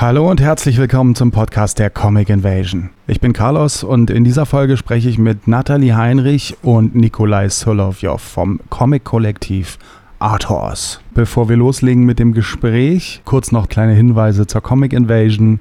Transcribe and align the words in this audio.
Hallo 0.00 0.30
und 0.30 0.40
herzlich 0.40 0.78
willkommen 0.78 1.14
zum 1.14 1.30
Podcast 1.30 1.78
der 1.78 1.90
Comic 1.90 2.30
Invasion. 2.30 2.88
Ich 3.06 3.20
bin 3.20 3.34
Carlos 3.34 3.84
und 3.84 4.08
in 4.08 4.24
dieser 4.24 4.46
Folge 4.46 4.78
spreche 4.78 5.10
ich 5.10 5.18
mit 5.18 5.46
Nathalie 5.46 5.94
Heinrich 5.94 6.56
und 6.62 6.94
Nikolai 6.94 7.50
Solovjov 7.50 8.22
vom 8.22 8.60
Comic-Kollektiv 8.70 9.78
Arthurs. 10.18 11.02
Bevor 11.12 11.48
wir 11.48 11.56
loslegen 11.56 12.04
mit 12.04 12.20
dem 12.20 12.34
Gespräch, 12.34 13.22
kurz 13.24 13.50
noch 13.50 13.68
kleine 13.68 13.94
Hinweise 13.94 14.46
zur 14.46 14.60
Comic 14.60 14.92
Invasion. 14.92 15.58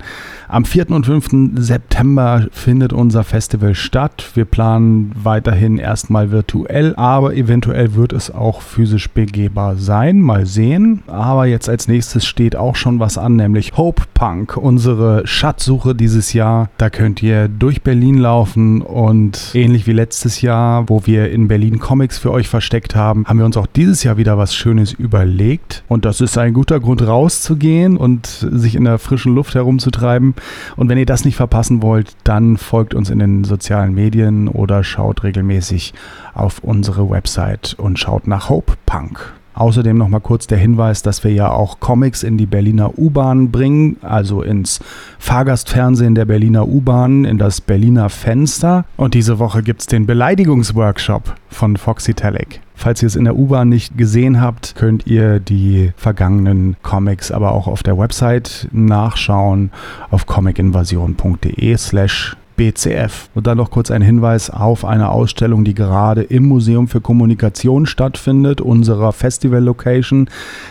Am 0.48 0.64
4. 0.64 0.92
und 0.92 1.08
5. 1.08 1.56
September 1.56 2.46
findet 2.52 2.94
unser 2.94 3.24
Festival 3.24 3.74
statt. 3.74 4.30
Wir 4.36 4.46
planen 4.46 5.12
weiterhin 5.16 5.80
erstmal 5.80 6.30
virtuell, 6.30 6.94
aber 6.98 7.34
eventuell 7.34 7.96
wird 7.96 8.14
es 8.14 8.30
auch 8.30 8.62
physisch 8.62 9.10
begehbar 9.10 9.76
sein. 9.76 10.22
Mal 10.22 10.46
sehen. 10.46 11.02
Aber 11.08 11.48
jetzt 11.48 11.68
als 11.68 11.88
nächstes 11.88 12.28
steht 12.28 12.56
auch 12.56 12.76
schon 12.76 13.00
was 13.00 13.18
an, 13.18 13.36
nämlich 13.36 13.76
Hope 13.76 14.04
Punk, 14.14 14.56
unsere 14.56 15.26
Schatzsuche 15.26 15.96
dieses 15.96 16.32
Jahr. 16.34 16.70
Da 16.78 16.92
könnt 16.92 17.24
ihr 17.24 17.48
durch 17.48 17.82
Berlin 17.82 18.20
laufen 18.20 18.82
und 18.84 19.52
ähnlich 19.56 19.88
wie 19.88 19.94
letztes 19.94 20.42
Jahr, 20.42 20.88
wo 20.90 21.08
wir 21.08 21.32
in 21.32 21.48
Berlin 21.48 21.80
Comics 21.80 22.20
für 22.20 22.32
euch 22.32 22.48
versteckt 22.48 22.96
haben, 22.96 23.26
haben 23.26 23.40
wir 23.40 23.46
uns 23.46 23.58
auch 23.58 23.68
dieses 23.68 24.04
Jahr 24.04 24.18
wieder 24.18 24.38
was 24.38 24.54
Schönes 24.54 24.94
überlegt 24.94 25.39
gelegt. 25.40 25.84
Und 25.88 26.06
das 26.06 26.22
ist 26.22 26.38
ein 26.38 26.54
guter 26.54 26.80
Grund, 26.80 27.06
rauszugehen 27.06 27.98
und 27.98 28.28
sich 28.28 28.76
in 28.76 28.84
der 28.84 29.00
frischen 29.00 29.34
Luft 29.34 29.56
herumzutreiben. 29.56 30.36
Und 30.76 30.90
wenn 30.90 30.98
ihr 30.98 31.06
das 31.06 31.26
nicht 31.26 31.38
verpassen 31.38 31.82
wollt, 31.82 32.16
dann 32.24 32.58
folgt 32.58 32.94
uns 32.94 33.10
in 33.10 33.20
den 33.20 33.44
sozialen 33.44 33.94
Medien 33.94 34.48
oder 34.48 34.84
schaut 34.84 35.24
regelmäßig 35.24 35.94
auf 36.34 36.60
unsere 36.62 37.10
Website 37.10 37.76
und 37.78 37.98
schaut 37.98 38.28
nach 38.28 38.50
Hope 38.50 38.74
Punk. 38.86 39.34
Außerdem 39.54 39.98
noch 39.98 40.08
mal 40.08 40.20
kurz 40.20 40.48
der 40.48 40.58
Hinweis, 40.58 41.02
dass 41.02 41.24
wir 41.24 41.34
ja 41.34 41.52
auch 41.52 41.80
Comics 41.80 42.24
in 42.24 42.38
die 42.38 42.46
Berliner 42.46 42.98
U-Bahn 42.98 43.52
bringen, 43.52 43.98
also 44.02 44.42
ins 44.42 44.80
Fahrgastfernsehen 45.18 46.16
der 46.16 46.26
Berliner 46.26 46.68
U-Bahn, 46.68 47.26
in 47.26 47.38
das 47.38 47.60
Berliner 47.60 48.10
Fenster. 48.10 48.86
Und 48.96 49.14
diese 49.16 49.38
Woche 49.40 49.64
gibt 49.64 49.82
es 49.82 49.88
den 49.88 50.06
Beleidigungsworkshop 50.06 51.36
von 51.50 51.76
Foxy 51.76 52.14
Telic. 52.14 52.62
Falls 52.80 53.04
ihr 53.04 53.08
es 53.08 53.18
in 53.18 53.26
der 53.26 53.36
U-Bahn 53.36 53.68
nicht 53.68 53.98
gesehen 53.98 54.40
habt, 54.40 54.74
könnt 54.76 55.06
ihr 55.06 55.42
die 55.42 55.92
vergangenen 55.98 56.78
Comics 56.82 57.30
aber 57.30 57.52
auch 57.52 57.68
auf 57.68 57.84
der 57.84 57.98
Website 57.98 58.70
nachschauen 58.72 59.72
auf 60.12 60.26
comicinvasion.de 60.26 61.76
slash 61.76 62.38
BCF. 62.56 63.30
Und 63.36 63.48
dann 63.48 63.58
noch 63.58 63.70
kurz 63.70 63.92
ein 63.92 64.02
Hinweis 64.02 64.50
auf 64.50 64.86
eine 64.86 65.10
Ausstellung, 65.10 65.66
die 65.66 65.74
gerade 65.74 66.24
im 66.24 66.48
Museum 66.48 66.88
für 66.88 67.02
Kommunikation 67.02 67.86
stattfindet, 67.86 68.62
unserer 68.62 69.12
Festival-Location. 69.12 70.30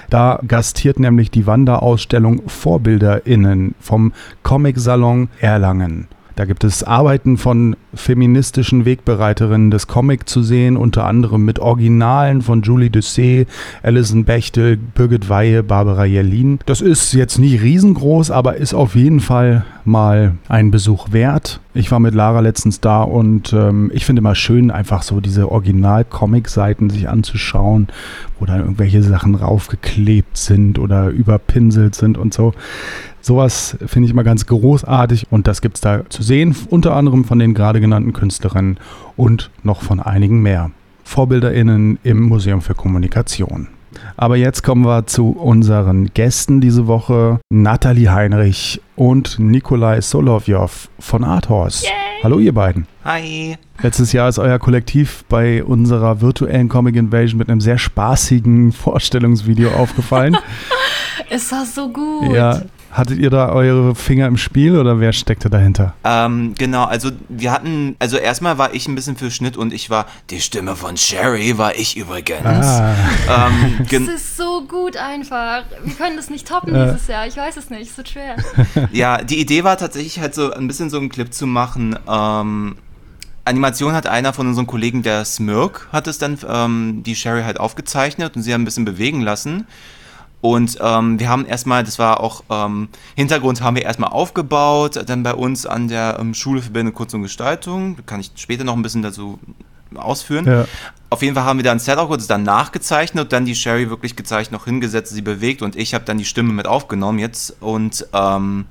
Da 0.08 0.40
gastiert 0.48 0.98
nämlich 0.98 1.30
die 1.30 1.46
Wanderausstellung 1.46 2.40
VorbilderInnen 2.46 3.74
vom 3.80 4.14
Comic-Salon 4.44 5.28
Erlangen. 5.40 6.08
Da 6.38 6.44
gibt 6.44 6.62
es 6.62 6.84
Arbeiten 6.84 7.36
von 7.36 7.74
feministischen 7.92 8.84
Wegbereiterinnen 8.84 9.72
des 9.72 9.88
Comic 9.88 10.28
zu 10.28 10.44
sehen, 10.44 10.76
unter 10.76 11.04
anderem 11.04 11.44
mit 11.44 11.58
Originalen 11.58 12.42
von 12.42 12.62
Julie 12.62 12.90
Doucet, 12.90 13.48
Alison 13.82 14.24
Bechtel, 14.24 14.76
Birgit 14.76 15.28
Weihe, 15.28 15.64
Barbara 15.64 16.04
Jelin. 16.04 16.60
Das 16.64 16.80
ist 16.80 17.12
jetzt 17.12 17.40
nicht 17.40 17.60
riesengroß, 17.60 18.30
aber 18.30 18.56
ist 18.56 18.72
auf 18.72 18.94
jeden 18.94 19.18
Fall 19.18 19.64
mal 19.84 20.36
ein 20.48 20.70
Besuch 20.70 21.10
wert. 21.10 21.58
Ich 21.74 21.90
war 21.90 21.98
mit 21.98 22.14
Lara 22.14 22.38
letztens 22.38 22.80
da 22.80 23.02
und 23.02 23.52
ähm, 23.52 23.90
ich 23.92 24.04
finde 24.04 24.20
immer 24.20 24.36
schön, 24.36 24.70
einfach 24.70 25.02
so 25.02 25.20
diese 25.20 25.50
Original-Comic-Seiten 25.50 26.88
sich 26.88 27.08
anzuschauen, 27.08 27.88
wo 28.38 28.46
dann 28.46 28.60
irgendwelche 28.60 29.02
Sachen 29.02 29.34
raufgeklebt 29.34 30.36
sind 30.36 30.78
oder 30.78 31.08
überpinselt 31.08 31.96
sind 31.96 32.16
und 32.16 32.32
so. 32.32 32.54
Sowas 33.28 33.76
finde 33.84 34.06
ich 34.06 34.12
immer 34.12 34.24
ganz 34.24 34.46
großartig 34.46 35.26
und 35.28 35.46
das 35.46 35.60
gibt 35.60 35.76
es 35.76 35.82
da 35.82 36.08
zu 36.08 36.22
sehen, 36.22 36.56
unter 36.70 36.96
anderem 36.96 37.26
von 37.26 37.38
den 37.38 37.52
gerade 37.52 37.78
genannten 37.78 38.14
Künstlerinnen 38.14 38.78
und 39.18 39.50
noch 39.62 39.82
von 39.82 40.00
einigen 40.00 40.40
mehr. 40.40 40.70
VorbilderInnen 41.04 41.98
im 42.04 42.22
Museum 42.22 42.62
für 42.62 42.74
Kommunikation. 42.74 43.68
Aber 44.16 44.36
jetzt 44.36 44.62
kommen 44.62 44.86
wir 44.86 45.06
zu 45.06 45.32
unseren 45.32 46.06
Gästen 46.14 46.62
diese 46.62 46.86
Woche. 46.86 47.38
Nathalie 47.50 48.10
Heinrich 48.10 48.80
und 48.96 49.38
Nikolai 49.38 50.00
Solovjov 50.00 50.88
von 50.98 51.22
Arthorse. 51.22 51.86
Hallo 52.22 52.38
ihr 52.38 52.54
beiden. 52.54 52.86
Hi. 53.04 53.58
Letztes 53.82 54.12
Jahr 54.12 54.30
ist 54.30 54.38
euer 54.38 54.58
Kollektiv 54.58 55.26
bei 55.28 55.62
unserer 55.62 56.22
virtuellen 56.22 56.70
Comic 56.70 56.96
Invasion 56.96 57.36
mit 57.36 57.50
einem 57.50 57.60
sehr 57.60 57.76
spaßigen 57.76 58.72
Vorstellungsvideo 58.72 59.70
aufgefallen. 59.72 60.34
es 61.28 61.52
war 61.52 61.66
so 61.66 61.90
gut. 61.90 62.32
Ja, 62.32 62.62
Hattet 62.90 63.18
ihr 63.18 63.30
da 63.30 63.50
eure 63.50 63.94
Finger 63.94 64.26
im 64.26 64.36
Spiel 64.36 64.78
oder 64.78 64.98
wer 64.98 65.12
steckte 65.12 65.50
dahinter? 65.50 65.94
Ähm, 66.04 66.54
genau, 66.56 66.84
also 66.84 67.10
wir 67.28 67.52
hatten, 67.52 67.96
also 67.98 68.16
erstmal 68.16 68.56
war 68.56 68.74
ich 68.74 68.88
ein 68.88 68.94
bisschen 68.94 69.16
für 69.16 69.30
Schnitt 69.30 69.56
und 69.56 69.74
ich 69.74 69.90
war, 69.90 70.06
die 70.30 70.40
Stimme 70.40 70.74
von 70.74 70.96
Sherry 70.96 71.58
war 71.58 71.76
ich 71.76 71.96
übrigens. 71.96 72.66
Ah. 72.66 72.94
Ähm, 73.28 73.86
das 73.90 74.02
ist 74.02 74.36
so 74.36 74.62
gut 74.66 74.96
einfach. 74.96 75.64
Wir 75.84 75.94
können 75.94 76.16
das 76.16 76.30
nicht 76.30 76.48
toppen 76.48 76.74
äh. 76.74 76.86
dieses 76.86 77.06
Jahr. 77.08 77.26
Ich 77.26 77.36
weiß 77.36 77.56
es 77.58 77.68
nicht, 77.68 77.90
es 77.90 77.96
wird 77.96 78.08
schwer. 78.08 78.36
ja, 78.92 79.18
die 79.22 79.38
Idee 79.38 79.64
war 79.64 79.76
tatsächlich 79.76 80.20
halt 80.20 80.34
so 80.34 80.52
ein 80.52 80.66
bisschen 80.66 80.88
so 80.88 80.98
einen 80.98 81.10
Clip 81.10 81.32
zu 81.32 81.46
machen. 81.46 81.98
Ähm, 82.08 82.76
Animation 83.44 83.92
hat 83.92 84.06
einer 84.06 84.32
von 84.32 84.46
unseren 84.46 84.66
Kollegen, 84.66 85.02
der 85.02 85.24
Smirk, 85.24 85.88
hat 85.90 86.06
es 86.06 86.18
dann 86.18 86.38
ähm, 86.46 87.02
die 87.04 87.16
Sherry 87.16 87.42
halt 87.42 87.58
aufgezeichnet 87.58 88.36
und 88.36 88.42
sie 88.42 88.52
haben 88.52 88.62
ein 88.62 88.66
bisschen 88.66 88.84
bewegen 88.84 89.20
lassen. 89.22 89.66
Und 90.40 90.78
ähm, 90.80 91.18
wir 91.18 91.28
haben 91.28 91.46
erstmal, 91.46 91.82
das 91.82 91.98
war 91.98 92.20
auch 92.20 92.44
ähm, 92.48 92.88
Hintergrund, 93.16 93.60
haben 93.60 93.76
wir 93.76 93.82
erstmal 93.82 94.10
aufgebaut, 94.10 95.02
dann 95.06 95.22
bei 95.22 95.34
uns 95.34 95.66
an 95.66 95.88
der 95.88 96.18
ähm, 96.20 96.32
Schule 96.32 96.62
für 96.62 96.70
Bildende 96.70 96.92
Kunst 96.92 97.14
und 97.14 97.22
Gestaltung. 97.22 97.96
Da 97.96 98.02
kann 98.06 98.20
ich 98.20 98.30
später 98.36 98.62
noch 98.62 98.76
ein 98.76 98.82
bisschen 98.82 99.02
dazu 99.02 99.38
ausführen. 99.94 100.46
Ja. 100.46 100.66
Auf 101.10 101.22
jeden 101.22 101.34
Fall 101.34 101.44
haben 101.44 101.58
wir 101.58 101.64
dann 101.64 101.78
Set 101.78 101.96
auch 101.98 102.08
kurz 102.08 102.26
dann 102.26 102.42
nachgezeichnet 102.42 103.24
und 103.24 103.32
dann 103.32 103.46
die 103.46 103.54
Sherry 103.54 103.88
wirklich 103.88 104.14
gezeichnet, 104.14 104.52
noch 104.52 104.66
hingesetzt, 104.66 105.12
sie 105.14 105.22
bewegt 105.22 105.62
und 105.62 105.74
ich 105.74 105.94
habe 105.94 106.04
dann 106.04 106.18
die 106.18 106.26
Stimme 106.26 106.52
mit 106.52 106.66
aufgenommen 106.66 107.18
jetzt 107.18 107.56
und 107.60 108.06
ähm, 108.12 108.66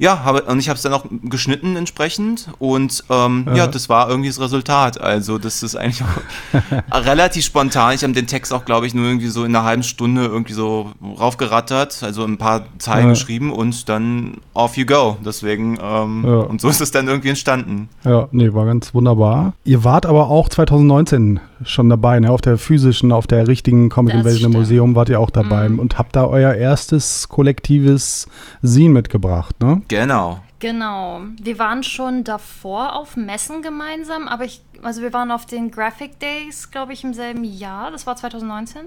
ja, 0.00 0.24
habe, 0.24 0.40
und 0.44 0.58
ich 0.58 0.70
habe 0.70 0.78
es 0.78 0.82
dann 0.82 0.94
auch 0.94 1.04
geschnitten 1.24 1.76
entsprechend 1.76 2.48
und 2.58 3.04
ähm, 3.10 3.44
ja. 3.48 3.54
ja. 3.54 3.66
das 3.66 3.90
war 3.90 4.08
irgendwie 4.08 4.30
das 4.30 4.40
Resultat. 4.40 4.98
Also 4.98 5.36
das 5.36 5.62
ist 5.62 5.76
eigentlich 5.76 6.02
auch 6.02 6.94
relativ 7.04 7.44
spontan. 7.44 7.94
Ich 7.94 8.02
habe 8.02 8.14
den 8.14 8.26
Text 8.26 8.50
auch, 8.54 8.64
glaube 8.64 8.86
ich, 8.86 8.94
nur 8.94 9.04
irgendwie 9.04 9.26
so 9.26 9.44
in 9.44 9.54
einer 9.54 9.66
halben 9.66 9.82
Stunde 9.82 10.24
irgendwie 10.24 10.54
so 10.54 10.92
raufgerattert, 11.02 12.02
also 12.02 12.24
ein 12.24 12.38
paar 12.38 12.62
Zeilen 12.78 13.08
ja. 13.08 13.10
geschrieben 13.10 13.52
und 13.52 13.90
dann 13.90 14.38
off 14.54 14.78
you 14.78 14.86
go. 14.86 15.18
Deswegen, 15.22 15.78
ähm, 15.82 16.24
ja. 16.26 16.38
und 16.38 16.62
so 16.62 16.70
ist 16.70 16.80
es 16.80 16.90
dann 16.92 17.06
irgendwie 17.06 17.28
entstanden. 17.28 17.90
Ja, 18.02 18.26
nee, 18.32 18.54
war 18.54 18.64
ganz 18.64 18.94
wunderbar. 18.94 19.52
Ihr 19.64 19.84
wart 19.84 20.06
aber 20.06 20.30
auch 20.30 20.48
2019 20.48 21.40
schon 21.64 21.90
dabei, 21.90 22.20
ne? 22.20 22.30
auf 22.30 22.40
der 22.40 22.56
physischen, 22.56 23.12
auf 23.12 23.26
der 23.26 23.46
richtigen 23.46 23.90
Comic 23.90 24.14
Invasion 24.14 24.52
im 24.52 24.58
Museum 24.58 24.94
wart 24.94 25.10
ihr 25.10 25.20
auch 25.20 25.28
dabei 25.28 25.68
mhm. 25.68 25.78
und 25.78 25.98
habt 25.98 26.16
da 26.16 26.24
euer 26.24 26.54
erstes 26.54 27.28
kollektives 27.28 28.28
Scene 28.64 28.94
mitgebracht, 28.94 29.60
ne? 29.60 29.82
Genau. 29.90 30.40
Genau. 30.60 31.22
Wir 31.40 31.58
waren 31.58 31.82
schon 31.82 32.22
davor 32.22 32.94
auf 32.94 33.16
Messen 33.16 33.60
gemeinsam, 33.60 34.28
aber 34.28 34.44
ich, 34.44 34.62
also 34.82 35.02
wir 35.02 35.12
waren 35.12 35.32
auf 35.32 35.46
den 35.46 35.70
Graphic 35.70 36.20
Days, 36.20 36.70
glaube 36.70 36.92
ich, 36.92 37.02
im 37.02 37.12
selben 37.12 37.44
Jahr. 37.44 37.90
Das 37.90 38.06
war 38.06 38.14
2019. 38.14 38.82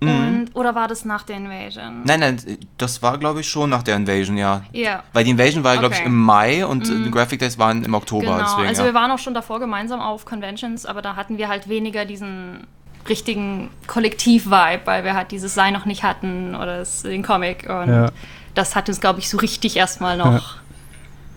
Mhm. 0.00 0.08
Und, 0.08 0.56
oder 0.56 0.74
war 0.74 0.88
das 0.88 1.04
nach 1.04 1.24
der 1.24 1.36
Invasion? 1.36 2.04
Nein, 2.04 2.20
nein, 2.20 2.58
das 2.78 3.02
war, 3.02 3.18
glaube 3.18 3.40
ich, 3.40 3.48
schon 3.48 3.68
nach 3.68 3.82
der 3.82 3.96
Invasion, 3.96 4.38
ja. 4.38 4.62
Ja. 4.72 5.02
Weil 5.12 5.24
die 5.24 5.30
Invasion 5.30 5.62
war, 5.62 5.72
okay. 5.72 5.80
glaube 5.80 5.94
ich, 5.96 6.00
im 6.06 6.16
Mai 6.16 6.64
und 6.64 6.88
mhm. 6.88 7.04
die 7.04 7.10
Graphic 7.10 7.40
Days 7.40 7.58
waren 7.58 7.84
im 7.84 7.92
Oktober. 7.92 8.24
Genau. 8.24 8.38
Deswegen, 8.38 8.68
also 8.68 8.82
ja. 8.82 8.88
wir 8.88 8.94
waren 8.94 9.10
auch 9.10 9.18
schon 9.18 9.34
davor 9.34 9.60
gemeinsam 9.60 10.00
auf 10.00 10.24
Conventions, 10.24 10.86
aber 10.86 11.02
da 11.02 11.16
hatten 11.16 11.36
wir 11.36 11.48
halt 11.48 11.68
weniger 11.68 12.06
diesen 12.06 12.66
richtigen 13.08 13.70
Kollektiv-Vibe, 13.86 14.82
weil 14.84 15.04
wir 15.04 15.14
halt 15.14 15.30
dieses 15.30 15.54
Sei 15.54 15.70
noch 15.70 15.86
nicht 15.86 16.02
hatten 16.02 16.54
oder 16.54 16.84
den 17.04 17.22
Comic 17.22 17.68
und 17.68 17.88
ja 17.88 18.10
das 18.54 18.76
hat 18.76 18.88
uns, 18.88 19.00
glaube 19.00 19.20
ich, 19.20 19.28
so 19.28 19.38
richtig 19.38 19.76
erstmal 19.76 20.16
noch 20.16 20.26
ja. 20.26 20.42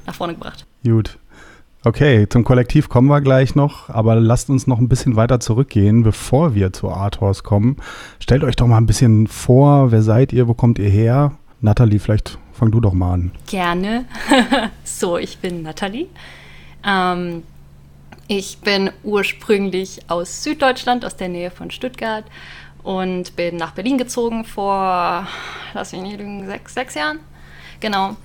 nach 0.05 0.15
vorne 0.15 0.33
gebracht. 0.33 0.65
Gut. 0.83 1.17
Okay, 1.85 2.27
zum 2.29 2.45
Kollektiv 2.45 2.87
kommen 2.87 3.09
wir 3.09 3.19
gleich 3.19 3.55
noch, 3.55 3.89
aber 3.89 4.15
lasst 4.15 4.49
uns 4.49 4.67
noch 4.67 4.79
ein 4.79 4.87
bisschen 4.87 5.17
weiter 5.17 5.41
zurückgehen, 5.41 6.03
bevor 6.03 6.55
wir 6.55 6.71
zu 6.71 6.89
Arthurs 6.89 7.43
kommen. 7.43 7.75
Stellt 8.19 8.43
euch 8.45 8.55
doch 8.55 8.67
mal 8.67 8.77
ein 8.77 8.85
bisschen 8.85 9.27
vor, 9.27 9.91
wer 9.91 10.01
seid 10.01 10.31
ihr, 10.31 10.47
wo 10.47 10.53
kommt 10.53 10.79
ihr 10.79 10.89
her? 10.89 11.33
Nathalie, 11.59 11.99
vielleicht 11.99 12.37
fang 12.53 12.71
du 12.71 12.79
doch 12.79 12.93
mal 12.93 13.13
an. 13.13 13.31
Gerne. 13.47 14.05
so, 14.85 15.17
ich 15.17 15.39
bin 15.39 15.63
Nathalie. 15.63 16.07
Ähm, 16.85 17.43
Ich 18.27 18.59
bin 18.59 18.91
ursprünglich 19.03 19.99
aus 20.07 20.43
Süddeutschland, 20.43 21.05
aus 21.05 21.15
der 21.17 21.29
Nähe 21.29 21.51
von 21.51 21.71
Stuttgart 21.71 22.23
und 22.83 23.35
bin 23.35 23.57
nach 23.57 23.71
Berlin 23.71 23.97
gezogen 23.97 24.45
vor, 24.45 25.27
lass 25.73 25.91
mich 25.91 26.01
nicht 26.01 26.19
lügen, 26.19 26.45
sechs, 26.45 26.73
sechs 26.73 26.95
Jahren. 26.95 27.19
Genau. 27.79 28.15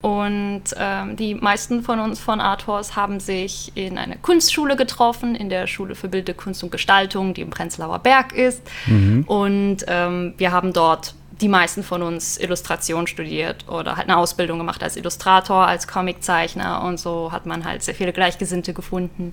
Und 0.00 0.64
ähm, 0.76 1.16
die 1.16 1.34
meisten 1.34 1.82
von 1.82 1.98
uns 1.98 2.20
von 2.20 2.38
Arthurs 2.38 2.94
haben 2.94 3.20
sich 3.20 3.72
in 3.74 3.96
einer 3.96 4.16
Kunstschule 4.16 4.76
getroffen, 4.76 5.34
in 5.34 5.48
der 5.48 5.66
Schule 5.66 5.94
für 5.94 6.08
Bildende 6.08 6.34
Kunst 6.34 6.62
und 6.62 6.70
Gestaltung, 6.70 7.32
die 7.32 7.40
im 7.40 7.48
Prenzlauer 7.48 8.00
Berg 8.00 8.34
ist. 8.34 8.60
Mhm. 8.86 9.24
Und 9.26 9.78
ähm, 9.88 10.34
wir 10.36 10.52
haben 10.52 10.74
dort 10.74 11.14
die 11.40 11.48
meisten 11.48 11.82
von 11.82 12.02
uns 12.02 12.38
Illustration 12.38 13.06
studiert 13.06 13.68
oder 13.68 13.96
halt 13.96 14.08
eine 14.08 14.16
Ausbildung 14.16 14.58
gemacht 14.58 14.82
als 14.82 14.96
Illustrator, 14.96 15.66
als 15.66 15.88
Comiczeichner 15.88 16.82
und 16.82 16.98
so 16.98 17.32
hat 17.32 17.46
man 17.46 17.64
halt 17.64 17.82
sehr 17.82 17.94
viele 17.94 18.12
Gleichgesinnte 18.12 18.72
gefunden. 18.72 19.32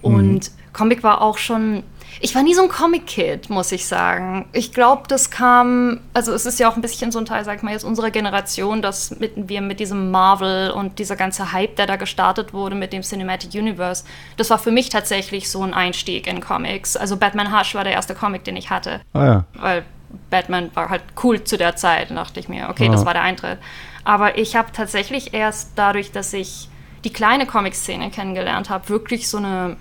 Und 0.00 0.34
mhm. 0.34 0.72
Comic 0.72 1.02
war 1.02 1.20
auch 1.22 1.38
schon 1.38 1.82
ich 2.20 2.34
war 2.34 2.42
nie 2.42 2.54
so 2.54 2.62
ein 2.62 2.68
Comic-Kid, 2.68 3.50
muss 3.50 3.70
ich 3.72 3.86
sagen. 3.86 4.48
Ich 4.52 4.72
glaube, 4.72 5.02
das 5.08 5.30
kam, 5.30 6.00
also 6.14 6.32
es 6.32 6.46
ist 6.46 6.58
ja 6.58 6.68
auch 6.68 6.76
ein 6.76 6.82
bisschen 6.82 7.12
so 7.12 7.18
ein 7.18 7.24
Teil, 7.24 7.44
sag 7.44 7.56
ich 7.56 7.62
mal, 7.62 7.72
jetzt 7.72 7.84
unserer 7.84 8.10
Generation, 8.10 8.82
dass 8.82 9.18
mit, 9.18 9.32
wir 9.36 9.60
mit 9.60 9.80
diesem 9.80 10.10
Marvel 10.10 10.70
und 10.70 10.98
dieser 10.98 11.16
ganze 11.16 11.52
Hype, 11.52 11.76
der 11.76 11.86
da 11.86 11.96
gestartet 11.96 12.52
wurde 12.52 12.74
mit 12.74 12.92
dem 12.92 13.02
Cinematic 13.02 13.54
Universe, 13.54 14.04
das 14.36 14.50
war 14.50 14.58
für 14.58 14.72
mich 14.72 14.88
tatsächlich 14.88 15.50
so 15.50 15.62
ein 15.62 15.74
Einstieg 15.74 16.26
in 16.26 16.40
Comics. 16.40 16.96
Also 16.96 17.16
Batman 17.16 17.56
Hush 17.56 17.74
war 17.74 17.84
der 17.84 17.92
erste 17.92 18.14
Comic, 18.14 18.44
den 18.44 18.56
ich 18.56 18.70
hatte. 18.70 19.00
Ah 19.12 19.24
ja. 19.24 19.44
Weil 19.54 19.84
Batman 20.30 20.70
war 20.74 20.88
halt 20.90 21.02
cool 21.22 21.44
zu 21.44 21.56
der 21.58 21.76
Zeit, 21.76 22.10
dachte 22.10 22.40
ich 22.40 22.48
mir, 22.48 22.68
okay, 22.70 22.88
ah. 22.88 22.92
das 22.92 23.04
war 23.04 23.12
der 23.12 23.22
Eintritt. 23.22 23.58
Aber 24.04 24.38
ich 24.38 24.56
habe 24.56 24.72
tatsächlich 24.72 25.34
erst 25.34 25.72
dadurch, 25.76 26.12
dass 26.12 26.32
ich 26.32 26.68
die 27.04 27.12
kleine 27.12 27.46
Comic-Szene 27.46 28.10
kennengelernt 28.10 28.70
habe, 28.70 28.88
wirklich 28.88 29.28
so 29.28 29.38
eine 29.38 29.76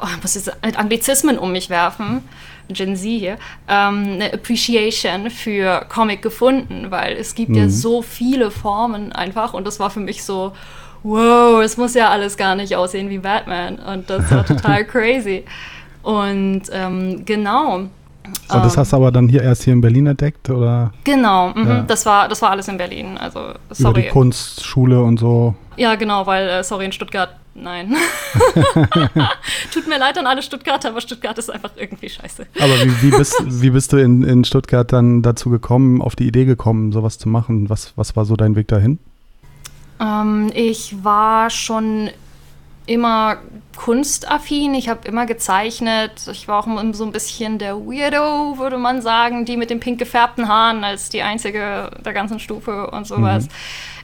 oh, 0.00 0.06
muss 0.22 0.36
ich 0.36 0.46
mit 0.64 0.78
Anglizismen 0.78 1.38
um 1.38 1.52
mich 1.52 1.70
werfen, 1.70 2.22
Gen 2.68 2.96
Z 2.96 3.04
hier, 3.06 3.38
ähm, 3.68 4.14
eine 4.14 4.32
Appreciation 4.32 5.30
für 5.30 5.86
Comic 5.88 6.22
gefunden, 6.22 6.90
weil 6.90 7.16
es 7.16 7.34
gibt 7.34 7.50
mhm. 7.50 7.56
ja 7.56 7.68
so 7.68 8.02
viele 8.02 8.50
Formen 8.50 9.12
einfach 9.12 9.54
und 9.54 9.66
das 9.66 9.78
war 9.78 9.90
für 9.90 10.00
mich 10.00 10.24
so, 10.24 10.52
wow, 11.02 11.62
es 11.62 11.76
muss 11.76 11.94
ja 11.94 12.10
alles 12.10 12.36
gar 12.36 12.56
nicht 12.56 12.74
aussehen 12.74 13.08
wie 13.08 13.18
Batman 13.18 13.78
und 13.78 14.10
das 14.10 14.30
war 14.30 14.44
total 14.46 14.84
crazy. 14.84 15.44
Und 16.02 16.62
ähm, 16.72 17.24
genau. 17.24 17.88
Und 18.26 18.64
das 18.64 18.74
ähm, 18.74 18.80
hast 18.80 18.92
du 18.92 18.96
aber 18.96 19.12
dann 19.12 19.28
hier 19.28 19.42
erst 19.42 19.64
hier 19.64 19.72
in 19.72 19.80
Berlin 19.80 20.06
entdeckt, 20.06 20.50
oder? 20.50 20.92
Genau, 21.04 21.48
mh, 21.54 21.68
ja. 21.68 21.82
das, 21.82 22.06
war, 22.06 22.28
das 22.28 22.42
war 22.42 22.50
alles 22.50 22.68
in 22.68 22.76
Berlin. 22.76 23.18
Also, 23.18 23.40
sorry. 23.70 24.00
Über 24.00 24.00
die 24.02 24.08
Kunstschule 24.08 25.02
und 25.02 25.18
so. 25.18 25.54
Ja, 25.76 25.94
genau, 25.94 26.26
weil, 26.26 26.48
äh, 26.48 26.64
sorry, 26.64 26.86
in 26.86 26.92
Stuttgart 26.92 27.30
Nein. 27.58 27.96
Tut 29.72 29.88
mir 29.88 29.98
leid 29.98 30.18
an 30.18 30.26
alle 30.26 30.42
Stuttgarter, 30.42 30.90
aber 30.90 31.00
Stuttgart 31.00 31.38
ist 31.38 31.50
einfach 31.50 31.70
irgendwie 31.76 32.08
scheiße. 32.08 32.46
Aber 32.60 32.72
wie, 32.84 33.02
wie, 33.02 33.16
bist, 33.16 33.34
wie 33.46 33.70
bist 33.70 33.92
du 33.92 33.96
in, 33.96 34.22
in 34.22 34.44
Stuttgart 34.44 34.92
dann 34.92 35.22
dazu 35.22 35.50
gekommen, 35.50 36.02
auf 36.02 36.16
die 36.16 36.26
Idee 36.26 36.44
gekommen, 36.44 36.92
sowas 36.92 37.18
zu 37.18 37.28
machen? 37.28 37.70
Was, 37.70 37.94
was 37.96 38.14
war 38.14 38.24
so 38.24 38.36
dein 38.36 38.56
Weg 38.56 38.68
dahin? 38.68 38.98
Ähm, 40.00 40.50
ich 40.54 41.02
war 41.02 41.48
schon 41.48 42.10
immer 42.86 43.38
kunstaffin. 43.76 44.74
Ich 44.74 44.88
habe 44.88 45.06
immer 45.06 45.26
gezeichnet. 45.26 46.12
Ich 46.30 46.48
war 46.48 46.60
auch 46.60 46.68
so 46.92 47.04
ein 47.04 47.12
bisschen 47.12 47.58
der 47.58 47.76
Weirdo, 47.76 48.58
würde 48.58 48.78
man 48.78 49.02
sagen, 49.02 49.44
die 49.44 49.56
mit 49.56 49.70
den 49.70 49.80
pink 49.80 49.98
gefärbten 49.98 50.48
Haaren 50.48 50.82
als 50.84 51.08
die 51.08 51.22
einzige 51.22 51.90
der 52.04 52.12
ganzen 52.12 52.40
Stufe 52.40 52.90
und 52.90 53.06
sowas. 53.06 53.44
Mhm. 53.44 53.50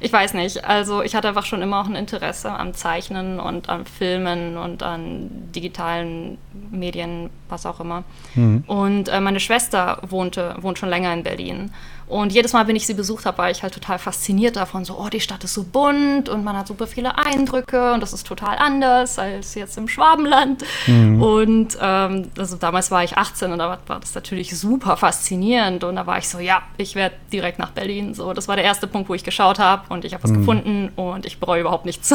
Ich 0.01 0.13
weiß 0.13 0.35
nicht. 0.35 0.65
Also 0.65 1.03
ich 1.03 1.15
hatte 1.15 1.29
einfach 1.29 1.47
schon 1.47 1.63
immer 1.63 1.81
auch 1.81 1.87
ein 1.87 1.95
Interesse 1.95 2.51
am 2.51 2.75
Zeichnen 2.75 3.39
und 3.39 3.69
am 3.69 3.87
Filmen 3.87 4.57
und 4.57 4.83
an 4.83 5.31
digitalen 5.55 6.39
Medien, 6.71 7.31
was 7.49 7.67
auch 7.67 7.81
immer. 7.81 8.05
Mhm. 8.35 8.65
Und 8.67 9.09
äh, 9.09 9.21
meine 9.21 9.41
Schwester 9.41 9.99
wohnte, 10.03 10.57
wohnt 10.61 10.79
schon 10.79 10.89
länger 10.89 11.13
in 11.15 11.23
Berlin. 11.23 11.73
Und 12.13 12.31
jedes 12.31 12.53
Mal, 12.53 12.69
wenn 12.69 12.77
ich 12.77 12.87
sie 12.87 12.93
besucht 12.93 13.25
habe, 13.25 13.39
war 13.39 13.51
ich 13.51 13.63
halt 13.63 13.73
total 13.73 13.99
fasziniert 13.99 14.57
davon, 14.57 14.85
so, 14.85 14.99
oh, 14.99 15.09
die 15.09 15.21
Stadt 15.21 15.43
ist 15.45 15.55
so 15.55 15.65
bunt 15.65 16.29
und 16.29 16.45
man 16.45 16.55
hat 16.59 16.67
super 16.67 16.87
viele 16.87 17.17
Eindrücke 17.17 17.95
und 17.95 18.03
das 18.03 18.13
ist 18.13 18.27
total 18.27 18.59
anders 18.59 19.19
als 19.19 19.55
jetzt 19.55 19.79
im 19.79 19.89
Schwabenland. 19.89 20.63
Mhm. 20.87 21.23
Und 21.23 21.79
ähm, 21.81 22.29
also 22.37 22.57
damals 22.57 22.91
war 22.91 23.03
ich 23.03 23.17
18 23.17 23.51
und 23.51 23.59
da 23.59 23.79
war 23.87 24.01
das 24.01 24.15
natürlich 24.15 24.55
super 24.55 24.99
faszinierend 24.99 25.85
und 25.85 25.97
da 25.97 26.07
war 26.07 26.19
ich 26.19 26.29
so, 26.29 26.39
ja, 26.39 26.61
ich 26.77 26.97
werde 26.97 27.15
direkt 27.33 27.59
nach 27.59 27.71
Berlin. 27.71 28.13
So, 28.13 28.35
das 28.35 28.47
war 28.47 28.57
der 28.57 28.67
erste 28.67 28.87
Punkt, 28.87 29.09
wo 29.09 29.15
ich 29.15 29.25
geschaut 29.25 29.59
habe 29.59 29.85
und 29.89 30.05
ich 30.05 30.13
habe 30.13 30.23
was 30.23 30.33
mhm. 30.33 30.37
gefunden 30.37 30.89
und 30.97 31.25
ich 31.25 31.41
bereue 31.41 31.63
überhaupt 31.63 31.87
nichts. 31.87 32.15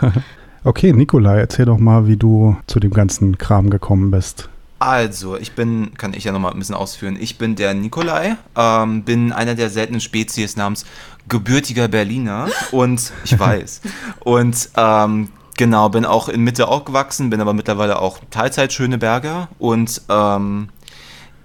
okay, 0.64 0.92
Nikolai, 0.92 1.38
erzähl 1.38 1.64
doch 1.64 1.78
mal, 1.78 2.06
wie 2.06 2.18
du 2.18 2.58
zu 2.66 2.80
dem 2.80 2.92
ganzen 2.92 3.38
Kram 3.38 3.70
gekommen 3.70 4.10
bist. 4.10 4.50
Also, 4.78 5.36
ich 5.36 5.52
bin, 5.52 5.94
kann 5.94 6.14
ich 6.14 6.24
ja 6.24 6.32
nochmal 6.32 6.52
ein 6.52 6.58
bisschen 6.58 6.74
ausführen. 6.74 7.16
Ich 7.20 7.36
bin 7.36 7.56
der 7.56 7.74
Nikolai, 7.74 8.36
ähm, 8.56 9.02
bin 9.02 9.32
einer 9.32 9.54
der 9.54 9.70
seltenen 9.70 10.00
Spezies 10.00 10.56
namens 10.56 10.84
gebürtiger 11.28 11.88
Berliner 11.88 12.48
und 12.70 13.12
ich 13.24 13.38
weiß. 13.38 13.80
und 14.20 14.70
ähm, 14.76 15.28
genau, 15.56 15.88
bin 15.88 16.04
auch 16.04 16.28
in 16.28 16.42
Mitte 16.42 16.68
aufgewachsen, 16.68 17.30
bin 17.30 17.40
aber 17.40 17.54
mittlerweile 17.54 17.98
auch 17.98 18.20
Teilzeit 18.30 18.72
Schöneberger 18.72 19.48
und 19.58 20.00
ähm, 20.08 20.68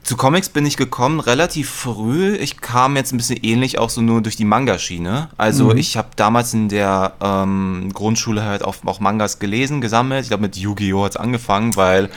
zu 0.03 0.17
Comics 0.17 0.49
bin 0.49 0.65
ich 0.65 0.75
gekommen 0.75 1.21
relativ 1.21 1.69
früh. 1.69 2.35
Ich 2.35 2.59
kam 2.59 2.97
jetzt 2.97 3.13
ein 3.13 3.17
bisschen 3.17 3.41
ähnlich 3.41 3.79
auch 3.79 3.89
so 3.89 4.01
nur 4.01 4.21
durch 4.21 4.35
die 4.35 4.43
Manga-Schiene. 4.43 5.29
Also 5.37 5.69
mhm. 5.69 5.77
ich 5.77 5.95
habe 5.95 6.09
damals 6.17 6.53
in 6.53 6.67
der 6.67 7.13
ähm, 7.21 7.89
Grundschule 7.93 8.43
halt 8.43 8.65
auch, 8.65 8.75
auch 8.83 8.99
Mangas 8.99 9.39
gelesen, 9.39 9.79
gesammelt. 9.79 10.23
Ich 10.23 10.27
glaube 10.27 10.41
mit 10.41 10.57
Yu-Gi-Oh! 10.57 11.05
hat 11.05 11.11
es 11.11 11.17
angefangen, 11.17 11.77
weil 11.77 12.09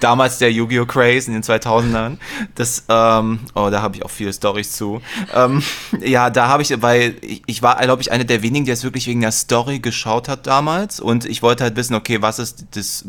damals 0.00 0.38
der 0.38 0.52
Yu-Gi-Oh! 0.52 0.86
Craze 0.86 1.28
in 1.28 1.34
den 1.34 1.42
2000ern. 1.42 2.18
Das, 2.54 2.84
ähm, 2.88 3.40
oh, 3.54 3.68
da 3.70 3.82
habe 3.82 3.96
ich 3.96 4.04
auch 4.04 4.10
viele 4.10 4.32
Stories 4.32 4.72
zu. 4.72 5.00
Ähm, 5.34 5.62
ja, 6.00 6.30
da 6.30 6.48
habe 6.48 6.62
ich, 6.62 6.82
weil 6.82 7.16
ich, 7.22 7.42
ich 7.46 7.62
war, 7.62 7.76
glaube 7.80 8.02
ich, 8.02 8.12
einer 8.12 8.24
der 8.24 8.42
wenigen, 8.42 8.66
der 8.66 8.74
es 8.74 8.84
wirklich 8.84 9.06
wegen 9.06 9.20
der 9.20 9.32
Story 9.32 9.78
geschaut 9.78 10.28
hat 10.28 10.46
damals. 10.46 11.00
Und 11.00 11.24
ich 11.24 11.42
wollte 11.42 11.64
halt 11.64 11.76
wissen, 11.76 11.94
okay, 11.94 12.22
was 12.22 12.38
ist 12.38 12.66
das, 12.72 13.04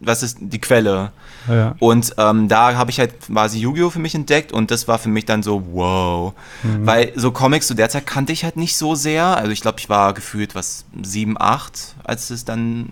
was 0.00 0.22
ist 0.22 0.38
die 0.40 0.60
Quelle? 0.60 1.12
Ja. 1.48 1.74
Und 1.78 2.14
ähm, 2.18 2.48
da 2.48 2.74
habe 2.76 2.90
ich 2.90 2.98
halt 2.98 3.20
quasi 3.26 3.58
Yu-Gi-Oh! 3.60 3.90
für 3.90 3.98
mich 3.98 4.14
entdeckt 4.14 4.52
und 4.52 4.70
das 4.70 4.88
war 4.88 4.98
für 4.98 5.08
mich 5.08 5.24
dann 5.24 5.42
so, 5.42 5.62
wow. 5.72 6.34
Mhm. 6.62 6.86
Weil 6.86 7.12
so 7.16 7.30
Comics 7.30 7.66
zu 7.66 7.74
der 7.74 7.88
Zeit 7.88 8.06
kannte 8.06 8.32
ich 8.32 8.44
halt 8.44 8.56
nicht 8.56 8.76
so 8.76 8.94
sehr. 8.94 9.36
Also 9.36 9.50
ich 9.50 9.60
glaube, 9.60 9.78
ich 9.78 9.88
war 9.88 10.12
gefühlt 10.12 10.54
was 10.54 10.84
sieben, 11.02 11.36
acht, 11.38 11.94
als 12.04 12.30
es 12.30 12.44
dann 12.44 12.90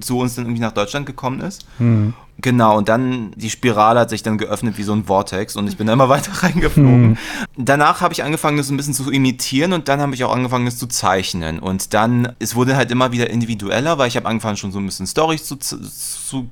zu 0.00 0.18
uns 0.18 0.34
dann 0.36 0.44
irgendwie 0.44 0.60
nach 0.60 0.72
Deutschland 0.72 1.06
gekommen 1.06 1.40
ist. 1.40 1.66
Mhm. 1.78 2.14
Genau, 2.40 2.78
und 2.78 2.88
dann 2.88 3.32
die 3.34 3.50
Spirale 3.50 4.00
hat 4.00 4.10
sich 4.10 4.22
dann 4.22 4.38
geöffnet 4.38 4.78
wie 4.78 4.84
so 4.84 4.92
ein 4.92 5.04
Vortex 5.04 5.56
und 5.56 5.66
ich 5.66 5.76
bin 5.76 5.88
da 5.88 5.92
immer 5.92 6.08
weiter 6.08 6.30
reingeflogen. 6.42 7.10
Mhm. 7.10 7.18
Danach 7.56 8.00
habe 8.00 8.14
ich 8.14 8.22
angefangen, 8.22 8.56
das 8.56 8.70
ein 8.70 8.76
bisschen 8.76 8.94
zu 8.94 9.10
imitieren 9.10 9.72
und 9.72 9.88
dann 9.88 10.00
habe 10.00 10.14
ich 10.14 10.22
auch 10.24 10.32
angefangen, 10.32 10.64
das 10.64 10.78
zu 10.78 10.86
zeichnen. 10.86 11.58
Und 11.58 11.94
dann, 11.94 12.34
es 12.38 12.54
wurde 12.54 12.76
halt 12.76 12.90
immer 12.90 13.10
wieder 13.10 13.28
individueller, 13.28 13.98
weil 13.98 14.08
ich 14.08 14.16
habe 14.16 14.26
angefangen, 14.26 14.56
schon 14.56 14.70
so 14.70 14.78
ein 14.78 14.86
bisschen 14.86 15.06
Storys 15.06 15.44
zu, 15.44 15.56
zu, 15.56 15.78
zu 15.82 16.48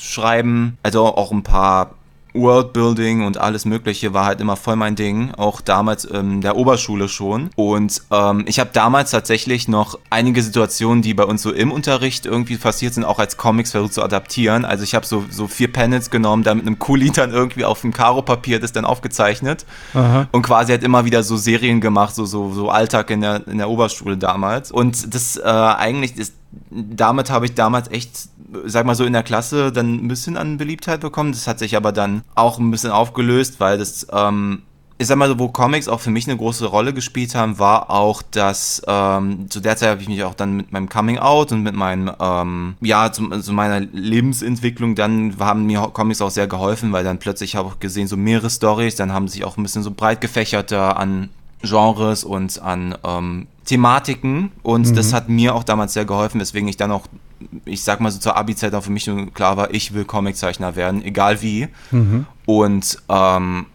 schreiben. 0.00 0.76
Also 0.82 1.06
auch 1.06 1.32
ein 1.32 1.42
paar 1.42 1.94
Worldbuilding 2.34 3.24
und 3.24 3.38
alles 3.38 3.64
Mögliche 3.64 4.14
war 4.14 4.24
halt 4.24 4.40
immer 4.40 4.56
voll 4.56 4.76
mein 4.76 4.96
Ding, 4.96 5.32
auch 5.34 5.60
damals 5.60 6.04
in 6.04 6.40
der 6.40 6.56
Oberschule 6.56 7.08
schon. 7.08 7.50
Und 7.56 8.02
ähm, 8.10 8.44
ich 8.46 8.58
habe 8.58 8.70
damals 8.72 9.10
tatsächlich 9.10 9.68
noch 9.68 9.98
einige 10.10 10.42
Situationen, 10.42 11.02
die 11.02 11.14
bei 11.14 11.24
uns 11.24 11.42
so 11.42 11.52
im 11.52 11.70
Unterricht 11.70 12.26
irgendwie 12.26 12.56
passiert 12.56 12.94
sind, 12.94 13.04
auch 13.04 13.18
als 13.18 13.36
Comics 13.36 13.72
versucht 13.72 13.94
zu 13.94 14.02
adaptieren. 14.02 14.64
Also 14.64 14.84
ich 14.84 14.94
habe 14.94 15.06
so, 15.06 15.24
so 15.30 15.46
vier 15.46 15.72
Panels 15.72 16.10
genommen, 16.10 16.42
da 16.42 16.54
mit 16.54 16.66
einem 16.66 16.78
Kuli 16.78 17.10
dann 17.14 17.30
irgendwie 17.30 17.64
auf 17.64 17.82
dem 17.82 17.92
Karo-Papier 17.92 18.60
das 18.60 18.72
dann 18.72 18.84
aufgezeichnet 18.84 19.66
Aha. 19.94 20.28
und 20.32 20.42
quasi 20.42 20.72
halt 20.72 20.82
immer 20.82 21.04
wieder 21.04 21.22
so 21.22 21.36
Serien 21.36 21.80
gemacht, 21.80 22.14
so, 22.14 22.24
so, 22.24 22.52
so 22.52 22.70
Alltag 22.70 23.10
in 23.10 23.20
der, 23.20 23.46
in 23.46 23.58
der 23.58 23.68
Oberschule 23.68 24.16
damals. 24.16 24.72
Und 24.72 25.14
das 25.14 25.36
äh, 25.36 25.42
eigentlich 25.42 26.16
ist 26.16 26.34
damit 26.70 27.30
habe 27.30 27.46
ich 27.46 27.54
damals 27.54 27.90
echt, 27.90 28.28
sag 28.64 28.86
mal 28.86 28.94
so 28.94 29.04
in 29.04 29.12
der 29.12 29.22
Klasse 29.22 29.72
dann 29.72 29.96
ein 29.96 30.08
bisschen 30.08 30.36
an 30.36 30.58
Beliebtheit 30.58 31.00
bekommen. 31.00 31.32
Das 31.32 31.46
hat 31.46 31.58
sich 31.58 31.76
aber 31.76 31.92
dann 31.92 32.22
auch 32.34 32.58
ein 32.58 32.70
bisschen 32.70 32.90
aufgelöst, 32.90 33.60
weil 33.60 33.78
das, 33.78 34.06
ähm, 34.12 34.62
ich 34.98 35.06
sag 35.06 35.16
mal 35.16 35.28
so, 35.28 35.38
wo 35.38 35.48
Comics 35.48 35.88
auch 35.88 36.00
für 36.00 36.10
mich 36.10 36.28
eine 36.28 36.36
große 36.36 36.66
Rolle 36.66 36.92
gespielt 36.92 37.34
haben, 37.34 37.58
war 37.58 37.90
auch, 37.90 38.22
dass 38.22 38.82
ähm, 38.86 39.50
zu 39.50 39.60
der 39.60 39.76
Zeit 39.76 39.90
habe 39.90 40.02
ich 40.02 40.08
mich 40.08 40.22
auch 40.22 40.34
dann 40.34 40.56
mit 40.56 40.70
meinem 40.72 40.88
Coming 40.88 41.18
Out 41.18 41.52
und 41.52 41.62
mit 41.62 41.74
meinem, 41.74 42.12
ähm, 42.20 42.76
ja, 42.80 43.10
zu, 43.10 43.28
zu, 43.40 43.52
meiner 43.52 43.80
Lebensentwicklung, 43.80 44.94
dann 44.94 45.34
haben 45.38 45.66
mir 45.66 45.80
Comics 45.92 46.22
auch 46.22 46.30
sehr 46.30 46.46
geholfen, 46.46 46.92
weil 46.92 47.04
dann 47.04 47.18
plötzlich 47.18 47.56
habe 47.56 47.70
ich 47.72 47.80
gesehen, 47.80 48.06
so 48.06 48.16
mehrere 48.16 48.50
Stories, 48.50 48.94
dann 48.94 49.12
haben 49.12 49.28
sich 49.28 49.44
auch 49.44 49.56
ein 49.56 49.62
bisschen 49.62 49.82
so 49.82 49.90
breit 49.90 50.20
gefächerter 50.20 50.96
an 50.96 51.30
Genres 51.62 52.24
und 52.24 52.60
an 52.60 52.96
ähm, 53.04 53.46
Thematiken 53.64 54.50
und 54.62 54.88
mhm. 54.88 54.94
das 54.94 55.12
hat 55.12 55.28
mir 55.28 55.54
auch 55.54 55.64
damals 55.64 55.92
sehr 55.94 56.04
geholfen, 56.04 56.40
weswegen 56.40 56.68
ich 56.68 56.76
dann 56.76 56.90
auch, 56.90 57.06
ich 57.64 57.82
sag 57.82 58.00
mal 58.00 58.10
so 58.10 58.18
zur 58.18 58.36
Abi-Zeit 58.36 58.74
auch 58.74 58.82
für 58.82 58.90
mich 58.90 59.08
klar 59.34 59.56
war, 59.56 59.72
ich 59.72 59.94
will 59.94 60.04
Comiczeichner 60.04 60.76
werden, 60.76 61.04
egal 61.04 61.42
wie. 61.42 61.68
Mhm. 61.90 62.26
Und 62.44 62.98
ähm, 63.08 63.66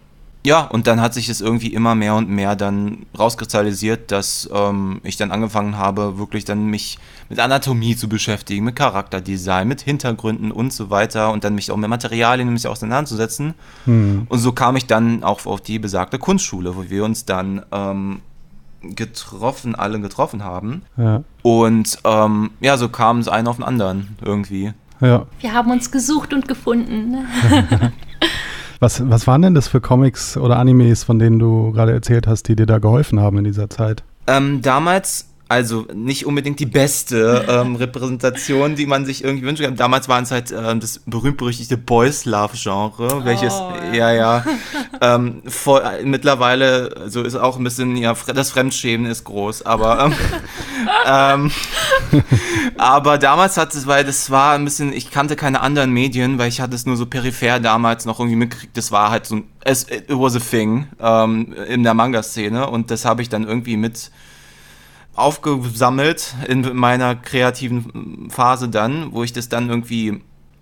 ja, 0.48 0.62
und 0.62 0.88
dann 0.88 1.02
hat 1.02 1.14
sich 1.14 1.28
es 1.28 1.42
irgendwie 1.42 1.74
immer 1.74 1.94
mehr 1.94 2.16
und 2.16 2.30
mehr 2.30 2.56
dann 2.56 3.00
rauskristallisiert, 3.20 4.14
dass 4.14 4.50
ähm, 4.54 5.02
ich 5.04 5.18
dann 5.18 5.32
angefangen 5.32 5.78
habe, 5.78 6.18
wirklich 6.18 6.46
dann 6.46 6.68
mich 6.68 7.00
mit 7.28 7.42
Anatomie 7.42 7.98
zu 7.98 8.08
beschäftigen, 8.08 8.64
mit 8.64 8.78
Charakterdesign, 8.78 9.68
mit 9.68 9.82
Hintergründen 9.82 10.54
und 10.54 10.72
so 10.72 10.90
weiter 10.90 11.34
und 11.34 11.44
dann 11.44 11.54
mich 11.54 11.70
auch 11.70 11.76
mit 11.76 11.90
Materialien 11.90 12.54
mich 12.54 12.66
auseinanderzusetzen. 12.66 13.56
Hm. 13.84 14.26
Und 14.30 14.40
so 14.40 14.54
kam 14.54 14.78
ich 14.78 14.86
dann 14.86 15.22
auch 15.22 15.46
auf 15.46 15.60
die 15.60 15.80
besagte 15.80 16.18
Kunstschule, 16.18 16.78
wo 16.78 16.90
wir 16.90 17.04
uns 17.04 17.26
dann 17.26 17.64
ähm, 17.74 18.22
getroffen, 18.82 19.76
alle 19.76 20.00
getroffen 20.00 20.46
haben. 20.46 20.84
Ja. 20.96 21.26
Und 21.42 21.98
ähm, 22.06 22.52
ja, 22.62 22.78
so 22.78 22.88
kam 22.88 23.20
es 23.20 23.28
einen 23.28 23.50
auf 23.50 23.58
den 23.58 23.66
anderen 23.66 24.16
irgendwie. 24.24 24.72
Ja. 25.02 25.26
Wir 25.42 25.52
haben 25.52 25.72
uns 25.72 25.92
gesucht 25.92 26.32
und 26.32 26.48
gefunden. 26.48 27.18
Was, 28.80 29.10
was 29.10 29.26
waren 29.28 29.42
denn 29.42 29.56
das 29.56 29.68
für 29.68 29.82
Comics 29.82 30.38
oder 30.38 30.58
Animes, 30.58 31.04
von 31.04 31.20
denen 31.20 31.40
du 31.40 31.72
gerade 31.72 31.94
erzählt 31.94 32.28
hast, 32.28 32.48
die 32.48 32.56
dir 32.56 32.66
da 32.66 32.78
geholfen 32.78 33.20
haben 33.20 33.38
in 33.40 33.44
dieser 33.44 33.70
Zeit? 33.70 34.04
Ähm, 34.28 34.62
damals 34.62 35.30
also 35.50 35.86
nicht 35.94 36.26
unbedingt 36.26 36.60
die 36.60 36.66
beste 36.66 37.46
ähm, 37.48 37.76
Repräsentation, 37.76 38.76
die 38.76 38.86
man 38.86 39.06
sich 39.06 39.24
irgendwie 39.24 39.46
wünscht. 39.46 39.64
Damals 39.78 40.10
waren 40.10 40.24
es 40.24 40.32
halt 40.32 40.52
ähm, 40.52 40.80
das 40.80 41.00
berühmt-berüchtigte 41.06 41.78
Boys 41.78 42.26
Love-Genre, 42.26 43.24
welches, 43.24 43.54
oh, 43.54 43.74
ja, 43.94 44.12
ja, 44.12 44.46
ähm, 45.02 45.42
vor, 45.48 45.84
äh, 45.84 46.04
mittlerweile, 46.04 47.10
so 47.10 47.24
ist 47.24 47.36
auch 47.36 47.58
ein 47.58 47.64
bisschen, 47.64 47.96
ja, 47.96 48.14
das 48.34 48.52
Fremdschämen 48.52 49.10
ist 49.10 49.24
groß, 49.24 49.66
aber, 49.66 50.06
ähm, 50.06 50.14
ähm, 51.06 51.52
aber 52.78 53.18
damals 53.18 53.58
hat 53.58 53.74
es, 53.74 53.88
weil 53.88 54.04
das 54.04 54.30
war 54.30 54.54
ein 54.54 54.66
bisschen, 54.66 54.92
ich 54.92 55.12
kannte 55.12 55.36
keine 55.36 55.62
anderen 55.62 55.92
Medien, 55.92 56.38
weil 56.38 56.50
ich 56.50 56.60
hatte 56.60 56.76
es 56.76 56.86
nur 56.86 56.98
so 56.98 57.06
peripher 57.06 57.60
damals 57.60 58.06
noch 58.06 58.20
irgendwie 58.20 58.38
mitgekriegt, 58.38 58.76
das 58.76 58.92
war 58.92 59.12
halt 59.12 59.26
so 59.26 59.38
ein, 59.38 59.44
it 59.66 60.06
was 60.10 60.36
a 60.36 60.40
thing 60.40 60.88
ähm, 61.00 61.54
in 61.68 61.84
der 61.84 61.94
Manga-Szene 61.94 62.70
und 62.70 62.92
das 62.92 63.06
habe 63.06 63.22
ich 63.22 63.30
dann 63.30 63.48
irgendwie 63.48 63.78
mit 63.78 64.12
aufgesammelt 65.18 66.36
in 66.48 66.76
meiner 66.76 67.16
kreativen 67.16 68.30
Phase 68.30 68.70
dann, 68.70 69.12
wo 69.12 69.24
ich 69.24 69.34
das 69.34 69.50
dann 69.50 69.70
irgendwie. 69.70 70.22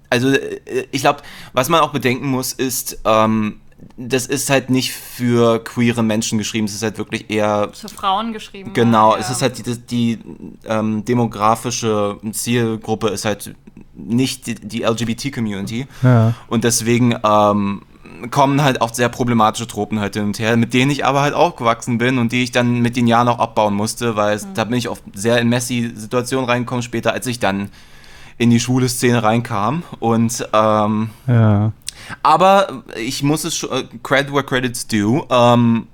Also, 0.10 0.30
äh, 0.30 0.88
ich 0.92 1.02
glaube, 1.02 1.22
was 1.54 1.70
man 1.70 1.82
auch 1.82 1.92
bedenken 1.92 2.28
muss, 2.28 2.54
ist, 2.54 3.00
ähm, 3.06 3.60
das 3.98 4.26
ist 4.26 4.50
halt 4.50 4.70
nicht 4.70 4.94
für 4.94 5.64
queere 5.64 6.04
Menschen 6.04 6.38
geschrieben, 6.38 6.66
es 6.66 6.74
ist 6.74 6.84
halt 6.84 6.98
wirklich 6.98 7.30
eher. 7.30 7.70
Für 7.74 7.90
Frauen 7.90 8.34
geschrieben. 8.34 8.74
Genau, 8.74 9.14
ja. 9.14 9.20
es 9.20 9.30
ist 9.30 9.42
halt 9.42 9.66
die, 9.66 9.78
die 9.78 10.20
ähm, 10.66 11.04
demografische 11.06 12.18
Zielgruppe 12.32 13.10
ist 13.10 13.26
halt 13.26 13.54
nicht 13.94 14.48
die, 14.48 14.56
die 14.56 14.84
LGBT-Community. 14.84 15.88
Ja. 16.02 16.34
Und 16.48 16.64
deswegen 16.64 17.16
ähm, 17.24 17.82
kommen 18.31 18.63
halt 18.63 18.81
auch 18.81 18.93
sehr 18.93 19.10
problematische 19.10 19.67
Tropen 19.67 20.00
halt 20.00 20.15
hin 20.15 20.25
und 20.25 20.39
her, 20.39 20.57
mit 20.57 20.74
denen 20.74 20.91
ich 20.91 21.05
aber 21.05 21.22
halt 21.22 21.34
aufgewachsen 21.34 21.98
bin 21.98 22.17
und 22.17 22.31
die 22.31 22.43
ich 22.43 22.51
dann 22.51 22.81
mit 22.81 22.95
den 22.95 23.07
Jahren 23.07 23.27
auch 23.27 23.39
abbauen 23.39 23.74
musste, 23.74 24.15
weil 24.15 24.36
es, 24.36 24.45
mhm. 24.45 24.53
da 24.53 24.63
bin 24.63 24.77
ich 24.77 24.89
oft 24.89 25.03
sehr 25.13 25.39
in 25.39 25.50
Messi-Situationen 25.50 26.50
reingekommen 26.50 26.84
später, 26.84 27.13
als 27.13 27.27
ich 27.27 27.39
dann 27.39 27.69
in 28.38 28.50
die 28.50 28.60
schwule 28.60 28.89
Szene 28.89 29.24
reinkam. 29.24 29.84
Und 30.00 30.48
ähm, 30.53 31.10
ja. 31.27 31.72
aber 32.24 32.84
ich 32.98 33.24
muss 33.24 33.43
es 33.43 33.55
schon, 33.55 33.72
äh, 33.72 33.84
credit 34.03 34.34
where 34.34 34.43
credits 34.43 34.88
due. 34.88 35.25
Ähm, 35.29 35.88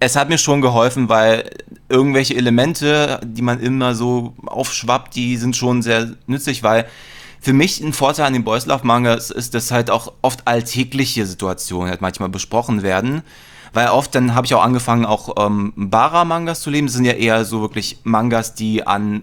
es 0.00 0.16
hat 0.16 0.28
mir 0.28 0.38
schon 0.38 0.60
geholfen, 0.60 1.08
weil 1.08 1.48
irgendwelche 1.88 2.34
Elemente, 2.34 3.20
die 3.22 3.42
man 3.42 3.60
immer 3.60 3.94
so 3.94 4.34
aufschwappt, 4.46 5.14
die 5.14 5.36
sind 5.36 5.56
schon 5.56 5.82
sehr 5.82 6.10
nützlich, 6.26 6.62
weil 6.62 6.86
für 7.42 7.52
mich 7.52 7.80
ein 7.80 7.92
Vorteil 7.92 8.26
an 8.26 8.32
den 8.32 8.44
Boys 8.44 8.66
Love 8.66 8.86
Mangas 8.86 9.30
ist, 9.30 9.54
dass 9.54 9.72
halt 9.72 9.90
auch 9.90 10.12
oft 10.22 10.46
alltägliche 10.46 11.26
Situationen 11.26 11.90
halt 11.90 12.00
manchmal 12.00 12.28
besprochen 12.28 12.82
werden. 12.82 13.22
Weil 13.74 13.88
oft 13.88 14.14
dann 14.14 14.34
habe 14.34 14.46
ich 14.46 14.54
auch 14.54 14.62
angefangen, 14.62 15.06
auch 15.06 15.46
ähm, 15.46 15.72
Bara-Mangas 15.74 16.60
zu 16.60 16.70
lesen. 16.70 16.86
Das 16.86 16.94
sind 16.94 17.06
ja 17.06 17.12
eher 17.12 17.44
so 17.44 17.62
wirklich 17.62 17.98
Mangas, 18.04 18.54
die 18.54 18.86
an 18.86 19.22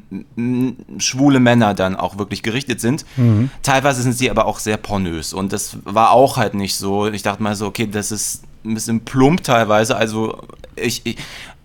schwule 0.97 1.39
Männer 1.39 1.75
dann 1.75 1.95
auch 1.95 2.17
wirklich 2.17 2.41
gerichtet 2.41 2.81
sind. 2.81 3.05
Mhm. 3.15 3.51
Teilweise 3.61 4.01
sind 4.01 4.13
sie 4.13 4.29
aber 4.29 4.47
auch 4.47 4.59
sehr 4.59 4.77
pornös. 4.77 5.33
Und 5.33 5.53
das 5.53 5.77
war 5.85 6.11
auch 6.11 6.38
halt 6.38 6.55
nicht 6.55 6.75
so. 6.75 7.07
Ich 7.07 7.21
dachte 7.21 7.43
mal 7.43 7.55
so, 7.55 7.67
okay, 7.67 7.88
das 7.88 8.11
ist 8.11 8.43
ein 8.65 8.73
bisschen 8.73 9.01
plump 9.01 9.43
teilweise. 9.43 9.95
Also 9.95 10.41
ich, 10.75 11.05
ich, 11.05 11.17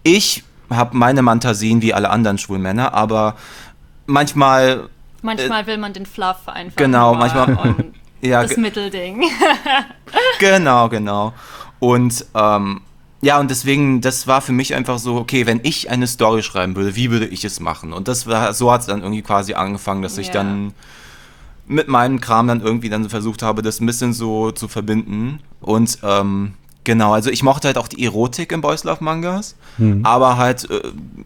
ich 0.03 0.45
habe 0.69 0.97
meine 0.97 1.25
Fantasien 1.25 1.81
wie 1.81 1.95
alle 1.95 2.11
anderen 2.11 2.37
schwulen 2.37 2.63
Männer, 2.63 2.93
aber 2.93 3.37
manchmal 4.07 4.91
Manchmal 5.25 5.63
äh, 5.63 5.67
will 5.67 5.79
man 5.79 5.95
den 5.95 6.05
Fluff 6.05 6.47
einfach. 6.49 6.77
Genau, 6.77 7.15
manchmal. 7.15 7.75
ja, 8.21 8.43
das 8.43 8.59
Mittelding. 8.59 9.25
genau, 10.39 10.91
genau. 10.91 11.33
Und 11.79 12.27
ähm, 12.35 12.83
ja, 13.23 13.41
und 13.41 13.51
deswegen, 13.51 14.03
das 14.03 14.27
war 14.27 14.43
für 14.43 14.53
mich 14.53 14.75
einfach 14.75 14.99
so, 14.99 15.17
okay, 15.17 15.47
wenn 15.47 15.61
ich 15.63 15.89
eine 15.91 16.07
Story 16.07 16.43
schreiben 16.43 16.77
würde, 16.77 16.95
wie 16.95 17.11
würde 17.11 17.27
ich 17.27 17.43
es 17.43 17.59
machen? 17.59 17.95
Und 17.95 18.07
das 18.07 18.27
war, 18.27 18.53
so 18.53 18.71
hat 18.71 18.83
es 18.83 18.87
dann 18.87 19.01
irgendwie 19.01 19.23
quasi 19.23 19.55
angefangen, 19.55 20.03
dass 20.03 20.19
ich 20.19 20.31
dann 20.31 20.75
mit 21.67 21.89
meinem 21.89 22.21
Kram 22.21 22.47
dann 22.47 22.61
irgendwie 22.61 22.91
dann 22.91 23.09
versucht 23.09 23.43
habe, 23.43 23.63
das 23.63 23.81
ein 23.81 23.87
bisschen 23.87 24.13
so 24.13 24.51
zu 24.51 24.69
verbinden. 24.69 25.41
Und 25.63 25.99
ähm, 26.03 26.53
Genau, 26.85 27.15
also 27.15 27.31
ich 27.31 27.43
mochte 27.43 27.67
halt 27.67 27.79
auch 27.79 27.89
die 27.89 28.05
Erotik 28.05 28.53
im 28.53 28.61
Boys 28.61 28.85
Love 28.85 29.03
Mangas, 29.03 29.57
mhm. 29.79 30.05
aber 30.05 30.37
halt 30.37 30.71
äh, 30.71 30.81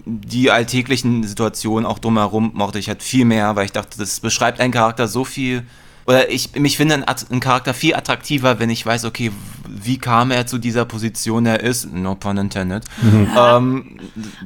die 0.06 0.52
alltäglichen 0.52 1.24
Situationen 1.24 1.84
auch 1.84 1.98
drumherum 1.98 2.52
mochte 2.54 2.78
ich 2.78 2.88
halt 2.88 3.02
viel 3.02 3.24
mehr, 3.24 3.56
weil 3.56 3.64
ich 3.66 3.72
dachte, 3.72 3.98
das 3.98 4.20
beschreibt 4.20 4.60
einen 4.60 4.72
Charakter 4.72 5.08
so 5.08 5.24
viel, 5.24 5.64
oder 6.06 6.30
ich 6.30 6.54
mich 6.54 6.76
finde 6.76 6.94
einen, 6.94 7.04
einen 7.04 7.40
Charakter 7.40 7.74
viel 7.74 7.96
attraktiver, 7.96 8.60
wenn 8.60 8.70
ich 8.70 8.86
weiß, 8.86 9.04
okay, 9.04 9.32
wie 9.68 9.98
kam 9.98 10.30
er 10.30 10.46
zu 10.46 10.58
dieser 10.58 10.84
Position, 10.84 11.44
er 11.44 11.60
ist, 11.60 11.92
no 11.92 12.14
pun 12.14 12.38
intended, 12.38 12.84
mhm. 13.02 13.28
ähm, 13.36 13.96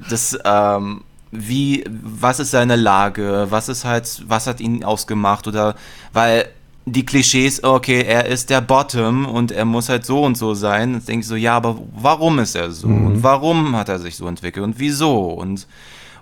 das, 0.09 0.38
ähm, 0.45 1.02
wie, 1.31 1.85
was 1.88 2.40
ist 2.40 2.52
seine 2.52 2.76
Lage, 2.76 3.49
was 3.50 3.69
ist 3.69 3.85
halt, 3.85 4.25
was 4.28 4.47
hat 4.47 4.61
ihn 4.61 4.83
ausgemacht 4.83 5.47
oder, 5.47 5.75
weil 6.14 6.49
die 6.85 7.07
Klischees, 7.07 7.62
okay, 7.62 8.03
er 8.03 8.27
ist 8.27 8.51
der 8.51 8.61
Bottom 8.61 9.27
und 9.27 9.53
er 9.53 9.65
muss 9.65 9.89
halt 9.89 10.05
so 10.05 10.25
und 10.25 10.37
so 10.37 10.55
sein. 10.55 10.95
Dann 10.95 11.05
denke 11.05 11.21
ich 11.21 11.29
so, 11.29 11.37
ja, 11.37 11.57
aber 11.57 11.79
warum 11.95 12.39
ist 12.41 12.57
er 12.57 12.71
so? 12.73 12.89
Mhm. 12.89 13.07
Und 13.07 13.23
warum 13.23 13.77
hat 13.77 13.89
er 13.89 13.99
sich 13.99 14.17
so 14.17 14.27
entwickelt? 14.27 14.65
Und 14.65 14.79
wieso? 14.79 15.27
Und, 15.27 15.69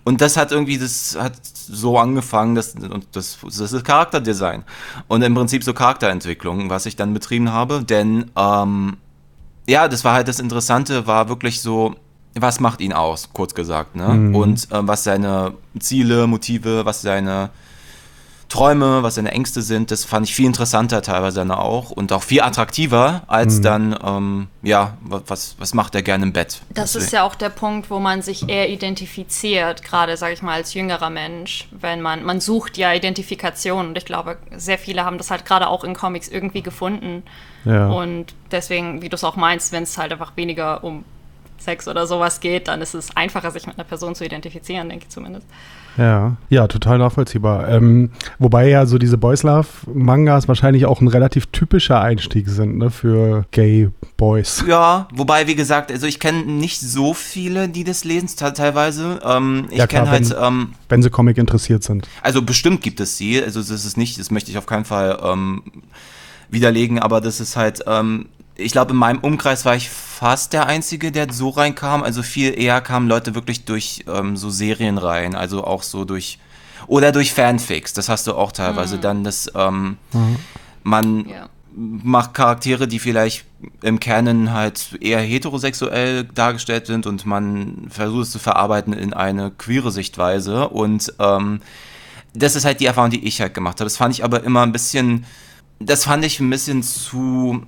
und 0.04 0.20
das 0.20 0.36
hat 0.36 0.52
irgendwie, 0.52 0.76
das 0.76 1.16
hat 1.18 1.34
so 1.42 1.98
angefangen, 1.98 2.54
das, 2.54 2.74
und 2.74 3.06
das, 3.12 3.38
das 3.42 3.72
ist 3.72 3.84
Charakterdesign. 3.84 4.64
Und 5.08 5.22
im 5.22 5.34
Prinzip 5.34 5.64
so 5.64 5.72
Charakterentwicklung, 5.72 6.68
was 6.68 6.84
ich 6.84 6.94
dann 6.94 7.14
betrieben 7.14 7.50
habe. 7.52 7.82
Denn, 7.82 8.30
ähm, 8.36 8.98
ja, 9.66 9.88
das 9.88 10.04
war 10.04 10.12
halt 10.12 10.28
das 10.28 10.40
Interessante, 10.40 11.06
war 11.06 11.30
wirklich 11.30 11.62
so, 11.62 11.94
was 12.34 12.60
macht 12.60 12.80
ihn 12.80 12.92
aus, 12.92 13.30
kurz 13.32 13.54
gesagt, 13.54 13.96
ne? 13.96 14.08
Mhm. 14.08 14.34
Und 14.34 14.68
ähm, 14.72 14.86
was 14.86 15.04
seine 15.04 15.54
Ziele, 15.78 16.26
Motive, 16.26 16.84
was 16.84 17.02
seine 17.02 17.50
Träume, 18.50 19.04
was 19.04 19.14
seine 19.14 19.30
Ängste 19.30 19.62
sind, 19.62 19.92
das 19.92 20.04
fand 20.04 20.28
ich 20.28 20.34
viel 20.34 20.44
interessanter 20.44 21.02
teilweise 21.02 21.38
dann 21.38 21.52
auch 21.52 21.90
und 21.90 22.12
auch 22.12 22.24
viel 22.24 22.42
attraktiver 22.42 23.22
als 23.28 23.58
mhm. 23.58 23.62
dann, 23.62 23.98
ähm, 24.04 24.48
ja, 24.62 24.98
was, 25.02 25.54
was 25.58 25.72
macht 25.72 25.94
er 25.94 26.02
gerne 26.02 26.24
im 26.24 26.32
Bett? 26.32 26.60
Das 26.74 26.92
Deswegen. 26.92 27.04
ist 27.04 27.12
ja 27.12 27.22
auch 27.22 27.36
der 27.36 27.48
Punkt, 27.48 27.90
wo 27.90 28.00
man 28.00 28.22
sich 28.22 28.48
eher 28.48 28.68
identifiziert, 28.68 29.84
gerade, 29.84 30.16
sage 30.16 30.34
ich 30.34 30.42
mal, 30.42 30.54
als 30.54 30.74
jüngerer 30.74 31.10
Mensch, 31.10 31.68
wenn 31.70 32.02
man, 32.02 32.24
man 32.24 32.40
sucht 32.40 32.76
ja 32.76 32.92
Identifikation 32.92 33.86
und 33.86 33.96
ich 33.96 34.04
glaube, 34.04 34.36
sehr 34.56 34.78
viele 34.78 35.04
haben 35.04 35.16
das 35.16 35.30
halt 35.30 35.44
gerade 35.44 35.68
auch 35.68 35.84
in 35.84 35.94
Comics 35.94 36.26
irgendwie 36.26 36.62
gefunden 36.62 37.22
ja. 37.64 37.88
und 37.88 38.34
deswegen, 38.50 39.00
wie 39.00 39.08
du 39.08 39.14
es 39.14 39.22
auch 39.22 39.36
meinst, 39.36 39.70
wenn 39.70 39.84
es 39.84 39.96
halt 39.96 40.10
einfach 40.10 40.32
weniger 40.36 40.82
um 40.82 41.04
Sex 41.58 41.86
oder 41.86 42.06
sowas 42.06 42.40
geht, 42.40 42.68
dann 42.68 42.82
ist 42.82 42.94
es 42.94 43.16
einfacher, 43.16 43.50
sich 43.52 43.66
mit 43.66 43.78
einer 43.78 43.86
Person 43.86 44.14
zu 44.14 44.24
identifizieren, 44.24 44.88
denke 44.88 45.04
ich 45.04 45.10
zumindest. 45.10 45.46
Ja, 46.00 46.38
ja, 46.48 46.66
total 46.66 46.96
nachvollziehbar. 46.96 47.68
Ähm, 47.68 48.08
wobei 48.38 48.70
ja 48.70 48.86
so 48.86 48.96
diese 48.96 49.18
Boys 49.18 49.42
Love 49.42 49.68
Mangas 49.92 50.48
wahrscheinlich 50.48 50.86
auch 50.86 51.02
ein 51.02 51.08
relativ 51.08 51.48
typischer 51.48 52.00
Einstieg 52.00 52.48
sind, 52.48 52.78
ne, 52.78 52.90
für 52.90 53.44
Gay 53.50 53.90
Boys. 54.16 54.64
Ja, 54.66 55.08
wobei, 55.12 55.46
wie 55.46 55.54
gesagt, 55.54 55.92
also 55.92 56.06
ich 56.06 56.18
kenne 56.18 56.44
nicht 56.44 56.80
so 56.80 57.12
viele, 57.12 57.68
die 57.68 57.84
das 57.84 58.04
lesen, 58.04 58.28
teilweise. 58.34 59.20
Ähm, 59.22 59.66
ich 59.70 59.76
ja, 59.76 59.86
kenne 59.86 60.08
halt. 60.08 60.30
Wenn, 60.30 60.36
ähm, 60.42 60.68
wenn 60.88 61.02
sie 61.02 61.10
Comic 61.10 61.36
interessiert 61.36 61.82
sind. 61.82 62.08
Also 62.22 62.40
bestimmt 62.40 62.80
gibt 62.80 63.00
es 63.00 63.18
sie, 63.18 63.42
also 63.42 63.60
das 63.60 63.84
ist 63.84 63.98
nicht, 63.98 64.18
das 64.18 64.30
möchte 64.30 64.50
ich 64.50 64.56
auf 64.56 64.64
keinen 64.64 64.86
Fall 64.86 65.20
ähm, 65.22 65.62
widerlegen, 66.48 66.98
aber 66.98 67.20
das 67.20 67.40
ist 67.40 67.56
halt, 67.56 67.84
ähm, 67.86 68.30
ich 68.60 68.72
glaube, 68.72 68.92
in 68.92 68.96
meinem 68.96 69.18
Umkreis 69.20 69.64
war 69.64 69.74
ich 69.74 69.90
fast 69.90 70.52
der 70.52 70.66
Einzige, 70.66 71.12
der 71.12 71.32
so 71.32 71.48
reinkam. 71.48 72.02
Also 72.02 72.22
viel 72.22 72.58
eher 72.58 72.80
kamen 72.80 73.08
Leute 73.08 73.34
wirklich 73.34 73.64
durch 73.64 74.04
ähm, 74.06 74.36
so 74.36 74.50
Serien 74.50 74.98
rein, 74.98 75.34
also 75.34 75.64
auch 75.64 75.82
so 75.82 76.04
durch 76.04 76.38
oder 76.86 77.12
durch 77.12 77.32
Fanfics. 77.32 77.92
Das 77.92 78.08
hast 78.08 78.26
du 78.26 78.34
auch 78.34 78.52
teilweise 78.52 78.96
mhm. 78.96 79.00
dann, 79.00 79.24
dass 79.24 79.50
ähm, 79.54 79.96
mhm. 80.12 80.36
man 80.82 81.28
ja. 81.28 81.48
macht 81.74 82.34
Charaktere, 82.34 82.88
die 82.88 82.98
vielleicht 82.98 83.44
im 83.82 84.00
Canon 84.00 84.52
halt 84.52 84.98
eher 85.00 85.20
heterosexuell 85.20 86.24
dargestellt 86.24 86.86
sind 86.86 87.06
und 87.06 87.26
man 87.26 87.88
versucht 87.90 88.24
es 88.24 88.30
zu 88.30 88.38
verarbeiten 88.38 88.92
in 88.92 89.12
eine 89.12 89.50
queere 89.50 89.90
Sichtweise 89.90 90.68
und 90.68 91.12
ähm, 91.18 91.60
das 92.32 92.56
ist 92.56 92.64
halt 92.64 92.80
die 92.80 92.86
Erfahrung, 92.86 93.10
die 93.10 93.26
ich 93.26 93.40
halt 93.40 93.54
gemacht 93.54 93.80
habe. 93.80 93.86
Das 93.86 93.96
fand 93.96 94.14
ich 94.14 94.24
aber 94.24 94.44
immer 94.44 94.62
ein 94.62 94.72
bisschen 94.72 95.26
das 95.82 96.04
fand 96.04 96.24
ich 96.24 96.38
ein 96.40 96.50
bisschen 96.50 96.82
zu, 96.82 97.62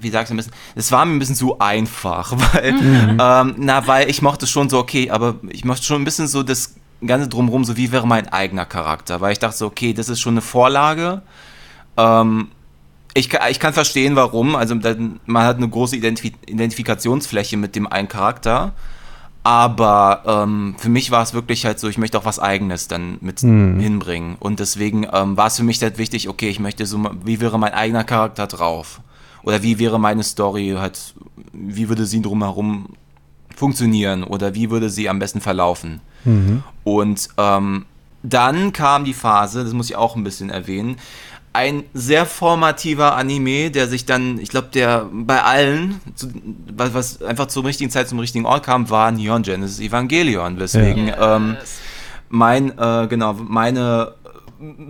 wie 0.00 0.10
sagst 0.10 0.30
du 0.30 0.34
ein 0.34 0.36
bisschen, 0.36 0.52
das 0.74 0.92
war 0.92 1.04
mir 1.06 1.12
ein 1.12 1.18
bisschen 1.18 1.34
zu 1.34 1.58
einfach, 1.58 2.32
weil, 2.52 2.72
mhm. 2.72 3.18
ähm, 3.20 3.54
na, 3.56 3.86
weil 3.86 4.10
ich 4.10 4.20
mochte 4.20 4.46
schon 4.46 4.68
so, 4.68 4.78
okay, 4.78 5.10
aber 5.10 5.36
ich 5.48 5.64
mochte 5.64 5.82
schon 5.82 6.02
ein 6.02 6.04
bisschen 6.04 6.28
so 6.28 6.42
das 6.42 6.74
Ganze 7.04 7.26
drumherum, 7.28 7.64
so 7.64 7.76
wie 7.76 7.90
wäre 7.90 8.06
mein 8.06 8.28
eigener 8.28 8.66
Charakter, 8.66 9.20
weil 9.22 9.32
ich 9.32 9.38
dachte 9.38 9.56
so, 9.56 9.66
okay, 9.66 9.94
das 9.94 10.10
ist 10.10 10.20
schon 10.20 10.34
eine 10.34 10.42
Vorlage, 10.42 11.22
ähm, 11.96 12.48
ich, 13.14 13.30
ich 13.48 13.60
kann 13.60 13.72
verstehen, 13.72 14.16
warum, 14.16 14.56
also 14.56 14.74
man 14.74 15.44
hat 15.44 15.56
eine 15.56 15.68
große 15.68 15.96
Identif 15.96 16.32
Identifikationsfläche 16.46 17.56
mit 17.56 17.76
dem 17.76 17.86
einen 17.86 18.08
Charakter, 18.08 18.72
aber 19.44 20.22
ähm, 20.26 20.74
für 20.78 20.88
mich 20.88 21.10
war 21.10 21.22
es 21.22 21.34
wirklich 21.34 21.66
halt 21.66 21.78
so, 21.78 21.88
ich 21.88 21.98
möchte 21.98 22.18
auch 22.18 22.24
was 22.24 22.38
Eigenes 22.38 22.88
dann 22.88 23.18
mit 23.20 23.40
hm. 23.40 23.78
hinbringen. 23.78 24.36
Und 24.40 24.58
deswegen 24.58 25.06
ähm, 25.12 25.36
war 25.36 25.48
es 25.48 25.56
für 25.58 25.62
mich 25.62 25.82
halt 25.82 25.98
wichtig, 25.98 26.30
okay, 26.30 26.48
ich 26.48 26.60
möchte 26.60 26.86
so, 26.86 26.98
wie 27.24 27.40
wäre 27.40 27.58
mein 27.58 27.74
eigener 27.74 28.04
Charakter 28.04 28.46
drauf? 28.46 29.02
Oder 29.42 29.62
wie 29.62 29.78
wäre 29.78 30.00
meine 30.00 30.22
Story 30.22 30.74
halt, 30.78 31.14
wie 31.52 31.90
würde 31.90 32.06
sie 32.06 32.22
drumherum 32.22 32.94
funktionieren? 33.54 34.24
Oder 34.24 34.54
wie 34.54 34.70
würde 34.70 34.88
sie 34.88 35.10
am 35.10 35.18
besten 35.18 35.42
verlaufen? 35.42 36.00
Mhm. 36.24 36.62
Und 36.82 37.28
ähm, 37.36 37.84
dann 38.22 38.72
kam 38.72 39.04
die 39.04 39.12
Phase, 39.12 39.62
das 39.62 39.74
muss 39.74 39.90
ich 39.90 39.96
auch 39.96 40.16
ein 40.16 40.24
bisschen 40.24 40.48
erwähnen, 40.48 40.96
ein 41.54 41.84
sehr 41.94 42.26
formativer 42.26 43.14
Anime, 43.14 43.70
der 43.70 43.86
sich 43.86 44.04
dann, 44.04 44.38
ich 44.38 44.48
glaube, 44.48 44.68
der 44.74 45.08
bei 45.12 45.40
allen, 45.40 46.00
was, 46.72 46.94
was, 46.94 47.22
einfach 47.22 47.46
zur 47.46 47.64
richtigen 47.64 47.90
Zeit 47.90 48.08
zum 48.08 48.18
richtigen 48.18 48.44
Ort 48.44 48.66
kam, 48.66 48.90
war 48.90 49.12
Neon 49.12 49.42
Genesis 49.42 49.78
Evangelion. 49.78 50.58
Weswegen 50.58 51.06
ja. 51.08 51.36
ähm, 51.36 51.56
mein, 52.28 52.76
äh, 52.76 53.06
genau, 53.08 53.34
meine 53.34 54.14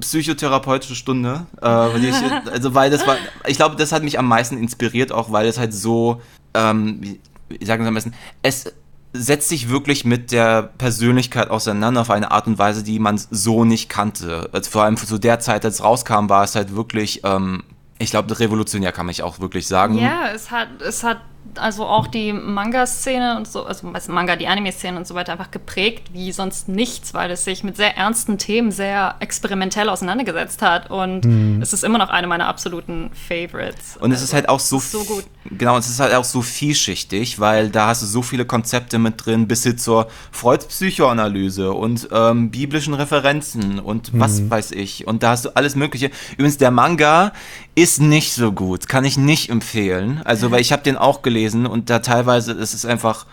psychotherapeutische 0.01 0.95
Stunde, 0.95 1.47
äh, 1.63 1.99
ich, 1.99 2.15
also 2.51 2.75
weil 2.75 2.91
das 2.91 3.07
war, 3.07 3.19
ich 3.47 3.59
glaube, 3.59 3.77
das 3.77 3.93
hat 3.93 4.03
mich 4.03 4.19
am 4.19 4.27
meisten 4.27 4.57
inspiriert, 4.57 5.13
auch 5.13 5.31
weil 5.31 5.47
es 5.47 5.59
halt 5.59 5.75
so, 5.75 6.23
ähm, 6.55 6.97
wie, 7.01 7.21
wie 7.51 7.65
sagen 7.67 7.85
wir 7.85 7.89
am 7.89 7.95
besten, 7.95 8.15
es 8.41 8.73
setzt 9.17 9.49
sich 9.49 9.69
wirklich 9.69 10.05
mit 10.05 10.33
der 10.33 10.65
Persönlichkeit 10.65 11.49
auseinander 11.49 12.01
auf 12.01 12.11
eine 12.11 12.33
Art 12.33 12.49
und 12.49 12.59
Weise, 12.59 12.83
die 12.83 12.99
man 12.99 13.19
so 13.31 13.65
nicht 13.65 13.89
kannte. 13.89 14.51
Also 14.53 14.71
vor 14.71 14.83
allem 14.83 14.97
zu 14.97 15.19
der 15.19 15.39
Zeit, 15.39 15.65
als 15.65 15.77
es 15.77 15.85
rauskam, 15.85 16.29
war 16.29 16.43
es 16.43 16.57
halt 16.57 16.75
wirklich, 16.75 17.23
ähm, 17.25 17.63
ich 17.99 18.11
glaube, 18.11 18.39
revolutionär 18.39 18.91
kann 18.91 19.07
man 19.07 19.15
auch 19.21 19.39
wirklich 19.39 19.69
sagen. 19.69 19.99
Ja, 19.99 20.31
es 20.35 20.51
hat, 20.51 20.83
es 20.83 21.05
hat 21.05 21.21
also 21.59 21.87
auch 21.87 22.07
die 22.07 22.33
Manga-Szene 22.33 23.37
und 23.37 23.49
so, 23.49 23.65
also 23.65 23.87
Manga, 24.09 24.37
die 24.37 24.47
Anime-Szene 24.47 24.97
und 24.97 25.07
so 25.07 25.15
weiter 25.15 25.33
einfach 25.33 25.51
geprägt 25.51 26.11
wie 26.13 26.33
sonst 26.33 26.69
nichts, 26.69 27.15
weil 27.15 27.31
es 27.31 27.45
sich 27.45 27.65
mit 27.65 27.77
sehr 27.77 27.97
ernsten 27.97 28.39
Themen 28.39 28.71
sehr 28.71 29.17
experimentell 29.21 29.89
auseinandergesetzt 29.89 30.63
hat 30.63 30.91
und 30.91 31.25
mhm. 31.25 31.61
es 31.63 31.73
ist 31.73 31.85
immer 31.85 31.99
noch 31.99 32.11
eine 32.11 32.27
meiner 32.27 32.49
absoluten 32.49 33.11
Favorites. 33.15 33.97
Und 33.97 34.13
also, 34.13 34.15
es 34.15 34.23
ist 34.23 34.35
halt 34.35 34.49
auch 34.49 34.61
so, 34.61 34.79
so 34.79 35.05
gut. 35.05 35.25
Genau, 35.51 35.77
es 35.77 35.89
ist 35.89 36.01
halt 36.01 36.15
auch 36.15 36.25
so 36.25 36.43
vielschichtig, 36.43 37.39
weil 37.39 37.71
da 37.71 37.89
hast 37.89 38.03
du 38.03 38.07
so 38.07 38.23
viele 38.23 38.45
Konzepte 38.45 38.99
mit 38.99 39.25
drin, 39.25 39.47
bis 39.47 39.63
hin 39.63 39.79
zur 39.79 40.09
Freuds 40.31 40.67
Psychoanalyse 40.67 41.73
und 41.73 42.09
ähm, 42.13 42.51
biblischen 42.51 42.95
Referenzen 42.95 43.79
und 43.79 44.15
mhm. 44.15 44.21
was 44.21 44.51
weiß 44.51 44.71
ich. 44.73 45.07
Und 45.07 45.23
da 45.23 45.31
hast 45.31 45.45
du 45.45 45.57
alles 45.57 45.77
Mögliche. 45.77 46.11
Übrigens, 46.33 46.59
der 46.59 46.71
Manga 46.71 47.33
ist 47.75 48.01
nicht 48.01 48.33
so 48.33 48.53
gut, 48.53 48.89
kann 48.89 49.05
ich 49.05 49.17
nicht 49.17 49.51
empfehlen. 49.51 50.23
Also, 50.25 50.51
weil 50.51 50.61
ich 50.61 50.73
habe 50.73 50.83
den 50.83 50.97
auch 50.97 51.23
gelesen 51.23 51.67
und 51.67 51.91
da 51.91 51.99
teilweise 51.99 52.53
ist 52.53 52.75
es 52.75 52.85
einfach 52.85 53.27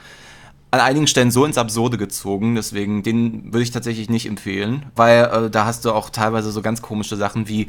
an 0.72 0.80
einigen 0.80 1.06
Stellen 1.06 1.32
so 1.32 1.46
ins 1.46 1.58
Absurde 1.58 1.98
gezogen, 1.98 2.56
deswegen 2.56 3.04
den 3.04 3.54
würde 3.54 3.64
ich 3.64 3.72
tatsächlich 3.72 4.10
nicht 4.10 4.26
empfehlen, 4.26 4.86
weil 4.96 5.26
äh, 5.26 5.50
da 5.50 5.66
hast 5.66 5.84
du 5.84 5.92
auch 5.92 6.10
teilweise 6.10 6.52
so 6.52 6.62
ganz 6.62 6.82
komische 6.82 7.18
Sachen 7.18 7.50
wie 7.50 7.68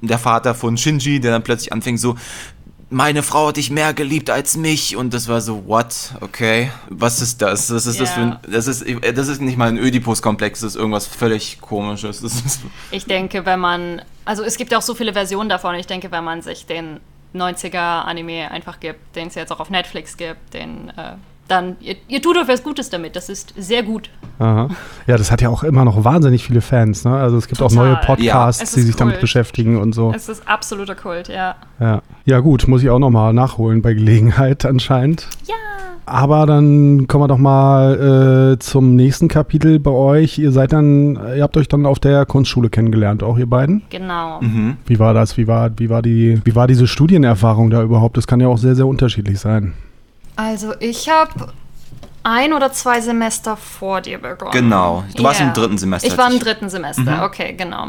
der 0.00 0.18
Vater 0.18 0.54
von 0.54 0.76
Shinji, 0.76 1.20
der 1.20 1.30
dann 1.30 1.42
plötzlich 1.42 1.72
anfängt 1.72 2.00
so, 2.00 2.16
meine 2.90 3.22
Frau 3.22 3.48
hat 3.48 3.56
dich 3.56 3.70
mehr 3.70 3.92
geliebt 3.92 4.30
als 4.30 4.56
mich 4.56 4.96
und 4.96 5.12
das 5.12 5.28
war 5.28 5.40
so, 5.40 5.66
what? 5.66 6.14
Okay, 6.20 6.70
was 6.88 7.20
ist 7.20 7.42
das? 7.42 7.66
Das 7.66 7.86
ist 7.86 7.96
yeah. 7.96 8.04
das 8.04 8.14
für 8.14 8.20
ein, 8.20 8.38
das 8.50 8.66
ist, 8.66 8.84
das 9.16 9.28
ist 9.28 9.40
nicht 9.40 9.58
mal 9.58 9.68
ein 9.68 9.78
Oedipus-Komplex, 9.78 10.60
das 10.60 10.74
ist 10.74 10.76
irgendwas 10.76 11.06
völlig 11.06 11.60
komisches. 11.60 12.22
ich 12.90 13.04
denke, 13.04 13.44
wenn 13.44 13.60
man, 13.60 14.02
also 14.24 14.42
es 14.42 14.56
gibt 14.56 14.72
ja 14.72 14.78
auch 14.78 14.82
so 14.82 14.94
viele 14.94 15.12
Versionen 15.12 15.48
davon, 15.48 15.74
ich 15.74 15.86
denke, 15.86 16.10
wenn 16.10 16.24
man 16.24 16.42
sich 16.42 16.66
den 16.66 17.00
90er 17.34 18.04
Anime 18.04 18.50
einfach 18.50 18.80
gibt, 18.80 19.16
den 19.16 19.28
es 19.28 19.34
jetzt 19.34 19.52
auch 19.52 19.60
auf 19.60 19.70
Netflix 19.70 20.16
gibt, 20.16 20.54
den 20.54 20.88
äh, 20.90 21.16
dann, 21.48 21.76
ihr, 21.80 21.96
ihr, 22.08 22.22
tut 22.22 22.36
euch 22.36 22.46
was 22.46 22.62
Gutes 22.62 22.90
damit. 22.90 23.16
Das 23.16 23.28
ist 23.28 23.54
sehr 23.56 23.82
gut. 23.82 24.10
Aha. 24.38 24.68
Ja, 25.06 25.16
das 25.16 25.32
hat 25.32 25.40
ja 25.40 25.48
auch 25.48 25.64
immer 25.64 25.84
noch 25.84 26.04
wahnsinnig 26.04 26.44
viele 26.44 26.60
Fans. 26.60 27.04
Ne? 27.04 27.14
Also 27.16 27.36
es 27.38 27.48
gibt 27.48 27.58
Total. 27.58 27.76
auch 27.76 27.82
neue 27.82 27.96
Podcasts, 27.96 28.72
ja. 28.72 28.76
die 28.76 28.82
sich 28.82 28.96
Kult. 28.96 29.00
damit 29.00 29.20
beschäftigen 29.20 29.78
und 29.78 29.94
so. 29.94 30.12
Es 30.14 30.28
ist 30.28 30.46
absoluter 30.46 30.94
Kult, 30.94 31.28
ja. 31.28 31.56
Ja, 31.80 32.02
ja 32.24 32.40
gut, 32.40 32.68
muss 32.68 32.82
ich 32.82 32.90
auch 32.90 32.98
nochmal 32.98 33.32
nachholen 33.32 33.82
bei 33.82 33.94
Gelegenheit 33.94 34.64
anscheinend. 34.64 35.26
Ja. 35.46 35.54
Aber 36.06 36.46
dann 36.46 37.06
kommen 37.06 37.24
wir 37.24 37.28
doch 37.28 37.38
mal 37.38 38.54
äh, 38.54 38.58
zum 38.58 38.96
nächsten 38.96 39.28
Kapitel 39.28 39.78
bei 39.78 39.90
euch. 39.90 40.38
Ihr 40.38 40.52
seid 40.52 40.72
dann, 40.72 41.18
ihr 41.36 41.42
habt 41.42 41.56
euch 41.58 41.68
dann 41.68 41.84
auf 41.84 41.98
der 41.98 42.24
Kunstschule 42.24 42.70
kennengelernt, 42.70 43.22
auch 43.22 43.36
ihr 43.36 43.48
beiden? 43.48 43.82
Genau. 43.90 44.40
Mhm. 44.40 44.78
Wie 44.86 44.98
war 44.98 45.12
das? 45.12 45.36
Wie 45.36 45.46
war, 45.46 45.70
wie 45.78 45.90
war 45.90 46.00
die, 46.00 46.40
wie 46.44 46.54
war 46.54 46.66
diese 46.66 46.86
Studienerfahrung 46.86 47.68
da 47.68 47.82
überhaupt? 47.82 48.16
Das 48.16 48.26
kann 48.26 48.40
ja 48.40 48.48
auch 48.48 48.56
sehr, 48.56 48.74
sehr 48.74 48.86
unterschiedlich 48.86 49.38
sein. 49.38 49.74
Also 50.38 50.72
ich 50.78 51.08
habe 51.08 51.52
ein 52.22 52.52
oder 52.52 52.72
zwei 52.72 53.00
Semester 53.00 53.56
vor 53.56 54.00
dir 54.00 54.18
begonnen. 54.18 54.52
Genau. 54.52 55.02
Du 55.16 55.24
warst 55.24 55.40
yeah. 55.40 55.48
im 55.48 55.54
dritten 55.54 55.78
Semester. 55.78 56.06
Ich 56.06 56.16
war 56.16 56.30
im 56.30 56.38
dritten 56.38 56.70
Semester, 56.70 57.16
mhm. 57.16 57.22
okay, 57.24 57.54
genau. 57.54 57.88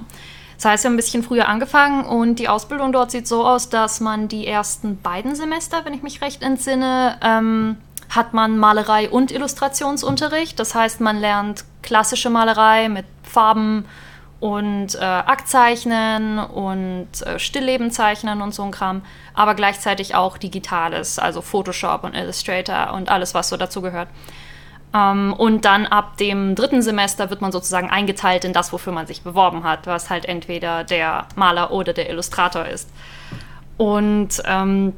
Das 0.55 0.65
heißt, 0.65 0.83
wir 0.83 0.89
haben 0.89 0.95
ein 0.95 0.97
bisschen 0.97 1.21
früher 1.21 1.47
angefangen 1.47 2.05
und 2.05 2.39
die 2.39 2.49
Ausbildung 2.49 2.91
dort 2.91 3.11
sieht 3.11 3.27
so 3.27 3.45
aus, 3.45 3.69
dass 3.69 3.99
man 3.99 4.27
die 4.29 4.47
ersten 4.47 4.99
beiden 4.99 5.35
Semester, 5.35 5.85
wenn 5.85 5.93
ich 5.93 6.01
mich 6.01 6.21
recht 6.21 6.41
entsinne, 6.41 7.19
ähm, 7.23 7.77
hat 8.09 8.33
man 8.33 8.57
Malerei 8.57 9.11
und 9.11 9.31
Illustrationsunterricht. 9.31 10.59
Das 10.59 10.73
heißt, 10.73 11.01
man 11.01 11.19
lernt 11.19 11.65
klassische 11.83 12.31
Malerei 12.31 12.89
mit 12.89 13.05
Farben 13.21 13.85
und 14.39 14.95
äh, 14.95 14.99
Aktzeichnen 14.99 16.39
und 16.39 17.07
äh, 17.25 17.39
Stillleben 17.39 17.91
zeichnen 17.91 18.41
und 18.41 18.53
so 18.53 18.63
ein 18.63 18.71
Kram, 18.71 19.01
aber 19.33 19.53
gleichzeitig 19.55 20.15
auch 20.15 20.37
Digitales, 20.37 21.19
also 21.19 21.41
Photoshop 21.41 22.03
und 22.03 22.15
Illustrator 22.15 22.93
und 22.93 23.09
alles, 23.09 23.33
was 23.33 23.49
so 23.49 23.57
dazu 23.57 23.81
gehört. 23.81 24.07
Ähm, 24.93 25.33
und 25.37 25.65
dann 25.65 25.85
ab 25.85 26.17
dem 26.17 26.55
dritten 26.55 26.81
Semester 26.81 27.29
wird 27.29 27.41
man 27.41 27.51
sozusagen 27.51 27.89
eingeteilt 27.89 28.45
in 28.45 28.53
das, 28.53 28.71
wofür 28.71 28.93
man 28.93 29.07
sich 29.07 29.21
beworben 29.21 29.63
hat, 29.63 29.87
was 29.87 30.09
halt 30.09 30.25
entweder 30.25 30.83
der 30.83 31.27
Maler 31.35 31.71
oder 31.71 31.93
der 31.93 32.09
Illustrator 32.09 32.65
ist. 32.65 32.89
Und 33.77 34.41
ähm, 34.45 34.93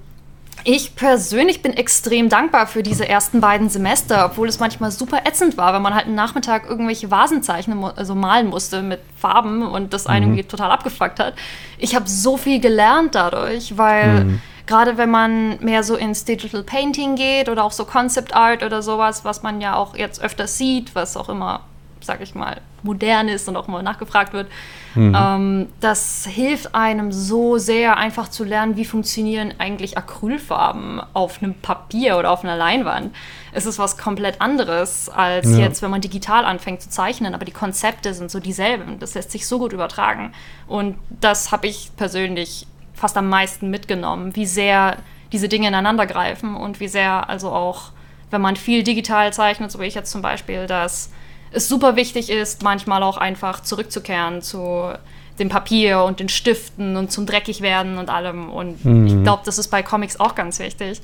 ich 0.63 0.95
persönlich 0.95 1.61
bin 1.61 1.73
extrem 1.73 2.29
dankbar 2.29 2.67
für 2.67 2.83
diese 2.83 3.07
ersten 3.07 3.41
beiden 3.41 3.69
Semester, 3.69 4.25
obwohl 4.25 4.47
es 4.47 4.59
manchmal 4.59 4.91
super 4.91 5.25
ätzend 5.25 5.57
war, 5.57 5.73
wenn 5.73 5.81
man 5.81 5.95
halt 5.95 6.05
einen 6.05 6.15
Nachmittag 6.15 6.69
irgendwelche 6.69 7.09
Vasen 7.09 7.41
zeichnen, 7.41 7.83
also 7.83 8.13
malen 8.13 8.47
musste 8.47 8.81
mit 8.81 8.99
Farben 9.17 9.63
und 9.63 9.93
das 9.93 10.07
einen 10.07 10.33
mhm. 10.33 10.47
total 10.47 10.71
abgefuckt 10.71 11.19
hat. 11.19 11.33
Ich 11.77 11.95
habe 11.95 12.07
so 12.07 12.37
viel 12.37 12.59
gelernt 12.59 13.15
dadurch, 13.15 13.77
weil 13.77 14.25
mhm. 14.25 14.41
gerade 14.67 14.97
wenn 14.97 15.09
man 15.09 15.57
mehr 15.63 15.83
so 15.83 15.95
ins 15.95 16.25
Digital 16.25 16.63
Painting 16.63 17.15
geht 17.15 17.49
oder 17.49 17.63
auch 17.63 17.71
so 17.71 17.85
Concept 17.85 18.35
Art 18.35 18.61
oder 18.61 18.83
sowas, 18.83 19.25
was 19.25 19.41
man 19.41 19.61
ja 19.61 19.75
auch 19.75 19.95
jetzt 19.95 20.21
öfter 20.21 20.45
sieht, 20.47 20.93
was 20.93 21.17
auch 21.17 21.29
immer, 21.29 21.61
sag 22.01 22.21
ich 22.21 22.35
mal, 22.35 22.61
modern 22.83 23.27
ist 23.27 23.47
und 23.47 23.55
auch 23.55 23.67
immer 23.67 23.83
nachgefragt 23.83 24.33
wird, 24.33 24.47
Mhm. 24.95 25.15
Ähm, 25.17 25.67
das 25.79 26.25
hilft 26.25 26.75
einem 26.75 27.11
so 27.11 27.57
sehr, 27.57 27.97
einfach 27.97 28.27
zu 28.27 28.43
lernen, 28.43 28.75
wie 28.75 28.85
funktionieren 28.85 29.53
eigentlich 29.57 29.97
Acrylfarben 29.97 31.01
auf 31.13 31.41
einem 31.41 31.53
Papier 31.55 32.17
oder 32.17 32.31
auf 32.31 32.43
einer 32.43 32.57
Leinwand. 32.57 33.15
Es 33.53 33.65
ist 33.65 33.79
was 33.79 33.97
komplett 33.97 34.41
anderes 34.41 35.09
als 35.09 35.49
ja. 35.49 35.59
jetzt, 35.59 35.81
wenn 35.81 35.91
man 35.91 36.01
digital 36.01 36.45
anfängt 36.45 36.81
zu 36.81 36.89
zeichnen, 36.89 37.33
aber 37.33 37.45
die 37.45 37.51
Konzepte 37.51 38.13
sind 38.13 38.31
so 38.31 38.39
dieselben. 38.39 38.99
Das 38.99 39.13
lässt 39.13 39.31
sich 39.31 39.47
so 39.47 39.59
gut 39.59 39.73
übertragen. 39.73 40.33
Und 40.67 40.97
das 41.09 41.51
habe 41.51 41.67
ich 41.67 41.91
persönlich 41.95 42.67
fast 42.93 43.17
am 43.17 43.29
meisten 43.29 43.69
mitgenommen, 43.69 44.35
wie 44.35 44.45
sehr 44.45 44.97
diese 45.31 45.47
Dinge 45.47 45.69
ineinander 45.69 46.05
greifen 46.05 46.55
und 46.55 46.79
wie 46.79 46.89
sehr 46.89 47.29
also 47.29 47.51
auch, 47.51 47.91
wenn 48.29 48.41
man 48.41 48.57
viel 48.57 48.83
digital 48.83 49.31
zeichnet, 49.31 49.71
so 49.71 49.79
wie 49.79 49.85
ich 49.85 49.95
jetzt 49.95 50.11
zum 50.11 50.21
Beispiel, 50.21 50.67
dass 50.67 51.09
es 51.51 51.67
super 51.67 51.95
wichtig 51.95 52.29
ist, 52.29 52.63
manchmal 52.63 53.03
auch 53.03 53.17
einfach 53.17 53.61
zurückzukehren 53.61 54.41
zu 54.41 54.93
dem 55.39 55.49
Papier 55.49 56.03
und 56.03 56.19
den 56.19 56.29
Stiften 56.29 56.95
und 56.97 57.11
zum 57.11 57.25
Dreckigwerden 57.25 57.97
und 57.97 58.09
allem. 58.09 58.49
Und 58.49 58.83
mhm. 58.85 59.07
ich 59.07 59.23
glaube, 59.23 59.43
das 59.45 59.57
ist 59.57 59.69
bei 59.69 59.83
Comics 59.83 60.19
auch 60.19 60.35
ganz 60.35 60.59
wichtig, 60.59 61.01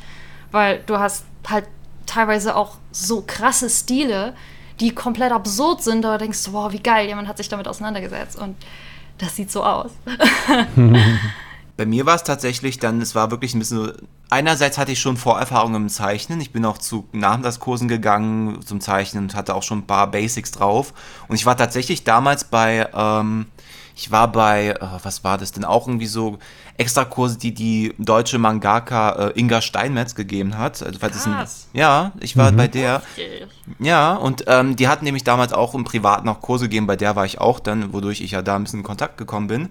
weil 0.52 0.82
du 0.86 1.00
hast 1.00 1.26
halt 1.48 1.66
teilweise 2.06 2.56
auch 2.56 2.78
so 2.92 3.24
krasse 3.26 3.70
Stile, 3.70 4.34
die 4.80 4.92
komplett 4.94 5.32
absurd 5.32 5.82
sind, 5.82 6.06
aber 6.06 6.18
denkst 6.18 6.44
du, 6.46 6.54
wow, 6.54 6.72
wie 6.72 6.80
geil, 6.80 7.08
jemand 7.08 7.28
hat 7.28 7.38
sich 7.38 7.50
damit 7.50 7.68
auseinandergesetzt 7.68 8.38
und 8.38 8.56
das 9.18 9.36
sieht 9.36 9.52
so 9.52 9.64
aus. 9.64 9.92
Bei 11.78 11.86
mir 11.86 12.06
war 12.06 12.16
es 12.16 12.24
tatsächlich 12.24 12.80
dann, 12.80 13.00
es 13.02 13.16
war 13.16 13.32
wirklich 13.32 13.54
ein 13.54 13.60
bisschen 13.60 13.86
so, 13.86 13.92
einerseits 14.30 14.78
hatte 14.78 14.92
ich 14.92 15.00
schon 15.00 15.16
Vorerfahrungen 15.16 15.84
im 15.84 15.90
Zeichnen, 15.90 16.42
ich 16.42 16.52
bin 16.52 16.66
auch 16.66 16.80
zu 16.80 17.08
Nachmittagskursen 17.14 17.88
gegangen 17.88 18.62
zum 18.66 18.82
Zeichnen 18.82 19.26
und 19.26 19.36
hatte 19.36 19.56
auch 19.56 19.64
schon 19.64 19.80
ein 19.80 19.88
paar 19.88 20.12
Basics 20.12 20.52
drauf 20.52 20.94
und 21.28 21.36
ich 21.36 21.46
war 21.46 21.56
tatsächlich 21.56 22.04
damals 22.04 22.44
bei, 22.44 22.90
ähm, 22.94 23.46
Ich 24.00 24.12
war 24.12 24.32
bei, 24.32 24.70
äh, 24.70 24.88
was 25.02 25.24
war 25.24 25.40
das 25.40 25.52
denn, 25.54 25.66
auch 25.66 25.88
irgendwie 25.88 26.06
so 26.06 26.38
Extrakurse, 26.78 27.40
die 27.40 27.52
die 27.52 27.96
deutsche 27.98 28.38
Mangaka 28.38 29.30
äh, 29.30 29.40
Inga 29.40 29.62
Steinmetz 29.62 30.14
gegeben 30.14 30.56
hat. 30.56 30.84
Also, 30.84 31.00
falls 31.00 31.26
ein, 31.26 31.48
ja, 31.74 32.12
ich 32.20 32.38
war 32.38 32.52
mhm. 32.52 32.58
bei 32.58 32.68
der. 32.68 33.02
Ja, 33.80 34.14
und 34.14 34.44
ähm, 34.46 34.76
die 34.76 34.88
hat 34.88 35.02
nämlich 35.02 35.24
damals 35.24 35.52
auch 35.52 35.74
im 35.74 35.84
Privat 35.84 36.26
noch 36.26 36.42
Kurse 36.42 36.66
gegeben, 36.66 36.86
bei 36.86 36.96
der 36.96 37.16
war 37.16 37.26
ich 37.26 37.42
auch 37.42 37.60
dann, 37.60 37.92
wodurch 37.92 38.22
ich 38.22 38.32
ja 38.32 38.44
da 38.44 38.56
ein 38.56 38.64
bisschen 38.64 38.82
in 38.82 38.86
Kontakt 38.86 39.18
gekommen 39.18 39.48
bin. 39.48 39.70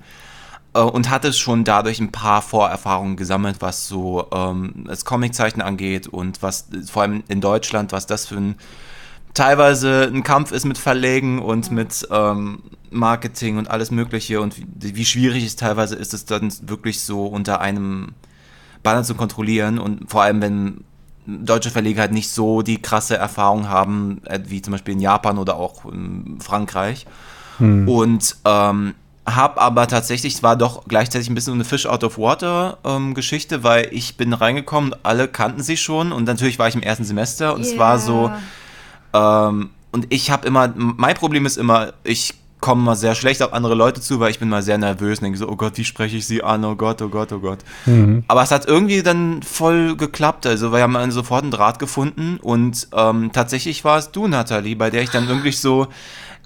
Äh, 0.77 0.81
und 0.81 1.11
hatte 1.11 1.33
schon 1.33 1.65
dadurch 1.65 2.01
ein 2.01 2.13
paar 2.13 2.43
Vorerfahrungen 2.43 3.17
gesammelt, 3.17 3.57
was 3.61 3.89
so 3.89 4.27
ähm, 4.33 4.85
das 4.87 5.05
Comiczeichen 5.05 5.63
angeht 5.63 6.07
und 6.07 6.43
was 6.43 6.69
vor 6.91 7.03
allem 7.03 7.25
in 7.29 7.41
Deutschland, 7.41 7.93
was 7.93 8.07
das 8.07 8.27
für 8.27 8.37
ein 8.37 8.57
teilweise 9.33 10.11
ein 10.13 10.23
Kampf 10.23 10.51
ist 10.51 10.65
mit 10.65 10.79
Verlegen 10.79 11.41
und 11.41 11.71
mit 11.71 12.07
ähm, 12.11 12.63
Marketing 12.91 13.59
und 13.59 13.71
alles 13.71 13.91
Mögliche 13.91 14.41
und 14.41 14.57
wie, 14.57 14.97
wie, 14.97 15.05
schwierig 15.05 15.45
es 15.45 15.57
teilweise 15.57 15.95
ist, 15.95 16.15
es 16.15 16.25
dann 16.25 16.51
wirklich 16.63 17.03
so 17.03 17.27
unter 17.27 17.61
einem 17.61 18.15
Banner 18.83 19.03
zu 19.03 19.15
kontrollieren 19.15 19.79
und 19.79 20.11
vor 20.11 20.23
allem, 20.23 20.41
wenn 20.41 20.85
deutsche 21.27 21.71
Verleger 21.71 22.03
halt 22.03 22.13
nicht 22.13 22.31
so 22.31 22.63
die 22.63 22.81
krasse 22.81 23.17
Erfahrung 23.17 23.69
haben, 23.69 24.23
äh, 24.25 24.41
wie 24.47 24.63
zum 24.63 24.73
Beispiel 24.73 24.95
in 24.95 25.01
Japan 25.01 25.39
oder 25.39 25.57
auch 25.57 25.85
in 25.85 26.39
Frankreich. 26.41 27.07
Hm. 27.59 27.89
Und 27.89 28.37
ähm, 28.45 28.95
habe 29.27 29.61
aber 29.61 29.89
tatsächlich, 29.89 30.35
es 30.35 30.43
war 30.43 30.57
doch 30.57 30.85
gleichzeitig 30.87 31.29
ein 31.29 31.35
bisschen 31.35 31.55
eine 31.55 31.65
Fish 31.65 31.87
out 31.87 32.05
of 32.05 32.17
water 32.19 32.79
ähm, 32.85 33.15
Geschichte, 33.15 33.65
weil 33.65 33.89
ich 33.91 34.17
bin 34.17 34.33
reingekommen, 34.33 34.95
alle 35.03 35.29
kannten 35.29 35.63
sie 35.63 35.77
schon 35.77 36.13
und 36.13 36.25
natürlich 36.25 36.59
war 36.59 36.69
ich 36.69 36.75
im 36.75 36.83
ersten 36.83 37.05
Semester 37.05 37.55
und 37.55 37.63
yeah. 37.63 37.73
es 37.73 37.79
war 37.79 37.99
so, 37.99 38.31
ähm, 39.13 39.71
und 39.91 40.07
ich 40.11 40.31
habe 40.31 40.47
immer, 40.47 40.73
mein 40.77 41.17
Problem 41.17 41.47
ist 41.47 41.57
immer, 41.57 41.93
ich 42.05 42.35
komme 42.61 42.83
mal 42.83 42.97
sehr 42.97 43.15
schlecht 43.15 43.43
auf 43.43 43.53
andere 43.53 43.75
Leute 43.75 44.01
zu, 44.01 44.19
weil 44.19 44.31
ich 44.31 44.39
bin 44.39 44.49
mal 44.49 44.63
sehr 44.63 44.79
nervös 44.79 45.19
und 45.19 45.25
denke 45.25 45.39
so, 45.39 45.49
oh 45.49 45.57
Gott, 45.57 45.77
wie 45.77 45.85
spreche 45.85 46.17
ich 46.17 46.27
sie 46.27 46.43
an, 46.43 46.65
oh 46.65 46.75
Gott, 46.75 47.03
oh 47.03 47.09
Gott, 47.09 47.33
oh 47.33 47.39
Gott. 47.39 47.59
Mhm. 47.85 48.25
Aber 48.29 48.43
es 48.43 48.51
hat 48.51 48.67
irgendwie 48.67 49.03
dann 49.03 49.43
voll 49.43 49.97
geklappt, 49.97 50.47
also 50.47 50.73
wir 50.73 50.83
haben 50.83 51.11
sofort 51.11 51.43
einen 51.43 51.51
Draht 51.51 51.79
gefunden 51.79 52.39
und 52.41 52.89
ähm, 52.95 53.31
tatsächlich 53.33 53.85
war 53.85 53.99
es 53.99 54.11
du, 54.11 54.27
Nathalie, 54.29 54.77
bei 54.77 54.91
der 54.91 55.03
ich 55.03 55.11
dann 55.11 55.29
irgendwie 55.29 55.53
so 55.53 55.89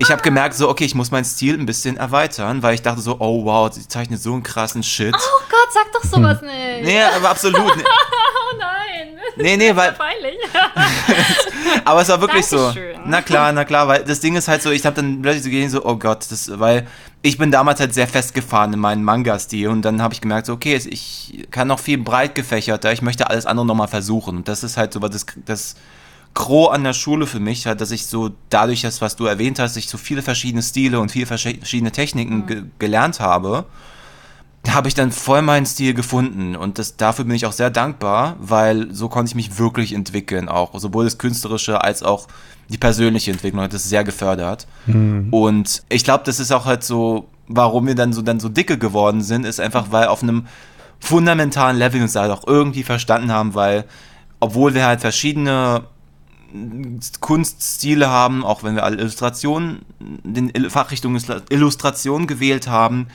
ich 0.00 0.10
habe 0.10 0.22
gemerkt, 0.22 0.54
so, 0.54 0.70
okay, 0.70 0.84
ich 0.84 0.94
muss 0.94 1.10
meinen 1.10 1.26
Stil 1.26 1.58
ein 1.58 1.66
bisschen 1.66 1.98
erweitern, 1.98 2.62
weil 2.62 2.72
ich 2.72 2.80
dachte 2.80 3.02
so, 3.02 3.16
oh 3.18 3.44
wow, 3.44 3.70
sie 3.70 3.86
zeichnet 3.86 4.20
so 4.20 4.32
einen 4.32 4.42
krassen 4.42 4.82
Shit. 4.82 5.14
Oh 5.14 5.42
Gott, 5.50 5.68
sag 5.74 5.92
doch 5.92 6.02
sowas 6.02 6.40
hm. 6.40 6.46
nicht. 6.46 6.84
Nee, 6.84 7.02
aber 7.02 7.28
absolut. 7.28 7.60
oh 7.76 8.56
nein. 8.58 9.18
Nee, 9.36 9.58
nee, 9.58 9.76
weil. 9.76 9.92
Peinlich. 9.92 10.38
aber 11.84 12.00
es 12.00 12.08
war 12.08 12.18
wirklich 12.18 12.46
Dankeschön. 12.46 12.96
so. 12.96 13.02
Na 13.04 13.20
klar, 13.20 13.52
na 13.52 13.66
klar, 13.66 13.88
weil 13.88 14.02
das 14.02 14.20
Ding 14.20 14.36
ist 14.36 14.48
halt 14.48 14.62
so, 14.62 14.70
ich 14.70 14.86
habe 14.86 14.96
dann 14.96 15.20
plötzlich 15.20 15.44
so 15.44 15.50
gesehen, 15.50 15.68
so, 15.68 15.84
oh 15.84 15.96
Gott, 15.96 16.26
das, 16.30 16.58
weil 16.58 16.86
ich 17.20 17.36
bin 17.36 17.50
damals 17.50 17.78
halt 17.78 17.92
sehr 17.92 18.08
festgefahren 18.08 18.72
in 18.72 18.80
meinem 18.80 19.04
Manga-Stil 19.04 19.68
und 19.68 19.82
dann 19.82 20.00
habe 20.00 20.14
ich 20.14 20.22
gemerkt, 20.22 20.46
so, 20.46 20.54
okay, 20.54 20.76
ich 20.76 21.46
kann 21.50 21.68
noch 21.68 21.78
viel 21.78 21.98
breit 21.98 22.34
gefächerter, 22.34 22.90
ich 22.90 23.02
möchte 23.02 23.28
alles 23.28 23.44
andere 23.44 23.66
nochmal 23.66 23.88
versuchen. 23.88 24.38
Und 24.38 24.48
das 24.48 24.64
ist 24.64 24.78
halt 24.78 24.94
so, 24.94 25.02
was 25.02 25.10
das, 25.10 25.26
das 25.44 25.74
Gros 26.34 26.72
an 26.72 26.84
der 26.84 26.92
Schule 26.92 27.26
für 27.26 27.40
mich, 27.40 27.66
halt, 27.66 27.80
dass 27.80 27.90
ich 27.90 28.06
so 28.06 28.30
dadurch, 28.50 28.82
dass, 28.82 29.00
was 29.00 29.16
du 29.16 29.26
erwähnt 29.26 29.58
hast, 29.58 29.76
ich 29.76 29.88
so 29.88 29.98
viele 29.98 30.22
verschiedene 30.22 30.62
Stile 30.62 31.00
und 31.00 31.10
viele 31.10 31.26
verschiedene 31.26 31.90
Techniken 31.90 32.36
mhm. 32.38 32.46
ge 32.46 32.62
gelernt 32.78 33.20
habe, 33.20 33.66
habe 34.68 34.88
ich 34.88 34.94
dann 34.94 35.10
voll 35.10 35.42
meinen 35.42 35.66
Stil 35.66 35.94
gefunden 35.94 36.54
und 36.54 36.78
das, 36.78 36.96
dafür 36.96 37.24
bin 37.24 37.34
ich 37.34 37.46
auch 37.46 37.52
sehr 37.52 37.70
dankbar, 37.70 38.36
weil 38.40 38.92
so 38.92 39.08
konnte 39.08 39.30
ich 39.30 39.34
mich 39.34 39.58
wirklich 39.58 39.92
entwickeln, 39.94 40.48
auch 40.48 40.78
sowohl 40.78 41.04
das 41.04 41.18
künstlerische 41.18 41.82
als 41.82 42.02
auch 42.02 42.28
die 42.68 42.78
persönliche 42.78 43.32
Entwicklung 43.32 43.62
hat 43.62 43.72
das 43.72 43.88
sehr 43.88 44.04
gefördert. 44.04 44.66
Mhm. 44.86 45.28
Und 45.32 45.82
ich 45.88 46.04
glaube, 46.04 46.22
das 46.24 46.38
ist 46.38 46.52
auch 46.52 46.66
halt 46.66 46.84
so, 46.84 47.28
warum 47.48 47.86
wir 47.86 47.94
dann 47.94 48.12
so 48.12 48.22
dann 48.22 48.38
so 48.38 48.48
dicke 48.48 48.78
geworden 48.78 49.22
sind, 49.22 49.44
ist 49.44 49.60
einfach, 49.60 49.86
weil 49.90 50.06
auf 50.06 50.22
einem 50.22 50.46
fundamentalen 51.00 51.76
Level 51.76 52.02
uns 52.02 52.14
halt 52.14 52.30
auch 52.30 52.46
irgendwie 52.46 52.84
verstanden 52.84 53.32
haben, 53.32 53.54
weil 53.54 53.84
obwohl 54.38 54.74
wir 54.74 54.86
halt 54.86 55.00
verschiedene 55.00 55.82
Kunststile 57.20 58.08
haben, 58.08 58.44
auch 58.44 58.62
wenn 58.62 58.74
wir 58.74 58.84
alle 58.84 58.98
Illustrationen, 58.98 59.82
den 59.98 60.50
Fachrichtung 60.70 61.16
Illustration 61.50 62.26
gewählt 62.26 62.66
haben, 62.66 63.08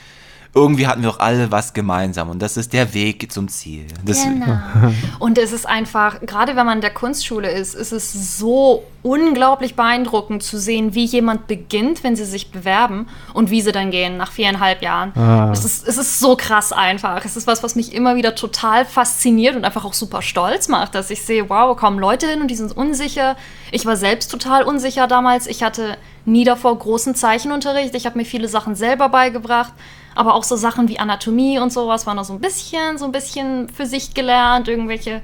irgendwie 0.55 0.87
hatten 0.87 1.03
wir 1.03 1.09
auch 1.09 1.19
alle 1.19 1.51
was 1.51 1.73
gemeinsam 1.73 2.29
und 2.29 2.41
das 2.41 2.55
ist 2.55 2.71
der 2.71 2.93
Weg 2.93 3.29
zum 3.29 3.49
Ziel. 3.49 3.87
Das 4.05 4.23
genau. 4.23 4.57
Und 5.19 5.37
es 5.37 5.51
ist 5.51 5.67
einfach, 5.67 6.21
gerade 6.21 6.55
wenn 6.55 6.65
man 6.65 6.77
in 6.77 6.81
der 6.81 6.93
Kunstschule 6.93 7.51
ist, 7.51 7.75
ist 7.75 7.91
es 7.91 8.37
so 8.37 8.83
unglaublich 9.03 9.75
beeindruckend 9.75 10.43
zu 10.43 10.57
sehen, 10.57 10.95
wie 10.95 11.03
jemand 11.03 11.47
beginnt, 11.47 12.05
wenn 12.05 12.15
sie 12.15 12.23
sich 12.23 12.51
bewerben 12.51 13.07
und 13.33 13.51
wie 13.51 13.61
sie 13.61 13.73
dann 13.73 13.91
gehen 13.91 14.15
nach 14.15 14.31
viereinhalb 14.31 14.81
Jahren. 14.81 15.11
Ah. 15.17 15.51
Es, 15.51 15.65
ist, 15.65 15.85
es 15.85 15.97
ist 15.97 16.19
so 16.19 16.37
krass 16.37 16.71
einfach. 16.71 17.25
Es 17.25 17.35
ist 17.35 17.47
was, 17.47 17.61
was 17.61 17.75
mich 17.75 17.93
immer 17.93 18.15
wieder 18.15 18.33
total 18.33 18.85
fasziniert 18.85 19.57
und 19.57 19.65
einfach 19.65 19.83
auch 19.83 19.93
super 19.93 20.21
stolz 20.21 20.69
macht, 20.69 20.95
dass 20.95 21.09
ich 21.09 21.21
sehe, 21.23 21.49
wow, 21.49 21.75
kommen 21.75 21.99
Leute 21.99 22.27
hin 22.27 22.41
und 22.41 22.47
die 22.47 22.55
sind 22.55 22.75
unsicher. 22.75 23.35
Ich 23.71 23.85
war 23.85 23.97
selbst 23.97 24.31
total 24.31 24.63
unsicher 24.63 25.07
damals. 25.07 25.47
Ich 25.47 25.63
hatte 25.63 25.97
nie 26.23 26.45
davor 26.45 26.79
großen 26.79 27.13
Zeichenunterricht. 27.13 27.93
Ich 27.93 28.05
habe 28.05 28.17
mir 28.17 28.25
viele 28.25 28.47
Sachen 28.47 28.75
selber 28.75 29.09
beigebracht 29.09 29.73
aber 30.15 30.33
auch 30.33 30.43
so 30.43 30.55
Sachen 30.55 30.87
wie 30.87 30.99
Anatomie 30.99 31.59
und 31.59 31.71
sowas 31.71 32.07
waren 32.07 32.17
noch 32.17 32.25
so 32.25 32.33
ein 32.33 32.39
bisschen, 32.39 32.97
so 32.97 33.05
ein 33.05 33.11
bisschen 33.11 33.69
für 33.69 33.85
sich 33.85 34.13
gelernt, 34.13 34.67
irgendwelche 34.67 35.21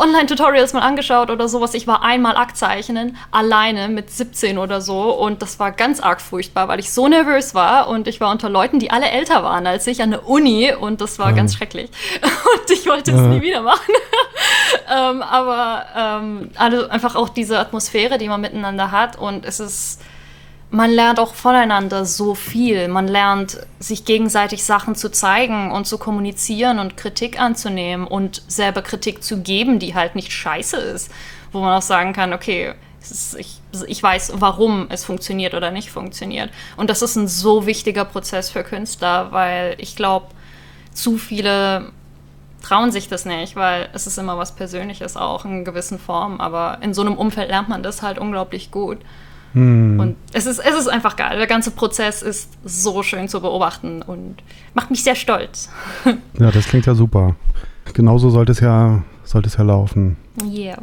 Online-Tutorials 0.00 0.72
mal 0.72 0.80
angeschaut 0.80 1.30
oder 1.30 1.48
sowas. 1.48 1.74
Ich 1.74 1.86
war 1.86 2.02
einmal 2.02 2.36
Aktzeichnen, 2.36 3.18
alleine 3.30 3.88
mit 3.88 4.10
17 4.10 4.56
oder 4.56 4.80
so. 4.80 5.10
Und 5.14 5.42
das 5.42 5.58
war 5.58 5.72
ganz 5.72 6.00
arg 6.00 6.22
furchtbar, 6.22 6.68
weil 6.68 6.80
ich 6.80 6.90
so 6.90 7.06
nervös 7.06 7.54
war. 7.54 7.88
Und 7.88 8.08
ich 8.08 8.20
war 8.20 8.30
unter 8.30 8.48
Leuten, 8.48 8.78
die 8.78 8.90
alle 8.90 9.10
älter 9.10 9.42
waren 9.42 9.66
als 9.66 9.86
ich 9.86 10.02
an 10.02 10.10
der 10.10 10.26
Uni. 10.26 10.72
Und 10.72 11.02
das 11.02 11.18
war 11.18 11.32
mhm. 11.32 11.36
ganz 11.36 11.54
schrecklich. 11.54 11.90
Und 12.22 12.70
ich 12.70 12.86
wollte 12.86 13.10
es 13.10 13.20
nie 13.20 13.42
wieder 13.42 13.62
machen. 13.62 13.94
ähm, 14.90 15.22
aber 15.22 15.84
ähm, 15.94 16.50
also 16.56 16.88
einfach 16.88 17.14
auch 17.14 17.28
diese 17.28 17.58
Atmosphäre, 17.58 18.16
die 18.16 18.28
man 18.28 18.40
miteinander 18.40 18.90
hat. 18.90 19.18
Und 19.18 19.44
es 19.44 19.60
ist 19.60 20.00
man 20.70 20.90
lernt 20.90 21.18
auch 21.18 21.34
voneinander 21.34 22.04
so 22.04 22.34
viel. 22.34 22.88
Man 22.88 23.08
lernt, 23.08 23.58
sich 23.80 24.04
gegenseitig 24.04 24.64
Sachen 24.64 24.94
zu 24.94 25.10
zeigen 25.10 25.72
und 25.72 25.86
zu 25.86 25.98
kommunizieren 25.98 26.78
und 26.78 26.96
Kritik 26.96 27.40
anzunehmen 27.40 28.06
und 28.06 28.42
selber 28.46 28.82
Kritik 28.82 29.24
zu 29.24 29.40
geben, 29.40 29.78
die 29.80 29.94
halt 29.94 30.14
nicht 30.14 30.32
scheiße 30.32 30.76
ist. 30.76 31.10
Wo 31.52 31.60
man 31.60 31.76
auch 31.76 31.82
sagen 31.82 32.12
kann, 32.12 32.32
okay, 32.32 32.74
ist, 33.00 33.36
ich, 33.36 33.60
ich 33.86 34.02
weiß, 34.02 34.34
warum 34.36 34.86
es 34.90 35.04
funktioniert 35.04 35.54
oder 35.54 35.72
nicht 35.72 35.90
funktioniert. 35.90 36.50
Und 36.76 36.90
das 36.90 37.02
ist 37.02 37.16
ein 37.16 37.26
so 37.26 37.66
wichtiger 37.66 38.04
Prozess 38.04 38.50
für 38.50 38.62
Künstler, 38.62 39.32
weil 39.32 39.74
ich 39.78 39.96
glaube, 39.96 40.26
zu 40.92 41.18
viele 41.18 41.90
trauen 42.62 42.92
sich 42.92 43.08
das 43.08 43.24
nicht, 43.24 43.56
weil 43.56 43.88
es 43.94 44.06
ist 44.06 44.18
immer 44.18 44.38
was 44.38 44.54
Persönliches 44.54 45.16
auch 45.16 45.44
in 45.44 45.64
gewissen 45.64 45.98
Formen. 45.98 46.40
Aber 46.40 46.78
in 46.82 46.94
so 46.94 47.00
einem 47.00 47.16
Umfeld 47.16 47.48
lernt 47.48 47.68
man 47.68 47.82
das 47.82 48.02
halt 48.02 48.18
unglaublich 48.18 48.70
gut. 48.70 48.98
Hm. 49.52 49.98
Und 49.98 50.16
es 50.32 50.46
ist, 50.46 50.58
es 50.58 50.74
ist 50.74 50.88
einfach 50.88 51.16
geil. 51.16 51.38
Der 51.38 51.46
ganze 51.46 51.70
Prozess 51.70 52.22
ist 52.22 52.50
so 52.64 53.02
schön 53.02 53.28
zu 53.28 53.40
beobachten 53.40 54.02
und 54.02 54.36
macht 54.74 54.90
mich 54.90 55.02
sehr 55.02 55.14
stolz. 55.14 55.70
Ja, 56.38 56.50
das 56.50 56.66
klingt 56.66 56.86
ja 56.86 56.94
super. 56.94 57.36
Genauso 57.92 58.30
sollte 58.30 58.52
es 58.52 58.60
ja, 58.60 59.02
sollte 59.24 59.48
es 59.48 59.56
ja 59.56 59.64
laufen. 59.64 60.16
Yeah. 60.42 60.78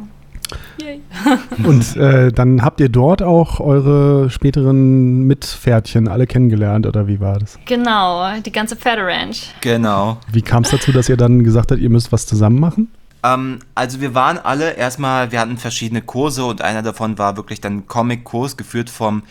Yay. 0.80 1.00
und 1.64 1.96
äh, 1.96 2.32
dann 2.32 2.62
habt 2.62 2.80
ihr 2.80 2.88
dort 2.88 3.22
auch 3.22 3.60
eure 3.60 4.30
späteren 4.30 5.22
Mitpferdchen 5.22 6.08
alle 6.08 6.26
kennengelernt, 6.26 6.86
oder 6.86 7.06
wie 7.06 7.20
war 7.20 7.38
das? 7.38 7.58
Genau, 7.66 8.40
die 8.40 8.52
ganze 8.52 8.76
Pferderanch. 8.76 9.54
Genau. 9.60 10.18
Wie 10.30 10.42
kam 10.42 10.62
es 10.62 10.70
dazu, 10.70 10.92
dass 10.92 11.08
ihr 11.08 11.16
dann 11.16 11.44
gesagt 11.44 11.72
habt, 11.72 11.80
ihr 11.80 11.90
müsst 11.90 12.12
was 12.12 12.26
zusammen 12.26 12.60
machen? 12.60 12.88
Ähm, 13.22 13.60
also 13.74 14.00
wir 14.00 14.14
waren 14.14 14.38
alle 14.38 14.72
erstmal, 14.72 15.32
wir 15.32 15.40
hatten 15.40 15.58
verschiedene 15.58 16.02
Kurse 16.02 16.44
und 16.44 16.62
einer 16.62 16.82
davon 16.82 17.18
war 17.18 17.36
wirklich 17.36 17.60
dann 17.60 17.86
Comic-Kurs, 17.86 18.56
geführt 18.56 18.90
vom 18.90 19.22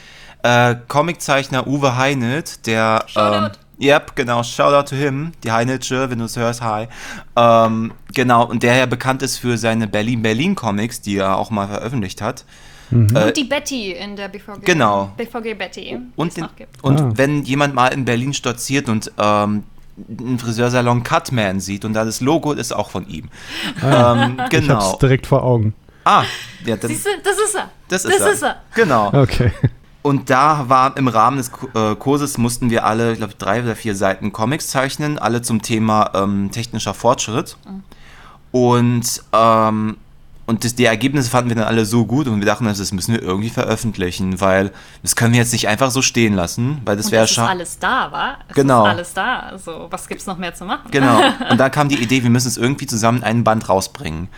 äh, 0.44 0.76
Comiczeichner 0.88 1.68
Uwe 1.68 1.98
Heinelt, 1.98 2.66
der... 2.66 3.06
Ähm, 3.16 3.50
Yep, 3.80 4.16
genau. 4.16 4.42
Shoutout 4.42 4.90
to 4.90 4.96
him, 4.96 5.34
die 5.44 5.52
Heinelsche, 5.52 6.10
wenn 6.10 6.18
du 6.18 6.26
es 6.26 6.36
hörst, 6.36 6.64
hi. 6.64 6.88
Ähm, 7.36 7.94
genau, 8.12 8.44
und 8.46 8.64
der 8.64 8.76
ja 8.76 8.86
bekannt 8.88 9.22
ist 9.22 9.38
für 9.38 9.58
seine 9.58 9.88
Berlin-Berlin-Comics, 9.88 11.02
die 11.02 11.18
er 11.18 11.38
auch 11.38 11.52
mal 11.52 11.68
veröffentlicht 11.68 12.22
hat. 12.22 12.44
Mhm. 12.90 13.16
Äh, 13.16 13.26
und 13.26 13.38
die 13.38 13.44
Betty 13.44 13.92
in 13.92 14.16
der 14.16 14.30
BVG. 14.30 14.64
Genau. 14.64 15.12
BVG 15.18 15.54
Betty. 15.56 16.00
Und, 16.16 16.38
den, 16.38 16.48
und 16.82 17.02
ah. 17.02 17.12
wenn 17.16 17.44
jemand 17.44 17.76
mal 17.76 17.90
in 17.90 18.06
Berlin 18.06 18.34
stolziert 18.34 18.90
und 18.90 19.12
ähm, 19.18 19.64
einen 20.10 20.40
Friseursalon 20.40 21.04
Cutman 21.04 21.60
sieht 21.60 21.86
und 21.86 21.94
da 21.94 22.06
das 22.06 22.22
Logo 22.22 22.54
ist 22.54 22.74
auch 22.74 22.90
von 22.90 23.08
ihm. 23.08 23.30
Ah, 23.82 24.26
ähm, 24.26 24.42
genau. 24.50 24.78
Ich 24.80 24.86
hab's 24.86 24.98
direkt 25.00 25.28
vor 25.28 25.44
Augen. 25.44 25.74
Ah, 26.04 26.24
ja, 26.66 26.78
dann, 26.78 26.90
Siehste, 26.90 27.10
das 27.24 27.38
ist 27.38 27.56
er. 27.56 27.70
Das 27.90 28.06
ist, 28.06 28.14
das 28.14 28.22
er. 28.22 28.34
ist 28.34 28.44
er. 28.44 28.56
Genau. 28.76 29.14
Okay. 29.14 29.52
Und 30.04 30.30
da 30.30 30.70
war 30.70 30.96
im 30.96 31.10
Rahmen 31.10 31.36
des 31.38 31.52
äh, 31.74 31.96
Kurses 31.96 32.38
mussten 32.38 32.70
wir 32.70 32.86
alle, 32.86 33.12
ich 33.12 33.18
glaube, 33.18 33.34
drei 33.38 33.62
oder 33.62 33.76
vier 33.76 33.94
Seiten 33.94 34.32
Comics 34.32 34.70
zeichnen, 34.70 35.20
alle 35.20 35.42
zum 35.42 35.62
Thema 35.62 36.12
ähm, 36.14 36.50
technischer 36.50 36.94
Fortschritt. 36.94 37.58
Mhm. 37.66 37.84
Und 38.52 39.24
ähm, 39.34 39.98
und 40.48 40.64
das, 40.64 40.76
die 40.76 40.86
Ergebnisse 40.86 41.30
fanden 41.30 41.50
wir 41.50 41.58
dann 41.58 41.66
alle 41.66 41.86
so 41.86 42.06
gut 42.06 42.26
und 42.28 42.40
wir 42.40 42.46
dachten, 42.46 42.64
das 42.66 42.92
müssen 42.94 43.14
wir 43.14 43.22
irgendwie 43.22 43.50
veröffentlichen, 43.50 44.40
weil 44.40 44.72
das 45.02 45.18
können 45.18 45.34
wir 45.34 45.42
jetzt 45.42 45.52
nicht 45.52 45.68
einfach 45.68 45.92
so 45.92 46.02
stehen 46.02 46.34
lassen, 46.36 46.82
weil 46.86 46.96
das 46.96 47.12
wäre 47.12 47.28
schade. 47.28 47.50
alles 47.50 47.78
da, 47.80 48.12
war? 48.14 48.38
Es 48.48 48.56
genau. 48.56 48.86
ist 48.86 48.90
alles 48.90 49.14
da. 49.14 49.40
Also, 49.40 49.88
was 49.90 50.08
gibt 50.08 50.22
es 50.22 50.28
noch 50.28 50.38
mehr 50.38 50.54
zu 50.54 50.64
machen? 50.64 50.90
Genau. 50.90 51.20
Und 51.52 51.58
dann 51.58 51.70
kam 51.70 51.90
die 51.90 52.02
Idee, 52.02 52.24
wir 52.24 52.30
müssen 52.30 52.48
es 52.48 52.56
irgendwie 52.56 52.88
zusammen 52.88 53.24
einen 53.24 53.44
Band 53.44 53.68
rausbringen. 53.68 54.30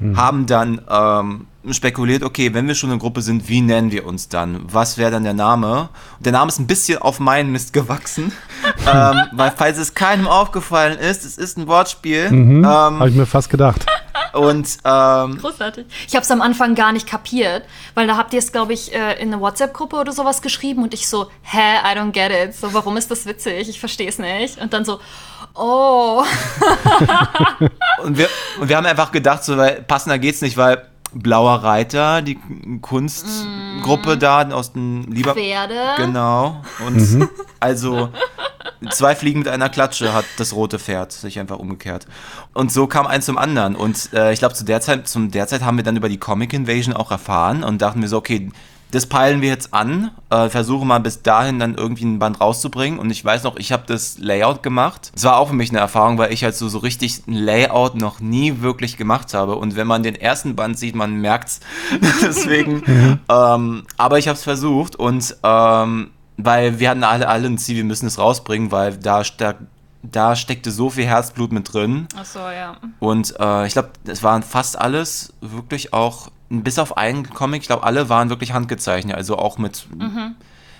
Mhm. 0.00 0.16
Haben 0.16 0.46
dann 0.46 0.80
ähm, 0.88 1.46
spekuliert, 1.70 2.22
okay, 2.22 2.54
wenn 2.54 2.66
wir 2.66 2.74
schon 2.74 2.90
eine 2.90 2.98
Gruppe 2.98 3.22
sind, 3.22 3.48
wie 3.48 3.60
nennen 3.60 3.92
wir 3.92 4.06
uns 4.06 4.28
dann? 4.28 4.60
Was 4.64 4.98
wäre 4.98 5.10
dann 5.10 5.24
der 5.24 5.34
Name? 5.34 5.90
Und 6.16 6.26
der 6.26 6.32
Name 6.32 6.48
ist 6.48 6.58
ein 6.58 6.66
bisschen 6.66 6.98
auf 6.98 7.20
meinen 7.20 7.52
Mist 7.52 7.72
gewachsen, 7.72 8.32
ähm, 8.90 9.20
weil 9.32 9.52
falls 9.54 9.78
es 9.78 9.94
keinem 9.94 10.26
aufgefallen 10.26 10.98
ist, 10.98 11.24
es 11.24 11.36
ist 11.38 11.58
ein 11.58 11.66
Wortspiel. 11.66 12.30
Mhm, 12.30 12.64
ähm, 12.64 12.64
Habe 12.64 13.08
ich 13.10 13.14
mir 13.14 13.26
fast 13.26 13.50
gedacht. 13.50 13.86
Und 14.32 14.78
ähm, 14.84 15.38
großartig. 15.38 15.86
Ich 16.06 16.14
habe 16.14 16.22
es 16.22 16.30
am 16.30 16.40
Anfang 16.40 16.76
gar 16.76 16.92
nicht 16.92 17.08
kapiert, 17.08 17.64
weil 17.94 18.06
da 18.06 18.16
habt 18.16 18.32
ihr 18.32 18.38
es, 18.38 18.52
glaube 18.52 18.72
ich, 18.72 18.94
äh, 18.94 19.20
in 19.20 19.32
eine 19.32 19.40
WhatsApp-Gruppe 19.40 19.96
oder 19.96 20.12
sowas 20.12 20.40
geschrieben 20.40 20.84
und 20.84 20.94
ich 20.94 21.08
so, 21.08 21.28
hä, 21.42 21.78
I 21.84 21.98
don't 21.98 22.12
get 22.12 22.30
it. 22.30 22.54
So, 22.54 22.72
warum 22.72 22.96
ist 22.96 23.10
das 23.10 23.26
witzig? 23.26 23.68
Ich 23.68 23.80
verstehe 23.80 24.08
es 24.08 24.18
nicht. 24.18 24.60
Und 24.60 24.72
dann 24.72 24.84
so, 24.84 25.00
oh. 25.54 26.22
und, 28.02 28.18
wir, 28.18 28.28
und 28.60 28.68
wir 28.68 28.76
haben 28.76 28.86
einfach 28.86 29.12
gedacht, 29.12 29.44
so, 29.44 29.56
weil 29.56 29.82
passender 29.82 30.18
geht's 30.18 30.42
nicht, 30.42 30.56
weil 30.56 30.86
Blauer 31.12 31.64
Reiter, 31.64 32.22
die 32.22 32.38
Kunstgruppe 32.80 34.16
mm. 34.16 34.18
da 34.20 34.48
aus 34.50 34.72
dem 34.72 35.10
Lieber. 35.10 35.34
Pferde. 35.34 35.94
Genau. 35.96 36.62
Und 36.86 36.96
mhm. 36.96 37.28
also 37.58 38.10
zwei 38.90 39.16
Fliegen 39.16 39.40
mit 39.40 39.48
einer 39.48 39.68
Klatsche 39.68 40.12
hat 40.12 40.24
das 40.38 40.54
rote 40.54 40.78
Pferd 40.78 41.12
sich 41.12 41.38
einfach 41.38 41.58
umgekehrt. 41.58 42.06
Und 42.54 42.72
so 42.72 42.86
kam 42.86 43.06
eins 43.06 43.26
zum 43.26 43.38
anderen. 43.38 43.74
Und 43.76 44.12
äh, 44.12 44.32
ich 44.32 44.38
glaube, 44.38 44.54
zu 44.54 44.64
der 44.64 44.80
Zeit, 44.80 45.08
zum 45.08 45.30
derzeit 45.30 45.62
haben 45.62 45.76
wir 45.76 45.84
dann 45.84 45.96
über 45.96 46.08
die 46.08 46.18
Comic 46.18 46.52
Invasion 46.52 46.94
auch 46.94 47.10
erfahren 47.10 47.64
und 47.64 47.82
dachten 47.82 48.00
wir 48.00 48.08
so, 48.08 48.18
okay, 48.18 48.50
das 48.90 49.06
peilen 49.06 49.40
wir 49.40 49.48
jetzt 49.48 49.72
an, 49.72 50.10
äh, 50.30 50.48
versuche 50.48 50.84
mal 50.84 50.98
bis 50.98 51.22
dahin 51.22 51.58
dann 51.58 51.74
irgendwie 51.74 52.04
ein 52.04 52.18
Band 52.18 52.40
rauszubringen. 52.40 52.98
Und 52.98 53.10
ich 53.10 53.24
weiß 53.24 53.44
noch, 53.44 53.56
ich 53.56 53.72
habe 53.72 53.84
das 53.86 54.18
Layout 54.18 54.62
gemacht. 54.62 55.12
Es 55.14 55.24
war 55.24 55.38
auch 55.38 55.48
für 55.48 55.54
mich 55.54 55.70
eine 55.70 55.78
Erfahrung, 55.78 56.18
weil 56.18 56.32
ich 56.32 56.44
halt 56.44 56.56
so, 56.56 56.68
so 56.68 56.78
richtig 56.78 57.26
ein 57.26 57.34
Layout 57.34 57.94
noch 57.94 58.20
nie 58.20 58.60
wirklich 58.60 58.96
gemacht 58.96 59.34
habe. 59.34 59.56
Und 59.56 59.76
wenn 59.76 59.86
man 59.86 60.02
den 60.02 60.14
ersten 60.14 60.56
Band 60.56 60.78
sieht, 60.78 60.94
man 60.94 61.16
merkt's. 61.20 61.60
Deswegen, 62.22 62.74
mhm. 62.86 63.18
ähm, 63.28 63.82
aber 63.96 64.18
ich 64.18 64.28
habe 64.28 64.36
es 64.36 64.44
versucht 64.44 64.96
und 64.96 65.36
ähm, 65.42 66.10
weil 66.36 66.78
wir 66.78 66.90
hatten 66.90 67.04
alle, 67.04 67.28
alle 67.28 67.46
ein 67.46 67.58
Ziel, 67.58 67.76
wir 67.76 67.84
müssen 67.84 68.06
es 68.06 68.18
rausbringen, 68.18 68.72
weil 68.72 68.96
da, 68.96 69.22
da, 69.36 69.54
da 70.02 70.36
steckte 70.36 70.70
so 70.70 70.90
viel 70.90 71.04
Herzblut 71.04 71.52
mit 71.52 71.72
drin. 71.72 72.08
Ach 72.16 72.24
so, 72.24 72.38
ja. 72.38 72.76
Und 72.98 73.34
äh, 73.38 73.66
ich 73.66 73.74
glaube, 73.74 73.90
es 74.06 74.22
waren 74.22 74.42
fast 74.42 74.78
alles 74.78 75.32
wirklich 75.40 75.92
auch 75.92 76.30
bis 76.50 76.78
auf 76.78 76.96
einen 76.96 77.30
Comic, 77.30 77.62
ich 77.62 77.68
glaube, 77.68 77.84
alle 77.84 78.08
waren 78.08 78.28
wirklich 78.28 78.52
handgezeichnet, 78.52 79.16
also 79.16 79.38
auch 79.38 79.56
mit. 79.56 79.86
Mhm. 79.96 80.34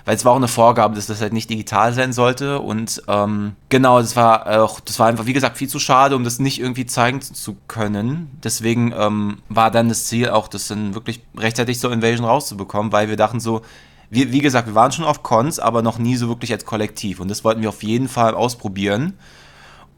Weil 0.05 0.17
es 0.17 0.25
war 0.25 0.33
auch 0.33 0.37
eine 0.37 0.49
Vorgabe, 0.49 0.95
dass 0.97 1.07
das 1.07 1.21
halt 1.21 1.33
nicht 1.33 1.51
digital 1.51 1.93
sein 1.93 2.13
sollte. 2.13 2.61
Und 2.61 3.03
ähm, 3.07 3.53
genau, 3.69 4.01
das 4.01 4.17
war 4.17 4.63
auch, 4.63 4.81
das 4.81 4.99
war 4.99 5.07
einfach, 5.07 5.27
wie 5.27 5.33
gesagt, 5.35 5.59
viel 5.59 5.69
zu 5.69 5.79
schade, 5.79 6.17
um 6.17 6.25
das 6.25 6.39
nicht 6.39 6.59
irgendwie 6.59 6.87
zeigen 6.87 7.21
zu 7.21 7.57
können. 7.69 8.31
Deswegen 8.43 8.93
ähm, 8.97 9.39
war 9.49 9.71
dann 9.71 9.89
das 9.89 10.07
Ziel 10.07 10.31
auch, 10.31 10.49
das 10.49 10.69
dann 10.69 10.95
wirklich 10.95 11.21
rechtzeitig 11.37 11.79
zur 11.79 11.93
Invasion 11.93 12.25
rauszubekommen, 12.25 12.93
weil 12.93 13.09
wir 13.09 13.17
dachten 13.17 13.41
so, 13.41 13.61
wir, 14.09 14.33
wie 14.33 14.41
gesagt, 14.41 14.67
wir 14.67 14.75
waren 14.75 14.91
schon 14.91 15.05
auf 15.05 15.23
Cons, 15.23 15.61
aber 15.61 15.83
noch 15.83 15.99
nie 15.99 16.17
so 16.17 16.29
wirklich 16.29 16.53
als 16.53 16.65
Kollektiv. 16.65 17.21
Und 17.21 17.29
das 17.29 17.45
wollten 17.45 17.63
wir 17.63 17.69
auf 17.69 17.83
jeden 17.83 18.09
Fall 18.09 18.35
ausprobieren. 18.35 19.15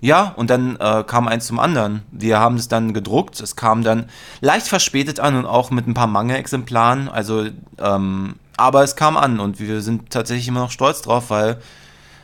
Ja, 0.02 0.32
und 0.34 0.50
dann 0.50 0.74
äh, 0.80 1.04
kam 1.04 1.28
eins 1.28 1.46
zum 1.46 1.60
anderen. 1.60 2.02
Wir 2.10 2.40
haben 2.40 2.56
es 2.56 2.66
dann 2.66 2.92
gedruckt. 2.92 3.40
Es 3.40 3.54
kam 3.54 3.84
dann 3.84 4.08
leicht 4.40 4.66
verspätet 4.66 5.20
an 5.20 5.36
und 5.36 5.46
auch 5.46 5.70
mit 5.70 5.86
ein 5.86 5.94
paar 5.94 6.08
Mangel-Exemplaren. 6.08 7.08
Also, 7.08 7.46
ähm, 7.78 8.34
aber 8.56 8.82
es 8.82 8.96
kam 8.96 9.16
an 9.16 9.38
und 9.38 9.60
wir 9.60 9.80
sind 9.80 10.10
tatsächlich 10.10 10.48
immer 10.48 10.58
noch 10.58 10.72
stolz 10.72 11.02
drauf, 11.02 11.30
weil 11.30 11.58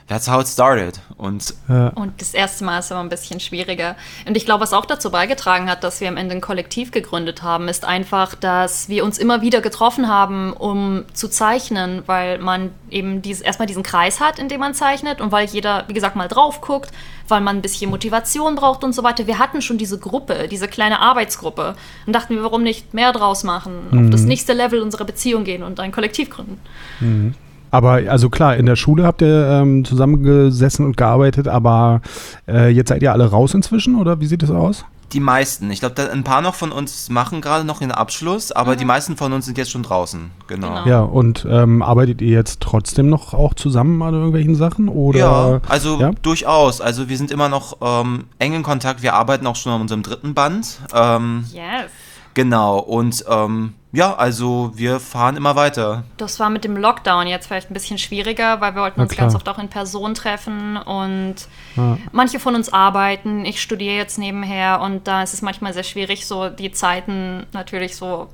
that's 0.08 0.28
how 0.28 0.40
it 0.40 0.48
started. 0.48 1.00
Und, 1.18 1.54
ja. 1.68 1.88
und 1.90 2.20
das 2.20 2.32
erste 2.32 2.64
Mal 2.64 2.78
ist 2.78 2.90
aber 2.90 3.00
ein 3.00 3.10
bisschen 3.10 3.40
schwieriger. 3.40 3.94
Und 4.26 4.36
ich 4.36 4.46
glaube, 4.46 4.62
was 4.62 4.72
auch 4.72 4.86
dazu 4.86 5.10
beigetragen 5.10 5.70
hat, 5.70 5.84
dass 5.84 6.00
wir 6.00 6.08
am 6.08 6.16
Ende 6.16 6.34
ein 6.34 6.40
Kollektiv 6.40 6.90
gegründet 6.90 7.42
haben, 7.42 7.68
ist 7.68 7.84
einfach, 7.84 8.34
dass 8.34 8.88
wir 8.88 9.04
uns 9.04 9.18
immer 9.18 9.42
wieder 9.42 9.60
getroffen 9.60 10.08
haben, 10.08 10.54
um 10.54 11.04
zu 11.12 11.28
zeichnen, 11.28 12.02
weil 12.06 12.38
man 12.38 12.70
eben 12.90 13.20
dieses, 13.20 13.42
erstmal 13.42 13.66
diesen 13.66 13.82
Kreis 13.82 14.18
hat, 14.18 14.38
in 14.38 14.48
dem 14.48 14.60
man 14.60 14.74
zeichnet 14.74 15.20
und 15.20 15.30
weil 15.30 15.46
jeder, 15.46 15.84
wie 15.88 15.94
gesagt, 15.94 16.16
mal 16.16 16.28
drauf 16.28 16.62
guckt, 16.62 16.90
weil 17.28 17.42
man 17.42 17.56
ein 17.56 17.62
bisschen 17.62 17.90
Motivation 17.90 18.54
braucht 18.54 18.84
und 18.84 18.94
so 18.94 19.02
weiter. 19.02 19.26
Wir 19.26 19.38
hatten 19.38 19.60
schon 19.60 19.76
diese 19.76 19.98
Gruppe, 19.98 20.48
diese 20.48 20.68
kleine 20.68 21.00
Arbeitsgruppe 21.00 21.76
und 22.06 22.14
dachten 22.14 22.34
wir, 22.34 22.42
warum 22.42 22.62
nicht 22.62 22.94
mehr 22.94 23.12
draus 23.12 23.44
machen, 23.44 23.88
mhm. 23.90 24.04
auf 24.06 24.10
das 24.10 24.22
nächste 24.22 24.54
Level 24.54 24.80
unserer 24.80 25.04
Beziehung 25.04 25.44
gehen 25.44 25.62
und 25.62 25.78
ein 25.80 25.92
Kollektiv 25.92 26.30
gründen. 26.30 26.58
Mhm. 27.00 27.34
Aber 27.70 28.02
also 28.08 28.30
klar, 28.30 28.56
in 28.56 28.66
der 28.66 28.76
Schule 28.76 29.04
habt 29.04 29.22
ihr 29.22 29.46
ähm, 29.48 29.84
zusammengesessen 29.84 30.84
und 30.84 30.96
gearbeitet, 30.96 31.48
aber 31.48 32.00
äh, 32.46 32.68
jetzt 32.68 32.88
seid 32.88 33.02
ihr 33.02 33.12
alle 33.12 33.30
raus 33.30 33.54
inzwischen 33.54 33.96
oder 33.96 34.20
wie 34.20 34.26
sieht 34.26 34.42
es 34.42 34.50
aus? 34.50 34.84
Die 35.12 35.20
meisten. 35.20 35.70
Ich 35.70 35.80
glaube, 35.80 36.10
ein 36.10 36.22
paar 36.22 36.42
noch 36.42 36.54
von 36.54 36.70
uns 36.70 37.08
machen 37.08 37.40
gerade 37.40 37.64
noch 37.64 37.78
den 37.78 37.92
Abschluss, 37.92 38.52
aber 38.52 38.74
mhm. 38.74 38.78
die 38.78 38.84
meisten 38.84 39.16
von 39.16 39.32
uns 39.32 39.46
sind 39.46 39.56
jetzt 39.56 39.70
schon 39.70 39.82
draußen. 39.82 40.30
Genau. 40.48 40.68
genau. 40.68 40.86
Ja, 40.86 41.00
und 41.00 41.46
ähm, 41.48 41.80
arbeitet 41.80 42.20
ihr 42.20 42.32
jetzt 42.32 42.60
trotzdem 42.60 43.08
noch 43.08 43.32
auch 43.32 43.54
zusammen 43.54 44.02
an 44.02 44.12
irgendwelchen 44.12 44.54
Sachen? 44.54 44.88
Oder? 44.88 45.18
Ja, 45.18 45.60
also 45.66 45.98
ja? 45.98 46.10
durchaus. 46.20 46.82
Also 46.82 47.08
wir 47.08 47.16
sind 47.16 47.30
immer 47.30 47.48
noch 47.48 47.78
ähm, 47.80 48.24
eng 48.38 48.52
in 48.52 48.62
Kontakt. 48.62 49.02
Wir 49.02 49.14
arbeiten 49.14 49.46
auch 49.46 49.56
schon 49.56 49.72
an 49.72 49.80
unserem 49.80 50.02
dritten 50.02 50.34
Band. 50.34 50.78
Ähm, 50.94 51.46
yes. 51.54 51.90
Genau, 52.34 52.78
und 52.78 53.24
ähm, 53.28 53.74
ja, 53.92 54.14
also 54.14 54.72
wir 54.74 55.00
fahren 55.00 55.36
immer 55.36 55.56
weiter. 55.56 56.04
Das 56.18 56.38
war 56.38 56.50
mit 56.50 56.64
dem 56.64 56.76
Lockdown 56.76 57.26
jetzt 57.26 57.46
vielleicht 57.46 57.70
ein 57.70 57.74
bisschen 57.74 57.98
schwieriger, 57.98 58.60
weil 58.60 58.74
wir 58.74 58.82
wollten 58.82 59.00
uns 59.00 59.16
ganz 59.16 59.34
oft 59.34 59.48
auch 59.48 59.58
in 59.58 59.68
Person 59.68 60.14
treffen 60.14 60.76
und 60.76 61.36
ja. 61.76 61.96
manche 62.12 62.38
von 62.38 62.54
uns 62.54 62.70
arbeiten. 62.72 63.46
Ich 63.46 63.62
studiere 63.62 63.96
jetzt 63.96 64.18
nebenher 64.18 64.80
und 64.80 65.08
da 65.08 65.22
ist 65.22 65.32
es 65.32 65.40
manchmal 65.40 65.72
sehr 65.72 65.84
schwierig, 65.84 66.26
so 66.26 66.50
die 66.50 66.70
Zeiten 66.70 67.46
natürlich 67.52 67.96
so 67.96 68.28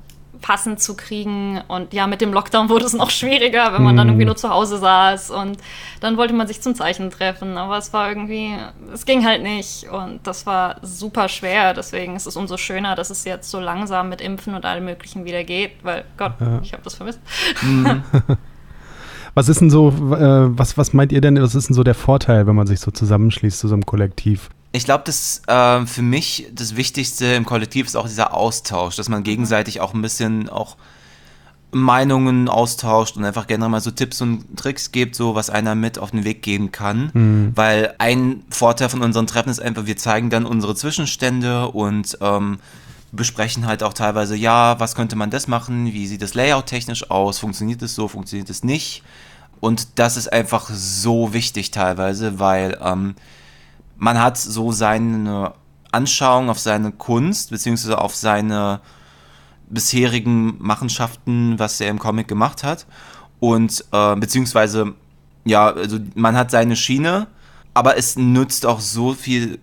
passend 0.45 0.79
zu 0.79 0.95
kriegen. 0.95 1.59
Und 1.67 1.91
ja, 1.91 2.05
mit 2.05 2.21
dem 2.21 2.31
Lockdown 2.31 2.69
wurde 2.69 2.85
es 2.85 2.93
noch 2.93 3.09
schwieriger, 3.09 3.73
wenn 3.73 3.81
man 3.81 3.97
dann 3.97 4.09
irgendwie 4.09 4.25
mhm. 4.25 4.29
nur 4.29 4.35
zu 4.35 4.49
Hause 4.49 4.77
saß. 4.77 5.31
Und 5.31 5.57
dann 6.01 6.17
wollte 6.17 6.35
man 6.35 6.45
sich 6.45 6.61
zum 6.61 6.75
Zeichen 6.75 7.09
treffen. 7.09 7.57
Aber 7.57 7.79
es 7.79 7.93
war 7.93 8.09
irgendwie, 8.09 8.53
es 8.93 9.05
ging 9.05 9.25
halt 9.25 9.41
nicht. 9.41 9.89
Und 9.89 10.19
das 10.21 10.45
war 10.45 10.75
super 10.83 11.29
schwer. 11.29 11.73
Deswegen 11.73 12.15
ist 12.15 12.27
es 12.27 12.35
umso 12.35 12.57
schöner, 12.57 12.95
dass 12.95 13.09
es 13.09 13.25
jetzt 13.25 13.49
so 13.49 13.59
langsam 13.59 14.09
mit 14.09 14.21
Impfen 14.21 14.53
und 14.53 14.65
allem 14.65 14.85
Möglichen 14.85 15.25
wieder 15.25 15.43
geht. 15.43 15.71
Weil, 15.81 16.05
Gott, 16.15 16.33
ja. 16.39 16.59
ich 16.61 16.73
habe 16.73 16.83
das 16.83 16.93
vermisst. 16.93 17.19
Mhm. 17.63 18.03
Was 19.33 19.49
ist 19.49 19.59
denn 19.59 19.69
so, 19.69 19.89
äh, 19.89 20.57
was, 20.57 20.77
was 20.77 20.93
meint 20.93 21.11
ihr 21.11 21.19
denn, 21.19 21.41
was 21.41 21.55
ist 21.55 21.67
denn 21.67 21.73
so 21.73 21.83
der 21.83 21.93
Vorteil, 21.93 22.47
wenn 22.47 22.55
man 22.55 22.67
sich 22.67 22.79
so 22.79 22.89
zusammenschließt 22.89 23.59
zu 23.59 23.67
so 23.67 23.73
einem 23.73 23.85
Kollektiv? 23.85 24.49
Ich 24.75 24.85
glaube, 24.85 25.03
dass 25.05 25.41
äh, 25.47 25.85
für 25.85 26.01
mich 26.01 26.47
das 26.53 26.75
Wichtigste 26.75 27.25
im 27.27 27.45
Kollektiv 27.45 27.85
ist 27.85 27.95
auch 27.95 28.07
dieser 28.07 28.33
Austausch, 28.33 28.97
dass 28.97 29.07
man 29.07 29.23
gegenseitig 29.23 29.79
auch 29.79 29.93
ein 29.93 30.01
bisschen 30.01 30.49
auch 30.49 30.75
Meinungen 31.71 32.47
austauscht 32.47 33.17
und 33.17 33.25
einfach 33.25 33.47
generell 33.47 33.69
mal 33.69 33.81
so 33.81 33.91
Tipps 33.91 34.21
und 34.21 34.57
Tricks 34.57 34.91
gibt, 34.91 35.15
so 35.15 35.35
was 35.35 35.49
einer 35.49 35.75
mit 35.75 35.97
auf 35.97 36.11
den 36.11 36.23
Weg 36.23 36.41
geben 36.41 36.71
kann. 36.71 37.09
Mhm. 37.13 37.51
Weil 37.55 37.95
ein 37.99 38.43
Vorteil 38.49 38.89
von 38.89 39.01
unseren 39.01 39.27
Treffen 39.27 39.49
ist 39.49 39.61
einfach, 39.61 39.85
wir 39.85 39.97
zeigen 39.97 40.29
dann 40.29 40.45
unsere 40.45 40.75
Zwischenstände 40.75 41.69
und 41.69 42.17
ähm, 42.21 42.59
besprechen 43.11 43.65
halt 43.65 43.81
auch 43.81 43.93
teilweise, 43.93 44.35
ja, 44.35 44.79
was 44.79 44.95
könnte 44.95 45.15
man 45.15 45.29
das 45.29 45.47
machen, 45.47 45.85
wie 45.93 46.07
sieht 46.07 46.21
das 46.21 46.33
Layout 46.33 46.65
technisch 46.65 47.09
aus, 47.09 47.39
funktioniert 47.39 47.81
es 47.81 47.95
so, 47.95 48.07
funktioniert 48.07 48.49
es 48.49 48.63
nicht. 48.63 49.03
Und 49.59 49.99
das 49.99 50.17
ist 50.17 50.31
einfach 50.31 50.69
so 50.69 51.33
wichtig 51.33 51.71
teilweise, 51.71 52.39
weil 52.39 52.77
ähm, 52.81 53.15
man 53.97 54.19
hat 54.19 54.37
so 54.37 54.71
seine 54.71 55.53
Anschauung 55.91 56.49
auf 56.49 56.59
seine 56.59 56.91
Kunst, 56.91 57.51
beziehungsweise 57.51 57.97
auf 57.99 58.15
seine 58.15 58.81
bisherigen 59.69 60.57
Machenschaften, 60.59 61.57
was 61.57 61.79
er 61.81 61.89
im 61.89 61.99
Comic 61.99 62.27
gemacht 62.27 62.63
hat. 62.63 62.85
Und 63.39 63.83
äh, 63.91 64.15
beziehungsweise, 64.15 64.93
ja, 65.45 65.67
also 65.67 65.99
man 66.15 66.35
hat 66.35 66.51
seine 66.51 66.75
Schiene, 66.75 67.27
aber 67.73 67.97
es 67.97 68.15
nützt 68.15 68.65
auch 68.65 68.79
so 68.79 69.13
viel 69.13 69.59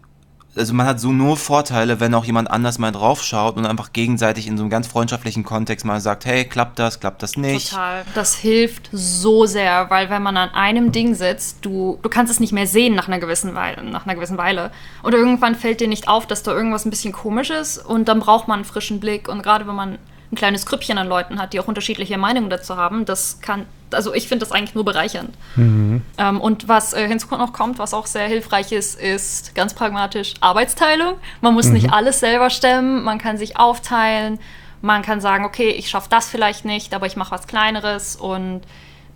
also 0.55 0.75
man 0.75 0.87
hat 0.87 1.01
so 1.01 1.12
nur 1.12 1.37
Vorteile, 1.37 1.99
wenn 2.01 2.15
auch 2.15 2.25
jemand 2.25 2.51
anders 2.51 2.79
mal 2.79 2.93
drauf 2.93 3.23
schaut 3.23 3.57
und 3.57 3.65
einfach 3.65 3.93
gegenseitig 3.93 4.47
in 4.47 4.57
so 4.57 4.62
einem 4.62 4.71
ganz 4.71 4.87
freundschaftlichen 4.87 5.45
Kontext 5.45 5.87
mal 5.87 6.01
sagt, 6.01 6.27
hey, 6.27 6.45
klappt 6.45 6.79
das, 6.79 7.01
klappt 7.01 7.23
das 7.23 7.37
nicht. 7.37 7.71
Total. 7.71 8.05
Das 8.15 8.35
hilft 8.35 8.91
so 8.93 9.47
sehr, 9.47 9.88
weil 9.88 10.11
wenn 10.11 10.23
man 10.23 10.37
an 10.37 10.51
einem 10.51 10.93
Ding 10.93 11.15
sitzt, 11.15 11.65
du, 11.65 11.99
du 12.03 12.09
kannst 12.09 12.31
es 12.31 12.41
nicht 12.41 12.53
mehr 12.53 12.67
sehen 12.67 12.95
nach 12.95 13.09
einer 13.09 13.19
gewissen 13.19 13.55
Weile, 13.55 13.83
nach 13.83 14.05
einer 14.05 14.15
gewissen 14.15 14.37
Weile. 14.38 14.71
Und 15.03 15.15
irgendwann 15.15 15.55
fällt 15.55 15.81
dir 15.81 15.88
nicht 15.88 16.09
auf, 16.09 16.27
dass 16.27 16.43
da 16.43 16.53
irgendwas 16.53 16.85
ein 16.85 16.91
bisschen 16.91 17.12
komisch 17.12 17.51
ist 17.51 17.79
und 17.79 18.09
dann 18.09 18.21
braucht 18.21 18.49
man 18.49 18.57
einen 18.57 18.65
frischen 18.65 19.01
Blick 19.01 19.29
und 19.29 19.43
gerade 19.43 19.67
wenn 19.67 19.75
man 19.75 19.99
ein 20.33 20.37
kleines 20.37 20.64
Grüppchen 20.64 20.97
an 20.97 21.09
Leuten 21.09 21.38
hat, 21.38 21.53
die 21.53 21.61
auch 21.61 21.68
unterschiedliche 21.68 22.16
Meinungen 22.16 22.49
dazu 22.49 22.77
haben, 22.77 23.05
das 23.05 23.40
kann, 23.42 23.66
also 23.90 24.14
ich 24.14 24.29
finde 24.29 24.47
das 24.47 24.53
eigentlich 24.53 24.75
nur 24.75 24.85
bereichernd. 24.85 25.31
Mhm. 25.57 26.03
Ähm, 26.16 26.40
und 26.40 26.68
was 26.68 26.95
äh, 26.95 27.07
hinzu 27.07 27.27
noch 27.37 27.53
kommt, 27.53 27.79
was 27.79 27.92
auch 27.92 28.07
sehr 28.07 28.27
hilfreich 28.27 28.73
ist, 28.73 28.99
ist 28.99 29.55
ganz 29.55 29.75
pragmatisch 29.75 30.35
Arbeitsteilung. 30.40 31.14
Man 31.42 31.53
muss 31.53 31.66
mhm. 31.66 31.75
nicht 31.75 31.92
alles 31.92 32.21
selber 32.21 32.49
stemmen, 32.49 33.05
man 33.05 33.18
kann 33.18 33.37
sich 33.37 33.59
aufteilen, 33.59 34.38
man 34.81 35.03
kann 35.03 35.21
sagen, 35.21 35.45
okay, 35.45 35.68
ich 35.68 35.90
schaffe 35.90 36.09
das 36.09 36.29
vielleicht 36.29 36.64
nicht, 36.64 36.95
aber 36.95 37.07
ich 37.07 37.16
mache 37.16 37.31
was 37.31 37.47
Kleineres 37.47 38.16
und 38.16 38.62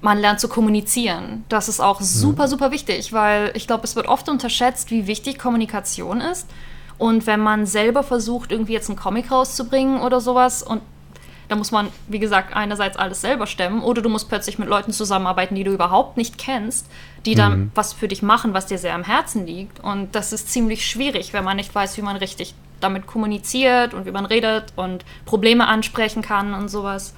man 0.03 0.19
lernt 0.19 0.39
zu 0.39 0.49
kommunizieren. 0.49 1.45
Das 1.49 1.69
ist 1.69 1.81
auch 1.81 2.03
super, 2.03 2.47
super 2.47 2.71
wichtig, 2.71 3.15
weil 3.15 3.51
ich 3.55 3.67
glaube, 3.67 3.85
es 3.85 3.97
wird 3.97 4.07
oft 4.07 4.29
unterschätzt, 4.29 4.91
wie 4.91 5.07
wichtig 5.07 5.39
Kommunikation 5.39 6.21
ist. 6.21 6.47
Und 6.99 7.27
wenn 7.27 7.41
man 7.41 7.67
selber 7.67 8.03
versucht, 8.03 8.53
irgendwie 8.53 8.75
jetzt 8.75 8.89
einen 8.89 8.99
Comic 8.99 9.31
rauszubringen 9.31 10.01
oder 10.01 10.21
sowas, 10.21 10.63
und 10.63 10.83
da 11.49 11.57
muss 11.57 11.71
man, 11.71 11.89
wie 12.09 12.19
gesagt, 12.19 12.55
einerseits 12.55 12.97
alles 12.97 13.21
selber 13.21 13.47
stemmen, 13.47 13.83
oder 13.83 14.03
du 14.03 14.09
musst 14.09 14.29
plötzlich 14.29 14.59
mit 14.59 14.69
Leuten 14.69 14.93
zusammenarbeiten, 14.93 15.55
die 15.55 15.65
du 15.65 15.73
überhaupt 15.73 16.17
nicht 16.17 16.39
kennst, 16.39 16.87
die 17.25 17.35
dann 17.35 17.59
mhm. 17.59 17.71
was 17.75 17.93
für 17.93 18.09
dich 18.09 18.23
machen, 18.23 18.55
was 18.55 18.67
dir 18.67 18.79
sehr 18.79 18.95
am 18.95 19.05
Herzen 19.05 19.47
liegt. 19.47 19.81
Und 19.81 20.15
das 20.15 20.33
ist 20.33 20.51
ziemlich 20.51 20.87
schwierig, 20.87 21.33
wenn 21.33 21.45
man 21.45 21.57
nicht 21.57 21.75
weiß, 21.75 21.97
wie 21.97 22.03
man 22.03 22.17
richtig 22.17 22.55
damit 22.81 23.07
kommuniziert 23.07 23.95
und 23.95 24.07
wie 24.07 24.11
man 24.11 24.27
redet 24.27 24.73
und 24.77 25.05
Probleme 25.25 25.67
ansprechen 25.67 26.23
kann 26.23 26.53
und 26.55 26.69
sowas. 26.69 27.15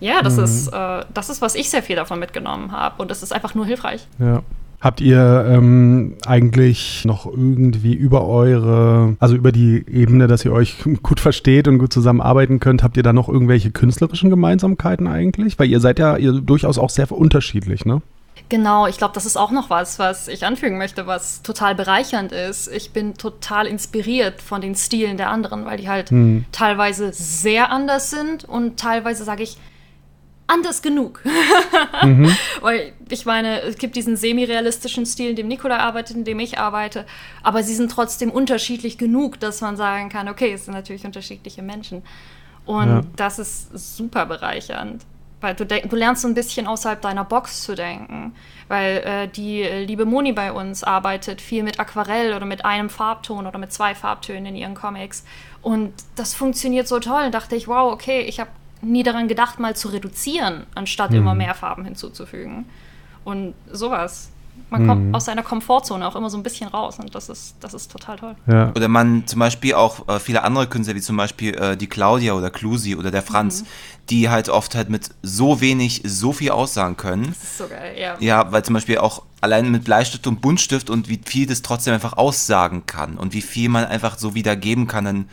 Ja, 0.00 0.22
das, 0.22 0.36
mhm. 0.36 0.44
ist, 0.44 0.68
äh, 0.68 1.04
das 1.12 1.28
ist, 1.28 1.40
was 1.42 1.54
ich 1.54 1.70
sehr 1.70 1.82
viel 1.82 1.96
davon 1.96 2.18
mitgenommen 2.18 2.72
habe. 2.72 3.00
Und 3.02 3.10
das 3.10 3.22
ist 3.22 3.32
einfach 3.32 3.54
nur 3.54 3.66
hilfreich. 3.66 4.06
Ja. 4.18 4.42
Habt 4.80 5.00
ihr 5.00 5.46
ähm, 5.48 6.16
eigentlich 6.26 7.04
noch 7.04 7.26
irgendwie 7.26 7.94
über 7.94 8.26
eure, 8.26 9.16
also 9.20 9.34
über 9.34 9.52
die 9.52 9.84
Ebene, 9.90 10.26
dass 10.26 10.44
ihr 10.44 10.52
euch 10.52 10.76
gut 11.02 11.20
versteht 11.20 11.68
und 11.68 11.78
gut 11.78 11.92
zusammenarbeiten 11.92 12.60
könnt, 12.60 12.82
habt 12.82 12.96
ihr 12.96 13.02
da 13.02 13.12
noch 13.12 13.28
irgendwelche 13.28 13.70
künstlerischen 13.70 14.30
Gemeinsamkeiten 14.30 15.06
eigentlich? 15.06 15.58
Weil 15.58 15.68
ihr 15.68 15.80
seid 15.80 15.98
ja 15.98 16.16
ihr 16.16 16.32
durchaus 16.32 16.78
auch 16.78 16.90
sehr 16.90 17.10
unterschiedlich, 17.10 17.84
ne? 17.84 18.02
Genau, 18.48 18.86
ich 18.86 18.98
glaube, 18.98 19.14
das 19.14 19.26
ist 19.26 19.36
auch 19.36 19.50
noch 19.50 19.70
was, 19.70 19.98
was 19.98 20.28
ich 20.28 20.44
anfügen 20.44 20.78
möchte, 20.78 21.06
was 21.06 21.42
total 21.42 21.74
bereichernd 21.74 22.30
ist. 22.30 22.68
Ich 22.68 22.92
bin 22.92 23.14
total 23.14 23.66
inspiriert 23.66 24.40
von 24.40 24.60
den 24.60 24.76
Stilen 24.76 25.16
der 25.16 25.30
anderen, 25.30 25.64
weil 25.64 25.78
die 25.78 25.88
halt 25.88 26.10
hm. 26.10 26.44
teilweise 26.52 27.12
sehr 27.12 27.72
anders 27.72 28.10
sind 28.10 28.44
und 28.44 28.78
teilweise 28.78 29.24
sage 29.24 29.42
ich, 29.42 29.56
anders 30.46 30.82
genug. 30.82 31.22
mhm. 32.02 32.34
Weil 32.60 32.92
ich 33.10 33.26
meine, 33.26 33.60
es 33.62 33.78
gibt 33.78 33.96
diesen 33.96 34.16
semi-realistischen 34.16 35.06
Stil, 35.06 35.30
in 35.30 35.36
dem 35.36 35.48
Nikola 35.48 35.78
arbeitet, 35.78 36.16
in 36.16 36.24
dem 36.24 36.38
ich 36.40 36.58
arbeite, 36.58 37.06
aber 37.42 37.62
sie 37.62 37.74
sind 37.74 37.90
trotzdem 37.90 38.30
unterschiedlich 38.30 38.98
genug, 38.98 39.40
dass 39.40 39.60
man 39.60 39.76
sagen 39.76 40.08
kann, 40.08 40.28
okay, 40.28 40.52
es 40.52 40.64
sind 40.64 40.74
natürlich 40.74 41.04
unterschiedliche 41.04 41.62
Menschen. 41.62 42.02
Und 42.64 42.88
ja. 42.88 43.00
das 43.16 43.38
ist 43.38 43.96
super 43.96 44.26
bereichernd. 44.26 45.02
Weil 45.40 45.54
du, 45.54 45.66
du 45.66 45.96
lernst 45.96 46.22
so 46.22 46.28
ein 46.28 46.34
bisschen 46.34 46.66
außerhalb 46.66 47.00
deiner 47.00 47.24
Box 47.24 47.62
zu 47.62 47.74
denken. 47.74 48.34
Weil 48.68 48.96
äh, 49.04 49.28
die 49.28 49.62
äh, 49.62 49.84
liebe 49.84 50.06
Moni 50.06 50.32
bei 50.32 50.50
uns 50.50 50.82
arbeitet 50.82 51.40
viel 51.40 51.62
mit 51.62 51.78
Aquarell 51.78 52.34
oder 52.34 52.46
mit 52.46 52.64
einem 52.64 52.88
Farbton 52.88 53.46
oder 53.46 53.58
mit 53.58 53.72
zwei 53.72 53.94
Farbtönen 53.94 54.46
in 54.46 54.56
ihren 54.56 54.74
Comics. 54.74 55.24
Und 55.62 55.92
das 56.16 56.34
funktioniert 56.34 56.88
so 56.88 56.98
toll. 56.98 57.26
Und 57.26 57.34
dachte 57.34 57.54
ich, 57.54 57.68
wow, 57.68 57.92
okay, 57.92 58.22
ich 58.22 58.40
habe 58.40 58.50
nie 58.82 59.02
daran 59.02 59.28
gedacht, 59.28 59.58
mal 59.58 59.76
zu 59.76 59.88
reduzieren, 59.88 60.66
anstatt 60.74 61.10
mhm. 61.10 61.18
immer 61.18 61.34
mehr 61.34 61.54
Farben 61.54 61.84
hinzuzufügen. 61.84 62.66
Und 63.24 63.54
sowas. 63.70 64.30
Man 64.70 64.82
mhm. 64.82 64.88
kommt 64.88 65.14
aus 65.14 65.26
seiner 65.26 65.42
Komfortzone 65.42 66.06
auch 66.06 66.16
immer 66.16 66.30
so 66.30 66.36
ein 66.36 66.42
bisschen 66.42 66.68
raus 66.68 66.98
und 66.98 67.14
das 67.14 67.28
ist, 67.28 67.56
das 67.60 67.74
ist 67.74 67.90
total 67.92 68.16
toll. 68.16 68.34
Ja. 68.46 68.72
Oder 68.74 68.88
man 68.88 69.26
zum 69.26 69.38
Beispiel 69.38 69.74
auch 69.74 70.08
äh, 70.08 70.18
viele 70.18 70.42
andere 70.42 70.66
Künstler, 70.66 70.94
wie 70.94 71.00
zum 71.00 71.16
Beispiel 71.16 71.54
äh, 71.54 71.76
die 71.76 71.86
Claudia 71.86 72.32
oder 72.32 72.50
Clusi 72.50 72.96
oder 72.96 73.10
der 73.10 73.22
Franz, 73.22 73.62
mhm. 73.62 73.66
die 74.10 74.28
halt 74.28 74.48
oft 74.48 74.74
halt 74.74 74.88
mit 74.88 75.10
so 75.22 75.60
wenig 75.60 76.02
so 76.04 76.32
viel 76.32 76.50
aussagen 76.50 76.96
können. 76.96 77.26
Das 77.28 77.42
ist 77.42 77.58
so 77.58 77.68
geil, 77.68 77.96
ja. 78.00 78.16
Ja, 78.18 78.50
weil 78.50 78.64
zum 78.64 78.74
Beispiel 78.74 78.98
auch 78.98 79.22
allein 79.40 79.70
mit 79.70 79.84
Bleistift 79.84 80.26
und 80.26 80.40
Buntstift 80.40 80.90
und 80.90 81.08
wie 81.08 81.20
viel 81.24 81.46
das 81.46 81.62
trotzdem 81.62 81.94
einfach 81.94 82.14
aussagen 82.14 82.86
kann 82.86 83.18
und 83.18 83.34
wie 83.34 83.42
viel 83.42 83.68
man 83.68 83.84
einfach 83.84 84.18
so 84.18 84.34
wiedergeben 84.34 84.86
kann 84.86 85.06
an 85.06 85.28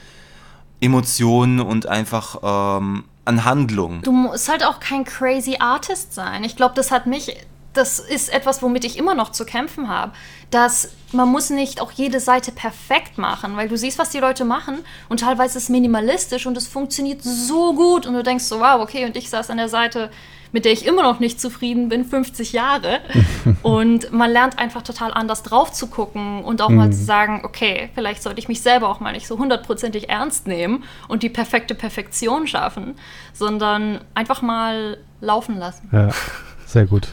Emotionen 0.80 1.60
und 1.60 1.88
einfach 1.88 2.78
ähm, 2.80 3.06
an 3.26 3.46
Handlung. 3.46 4.02
Du 4.02 4.12
musst 4.12 4.50
halt 4.50 4.66
auch 4.66 4.80
kein 4.80 5.06
crazy 5.06 5.58
Artist 5.60 6.14
sein. 6.14 6.44
Ich 6.44 6.56
glaube, 6.56 6.76
das 6.76 6.92
hat 6.92 7.06
mich, 7.06 7.38
das 7.74 8.00
ist 8.00 8.32
etwas, 8.34 8.62
womit 8.62 8.84
ich 8.84 8.98
immer 8.98 9.16
noch 9.16 9.32
zu 9.32 9.46
kämpfen 9.46 9.88
habe, 9.88 10.12
dass 10.52 10.90
man 11.12 11.30
muss 11.30 11.50
nicht 11.50 11.82
auch 11.82 11.92
jede 11.92 12.20
Seite 12.20 12.52
perfekt 12.52 13.18
machen, 13.18 13.56
weil 13.56 13.70
du 13.70 13.78
siehst, 13.78 13.98
was 13.98 14.10
die 14.10 14.20
Leute 14.20 14.46
machen 14.46 14.80
und 15.10 15.22
teilweise 15.22 15.58
ist 15.58 15.66
es 15.66 15.70
minimalistisch 15.70 16.46
und 16.46 16.58
es 16.58 16.68
funktioniert 16.68 17.22
so 17.24 17.74
gut 17.74 18.06
und 18.06 18.14
du 18.14 18.24
denkst 18.24 18.46
so, 18.46 18.60
wow, 18.60 18.82
okay, 18.82 19.06
und 19.06 19.16
ich 19.16 19.30
saß 19.30 19.50
an 19.50 19.58
der 19.58 19.70
Seite, 19.70 20.12
mit 20.54 20.66
der 20.66 20.72
ich 20.72 20.86
immer 20.86 21.04
noch 21.04 21.20
nicht 21.20 21.42
zufrieden 21.42 21.90
bin, 21.90 22.06
50 22.06 22.54
Jahre. 22.54 23.00
und 23.64 24.14
man 24.14 24.32
lernt 24.32 24.58
einfach 24.58 24.84
total 24.84 25.12
anders 25.12 25.44
drauf 25.44 25.74
zu 25.74 25.88
gucken 25.88 26.44
und 26.46 26.62
auch 26.62 26.70
mhm. 26.70 26.78
mal 26.78 26.94
zu 26.94 27.04
sagen, 27.04 27.42
okay, 27.44 27.90
vielleicht 27.94 28.24
sollte 28.24 28.40
ich 28.40 28.48
mich 28.48 28.62
selber 28.62 28.88
auch 28.88 29.02
mal 29.02 29.12
nicht 29.12 29.28
so 29.28 29.38
hundertprozentig 29.38 30.10
ernst 30.10 30.48
nehmen 30.48 30.84
und 31.10 31.24
die 31.24 31.30
perfekte 31.30 31.76
Perfektion 31.76 32.48
schaffen, 32.48 32.96
sondern 33.34 34.00
einfach 34.14 34.42
mal 34.42 35.00
laufen 35.20 35.58
lassen. 35.58 35.90
Ja, 35.92 36.10
sehr 36.66 36.86
gut. 36.86 37.08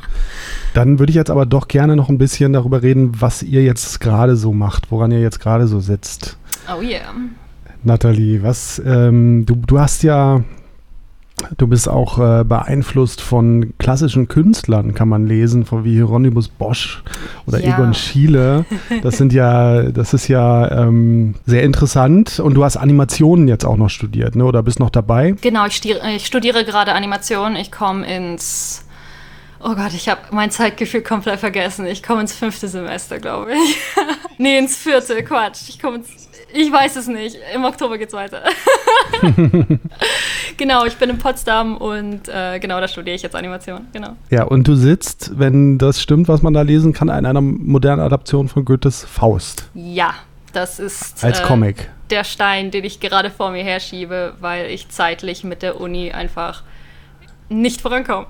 Dann 0.74 0.98
würde 0.98 1.10
ich 1.10 1.16
jetzt 1.16 1.30
aber 1.30 1.46
doch 1.46 1.66
gerne 1.66 1.96
noch 1.96 2.10
ein 2.10 2.18
bisschen 2.18 2.52
darüber 2.52 2.82
reden, 2.82 3.20
was 3.20 3.42
ihr 3.42 3.62
jetzt 3.62 4.00
gerade 4.00 4.36
so 4.36 4.52
macht, 4.52 4.90
woran 4.92 5.10
ihr 5.10 5.20
jetzt 5.20 5.40
gerade 5.40 5.66
so 5.66 5.80
sitzt. 5.80 6.36
Oh 6.68 6.82
yeah. 6.82 7.12
Nathalie, 7.82 8.42
was, 8.42 8.80
ähm, 8.84 9.46
du, 9.46 9.54
du 9.54 9.80
hast 9.80 10.02
ja 10.02 10.44
Du 11.56 11.66
bist 11.66 11.88
auch 11.88 12.18
äh, 12.18 12.44
beeinflusst 12.44 13.20
von 13.20 13.72
klassischen 13.78 14.28
Künstlern, 14.28 14.94
kann 14.94 15.08
man 15.08 15.26
lesen, 15.26 15.64
von 15.64 15.84
wie 15.84 15.92
Hieronymus 15.92 16.48
Bosch 16.48 17.02
oder 17.46 17.60
ja. 17.60 17.74
Egon 17.74 17.94
Schiele. 17.94 18.64
Das 19.02 19.16
sind 19.16 19.32
ja, 19.32 19.82
das 19.84 20.14
ist 20.14 20.28
ja 20.28 20.70
ähm, 20.70 21.34
sehr 21.46 21.62
interessant. 21.62 22.40
Und 22.40 22.54
du 22.54 22.64
hast 22.64 22.76
Animationen 22.76 23.48
jetzt 23.48 23.64
auch 23.64 23.76
noch 23.76 23.90
studiert, 23.90 24.36
ne? 24.36 24.44
Oder 24.44 24.62
bist 24.62 24.80
noch 24.80 24.90
dabei? 24.90 25.34
Genau, 25.40 25.66
ich 25.66 25.76
studiere, 25.76 26.12
ich 26.12 26.26
studiere 26.26 26.64
gerade 26.64 26.92
Animation. 26.92 27.56
Ich 27.56 27.72
komme 27.72 28.06
ins 28.06 28.84
Oh 29.62 29.74
Gott, 29.74 29.92
ich 29.92 30.08
habe 30.08 30.22
mein 30.30 30.50
Zeitgefühl 30.50 31.02
komplett 31.02 31.38
vergessen. 31.38 31.84
Ich 31.84 32.02
komme 32.02 32.22
ins 32.22 32.32
fünfte 32.32 32.66
Semester, 32.66 33.18
glaube 33.18 33.52
ich. 33.52 33.76
nee, 34.38 34.56
ins 34.56 34.76
vierte, 34.76 35.22
Quatsch. 35.22 35.68
Ich 35.68 35.78
komme 35.78 35.96
ins 35.96 36.29
ich 36.52 36.72
weiß 36.72 36.96
es 36.96 37.06
nicht. 37.06 37.36
Im 37.54 37.64
Oktober 37.64 37.98
geht's 37.98 38.12
weiter. 38.12 38.42
genau, 40.56 40.84
ich 40.84 40.96
bin 40.96 41.10
in 41.10 41.18
Potsdam 41.18 41.76
und 41.76 42.28
äh, 42.28 42.58
genau, 42.58 42.80
da 42.80 42.88
studiere 42.88 43.16
ich 43.16 43.22
jetzt 43.22 43.36
Animation. 43.36 43.86
Genau. 43.92 44.16
Ja, 44.30 44.44
und 44.44 44.66
du 44.66 44.74
sitzt, 44.74 45.38
wenn 45.38 45.78
das 45.78 46.00
stimmt, 46.00 46.28
was 46.28 46.42
man 46.42 46.54
da 46.54 46.62
lesen 46.62 46.92
kann, 46.92 47.08
in 47.08 47.26
einer 47.26 47.40
modernen 47.40 48.02
Adaption 48.02 48.48
von 48.48 48.64
Goethes 48.64 49.04
Faust. 49.04 49.68
Ja, 49.74 50.14
das 50.52 50.78
ist 50.78 51.22
als 51.24 51.40
äh, 51.40 51.44
Comic. 51.44 51.88
Der 52.10 52.24
Stein, 52.24 52.70
den 52.70 52.84
ich 52.84 53.00
gerade 53.00 53.30
vor 53.30 53.50
mir 53.50 53.62
herschiebe, 53.62 54.34
weil 54.40 54.66
ich 54.66 54.88
zeitlich 54.88 55.44
mit 55.44 55.62
der 55.62 55.80
Uni 55.80 56.12
einfach 56.12 56.62
nicht 57.48 57.80
vorankomme. 57.80 58.26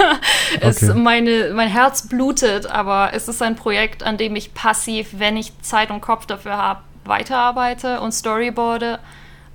es, 0.60 0.82
okay. 0.82 0.98
meine, 0.98 1.52
mein 1.54 1.68
Herz 1.68 2.08
blutet, 2.08 2.66
aber 2.66 3.10
es 3.14 3.28
ist 3.28 3.40
ein 3.40 3.56
Projekt, 3.56 4.02
an 4.02 4.16
dem 4.16 4.36
ich 4.36 4.54
passiv, 4.54 5.10
wenn 5.18 5.36
ich 5.36 5.52
Zeit 5.62 5.90
und 5.90 6.00
Kopf 6.00 6.26
dafür 6.26 6.56
habe, 6.56 6.80
weiterarbeite 7.08 8.00
und 8.00 8.12
storyboarde. 8.12 8.98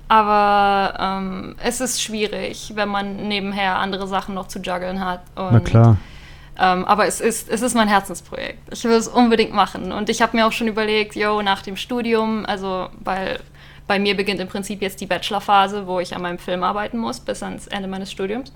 Aber 0.08 0.94
ähm, 1.00 1.56
es 1.62 1.80
ist 1.80 2.02
schwierig, 2.02 2.72
wenn 2.74 2.88
man 2.88 3.28
nebenher 3.28 3.78
andere 3.78 4.06
Sachen 4.06 4.34
noch 4.34 4.48
zu 4.48 4.58
juggeln 4.58 5.04
hat. 5.04 5.22
Und, 5.36 5.52
Na 5.52 5.60
klar. 5.60 5.96
Ähm, 6.58 6.84
aber 6.84 7.06
es 7.06 7.20
ist, 7.20 7.48
es 7.48 7.62
ist 7.62 7.74
mein 7.74 7.88
Herzensprojekt. 7.88 8.72
Ich 8.72 8.84
will 8.84 8.92
es 8.92 9.08
unbedingt 9.08 9.54
machen. 9.54 9.90
Und 9.90 10.10
ich 10.10 10.20
habe 10.20 10.36
mir 10.36 10.46
auch 10.46 10.52
schon 10.52 10.68
überlegt, 10.68 11.16
yo, 11.16 11.40
nach 11.40 11.62
dem 11.62 11.76
Studium, 11.76 12.44
also 12.44 12.88
weil 13.02 13.40
bei 13.86 13.98
mir 13.98 14.16
beginnt 14.16 14.40
im 14.40 14.48
Prinzip 14.48 14.82
jetzt 14.82 15.00
die 15.00 15.06
Bachelorphase, 15.06 15.86
wo 15.86 15.98
ich 15.98 16.14
an 16.14 16.22
meinem 16.22 16.38
Film 16.38 16.62
arbeiten 16.62 16.98
muss, 16.98 17.20
bis 17.20 17.42
ans 17.42 17.66
Ende 17.66 17.88
meines 17.88 18.12
Studiums. 18.12 18.52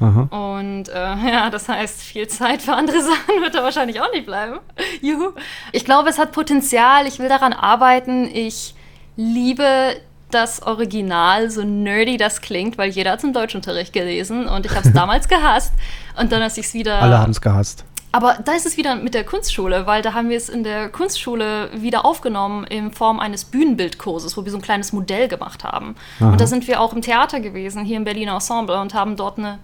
Aha. 0.00 0.56
Und 0.56 0.88
äh, 0.88 0.92
ja, 1.30 1.50
das 1.50 1.68
heißt, 1.68 2.02
viel 2.02 2.28
Zeit 2.28 2.62
für 2.62 2.74
andere 2.74 3.00
Sachen 3.02 3.40
wird 3.40 3.54
da 3.54 3.62
wahrscheinlich 3.62 4.00
auch 4.00 4.10
nicht 4.12 4.26
bleiben. 4.26 4.58
Juhu. 5.02 5.32
Ich 5.72 5.84
glaube, 5.84 6.08
es 6.10 6.18
hat 6.18 6.32
Potenzial. 6.32 7.06
Ich 7.06 7.18
will 7.18 7.28
daran 7.28 7.52
arbeiten. 7.52 8.24
Ich 8.26 8.74
liebe 9.16 9.96
das 10.30 10.62
Original, 10.62 11.48
so 11.48 11.62
nerdy 11.62 12.16
das 12.16 12.40
klingt, 12.40 12.76
weil 12.76 12.90
jeder 12.90 13.12
hat 13.12 13.18
es 13.18 13.24
im 13.24 13.32
Deutschunterricht 13.32 13.92
gelesen 13.92 14.48
und 14.48 14.66
ich 14.66 14.74
habe 14.74 14.88
es 14.88 14.92
damals 14.92 15.28
gehasst. 15.28 15.72
Und 16.18 16.32
dann, 16.32 16.42
als 16.42 16.58
ich 16.58 16.66
es 16.66 16.74
wieder. 16.74 17.00
Alle 17.00 17.18
haben 17.18 17.30
es 17.30 17.40
gehasst. 17.40 17.84
Aber 18.14 18.38
da 18.44 18.52
ist 18.52 18.64
es 18.64 18.76
wieder 18.76 18.94
mit 18.94 19.12
der 19.12 19.24
Kunstschule, 19.24 19.88
weil 19.88 20.00
da 20.00 20.14
haben 20.14 20.28
wir 20.28 20.36
es 20.36 20.48
in 20.48 20.62
der 20.62 20.88
Kunstschule 20.88 21.68
wieder 21.74 22.04
aufgenommen 22.04 22.62
in 22.62 22.92
Form 22.92 23.18
eines 23.18 23.44
Bühnenbildkurses, 23.44 24.36
wo 24.36 24.44
wir 24.44 24.52
so 24.52 24.58
ein 24.58 24.62
kleines 24.62 24.92
Modell 24.92 25.26
gemacht 25.26 25.64
haben. 25.64 25.96
Aha. 26.20 26.30
Und 26.30 26.40
da 26.40 26.46
sind 26.46 26.68
wir 26.68 26.80
auch 26.80 26.92
im 26.92 27.02
Theater 27.02 27.40
gewesen, 27.40 27.84
hier 27.84 27.96
im 27.96 28.04
Berliner 28.04 28.34
Ensemble, 28.34 28.80
und 28.80 28.94
haben 28.94 29.16
dort 29.16 29.38
eine 29.38 29.58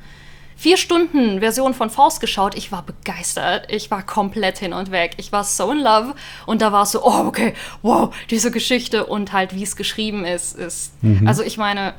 vier 0.57 0.77
Stunden 0.79 1.39
Version 1.39 1.75
von 1.75 1.91
Faust 1.91 2.21
geschaut. 2.21 2.57
Ich 2.57 2.73
war 2.73 2.83
begeistert. 2.83 3.71
Ich 3.71 3.89
war 3.93 4.03
komplett 4.05 4.59
hin 4.59 4.73
und 4.73 4.91
weg. 4.91 5.13
Ich 5.19 5.31
war 5.31 5.45
so 5.45 5.71
in 5.71 5.79
love. 5.79 6.17
Und 6.45 6.61
da 6.61 6.73
war 6.73 6.83
es 6.83 6.91
so, 6.91 7.05
oh, 7.05 7.27
okay, 7.27 7.55
wow, 7.83 8.13
diese 8.31 8.51
Geschichte 8.51 9.07
und 9.07 9.33
halt, 9.33 9.55
wie 9.55 9.63
es 9.63 9.77
geschrieben 9.77 10.25
ist, 10.25 10.59
ist. 10.59 11.01
Mhm. 11.05 11.29
Also 11.29 11.45
ich 11.45 11.57
meine, 11.57 11.95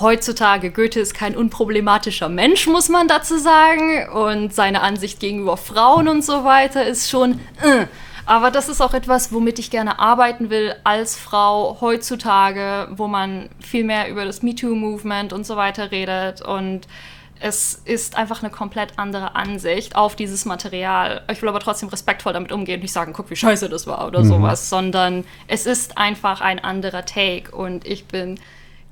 heutzutage, 0.00 0.70
Goethe 0.70 1.00
ist 1.00 1.14
kein 1.14 1.36
unproblematischer 1.36 2.28
Mensch, 2.28 2.66
muss 2.66 2.88
man 2.88 3.08
dazu 3.08 3.38
sagen. 3.38 4.08
Und 4.10 4.54
seine 4.54 4.82
Ansicht 4.82 5.20
gegenüber 5.20 5.56
Frauen 5.56 6.08
und 6.08 6.24
so 6.24 6.44
weiter 6.44 6.86
ist 6.86 7.10
schon. 7.10 7.40
Äh. 7.62 7.86
Aber 8.26 8.50
das 8.50 8.68
ist 8.68 8.82
auch 8.82 8.92
etwas, 8.92 9.32
womit 9.32 9.58
ich 9.58 9.70
gerne 9.70 9.98
arbeiten 9.98 10.50
will 10.50 10.74
als 10.84 11.16
Frau 11.16 11.78
heutzutage, 11.80 12.88
wo 12.90 13.08
man 13.08 13.48
viel 13.58 13.84
mehr 13.84 14.10
über 14.10 14.26
das 14.26 14.42
MeToo-Movement 14.42 15.32
und 15.32 15.46
so 15.46 15.56
weiter 15.56 15.90
redet. 15.90 16.42
Und 16.42 16.86
es 17.40 17.80
ist 17.86 18.16
einfach 18.16 18.42
eine 18.42 18.50
komplett 18.50 18.98
andere 18.98 19.34
Ansicht 19.34 19.96
auf 19.96 20.14
dieses 20.14 20.44
Material. 20.44 21.22
Ich 21.32 21.40
will 21.40 21.48
aber 21.48 21.60
trotzdem 21.60 21.88
respektvoll 21.88 22.34
damit 22.34 22.52
umgehen 22.52 22.76
und 22.76 22.82
nicht 22.82 22.92
sagen, 22.92 23.14
guck, 23.14 23.30
wie 23.30 23.36
scheiße 23.36 23.70
das 23.70 23.86
war 23.86 24.06
oder 24.06 24.20
mhm. 24.20 24.28
sowas, 24.28 24.68
sondern 24.68 25.24
es 25.46 25.64
ist 25.64 25.96
einfach 25.96 26.42
ein 26.42 26.62
anderer 26.62 27.06
Take. 27.06 27.56
Und 27.56 27.86
ich 27.86 28.06
bin 28.06 28.38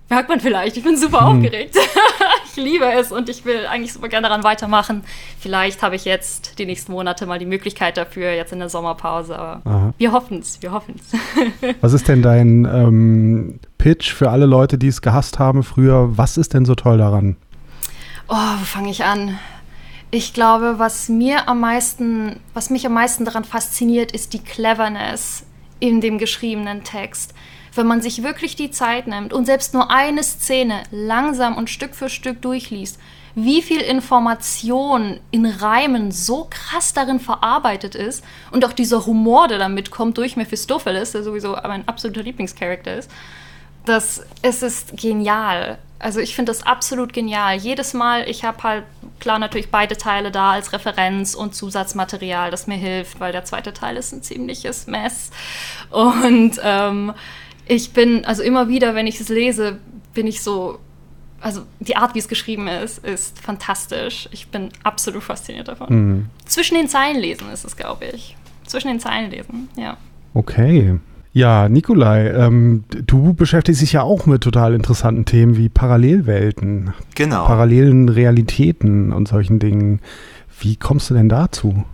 Merkt 0.08 0.28
man 0.28 0.38
vielleicht, 0.38 0.76
ich 0.76 0.84
bin 0.84 0.96
super 0.96 1.20
hm. 1.20 1.36
aufgeregt. 1.38 1.76
ich 2.46 2.56
liebe 2.56 2.84
es 2.92 3.10
und 3.10 3.28
ich 3.28 3.44
will 3.44 3.66
eigentlich 3.66 3.92
super 3.92 4.08
gerne 4.08 4.28
daran 4.28 4.44
weitermachen. 4.44 5.02
Vielleicht 5.40 5.82
habe 5.82 5.96
ich 5.96 6.04
jetzt 6.04 6.58
die 6.60 6.66
nächsten 6.66 6.92
Monate 6.92 7.26
mal 7.26 7.40
die 7.40 7.46
Möglichkeit 7.46 7.96
dafür, 7.96 8.32
jetzt 8.32 8.52
in 8.52 8.60
der 8.60 8.68
Sommerpause. 8.68 9.36
Aber 9.36 9.62
Aha. 9.64 9.94
wir 9.98 10.12
hoffen 10.12 10.38
es, 10.38 10.62
wir 10.62 10.70
hoffen 10.70 10.94
es. 10.96 11.74
Was 11.80 11.92
ist 11.92 12.06
denn 12.06 12.22
dein 12.22 12.64
ähm, 12.66 13.58
Pitch 13.78 14.12
für 14.12 14.30
alle 14.30 14.46
Leute, 14.46 14.78
die 14.78 14.88
es 14.88 15.02
gehasst 15.02 15.40
haben 15.40 15.64
früher? 15.64 16.16
Was 16.16 16.36
ist 16.36 16.54
denn 16.54 16.64
so 16.64 16.76
toll 16.76 16.98
daran? 16.98 17.36
Oh, 18.28 18.34
wo 18.34 18.64
fange 18.64 18.90
ich 18.90 19.02
an? 19.02 19.38
Ich 20.12 20.32
glaube, 20.32 20.76
was 20.78 21.08
mir 21.08 21.48
am 21.48 21.60
meisten, 21.60 22.38
was 22.54 22.70
mich 22.70 22.86
am 22.86 22.94
meisten 22.94 23.24
daran 23.24 23.44
fasziniert, 23.44 24.12
ist 24.12 24.34
die 24.34 24.38
Cleverness 24.38 25.44
in 25.80 26.00
dem 26.00 26.18
geschriebenen 26.18 26.84
Text 26.84 27.34
wenn 27.76 27.86
man 27.86 28.02
sich 28.02 28.22
wirklich 28.22 28.56
die 28.56 28.70
Zeit 28.70 29.06
nimmt 29.06 29.32
und 29.32 29.46
selbst 29.46 29.74
nur 29.74 29.90
eine 29.90 30.22
Szene 30.22 30.82
langsam 30.90 31.56
und 31.56 31.70
Stück 31.70 31.94
für 31.94 32.08
Stück 32.08 32.42
durchliest, 32.42 32.98
wie 33.34 33.60
viel 33.60 33.80
Information 33.80 35.20
in 35.30 35.44
Reimen 35.44 36.10
so 36.10 36.48
krass 36.48 36.94
darin 36.94 37.20
verarbeitet 37.20 37.94
ist 37.94 38.24
und 38.50 38.64
auch 38.64 38.72
dieser 38.72 39.04
Humor, 39.04 39.46
der 39.46 39.58
damit 39.58 39.90
kommt 39.90 40.16
durch 40.16 40.36
Mephistopheles, 40.36 41.12
der 41.12 41.22
sowieso 41.22 41.52
mein 41.52 41.86
absoluter 41.86 42.22
Lieblingscharakter 42.22 42.96
ist, 42.96 43.10
das, 43.84 44.22
es 44.42 44.62
ist 44.62 44.96
genial. 44.96 45.78
Also 45.98 46.20
ich 46.20 46.34
finde 46.34 46.50
das 46.50 46.66
absolut 46.66 47.12
genial. 47.12 47.56
Jedes 47.56 47.94
Mal, 47.94 48.28
ich 48.28 48.44
habe 48.44 48.62
halt 48.62 48.84
klar 49.20 49.38
natürlich 49.38 49.70
beide 49.70 49.96
Teile 49.96 50.30
da 50.30 50.52
als 50.52 50.72
Referenz 50.72 51.34
und 51.34 51.54
Zusatzmaterial, 51.54 52.50
das 52.50 52.66
mir 52.66 52.76
hilft, 52.76 53.20
weil 53.20 53.32
der 53.32 53.44
zweite 53.44 53.72
Teil 53.72 53.96
ist 53.96 54.12
ein 54.12 54.22
ziemliches 54.22 54.86
Mess. 54.86 55.30
Und 55.90 56.60
ähm, 56.62 57.14
ich 57.66 57.92
bin, 57.92 58.24
also 58.24 58.42
immer 58.42 58.68
wieder, 58.68 58.94
wenn 58.94 59.06
ich 59.06 59.20
es 59.20 59.28
lese, 59.28 59.78
bin 60.14 60.26
ich 60.26 60.42
so, 60.42 60.78
also 61.40 61.62
die 61.80 61.96
Art, 61.96 62.14
wie 62.14 62.18
es 62.18 62.28
geschrieben 62.28 62.68
ist, 62.68 63.04
ist 63.04 63.38
fantastisch. 63.40 64.28
Ich 64.32 64.48
bin 64.48 64.70
absolut 64.82 65.22
fasziniert 65.22 65.68
davon. 65.68 65.86
Mhm. 65.88 66.26
Zwischen 66.44 66.76
den 66.76 66.88
Zeilen 66.88 67.20
lesen 67.20 67.50
ist 67.52 67.64
es, 67.64 67.76
glaube 67.76 68.06
ich. 68.14 68.36
Zwischen 68.66 68.88
den 68.88 69.00
Zeilen 69.00 69.30
lesen, 69.30 69.68
ja. 69.76 69.96
Okay. 70.34 70.98
Ja, 71.32 71.68
Nikolai, 71.68 72.30
ähm, 72.30 72.84
du 72.88 73.34
beschäftigst 73.34 73.82
dich 73.82 73.92
ja 73.92 74.02
auch 74.02 74.24
mit 74.24 74.42
total 74.42 74.72
interessanten 74.72 75.26
Themen 75.26 75.56
wie 75.58 75.68
Parallelwelten. 75.68 76.94
Genau. 77.14 77.44
Parallelen 77.46 78.08
Realitäten 78.08 79.12
und 79.12 79.28
solchen 79.28 79.58
Dingen. 79.58 80.00
Wie 80.58 80.76
kommst 80.76 81.10
du 81.10 81.14
denn 81.14 81.28
dazu? 81.28 81.84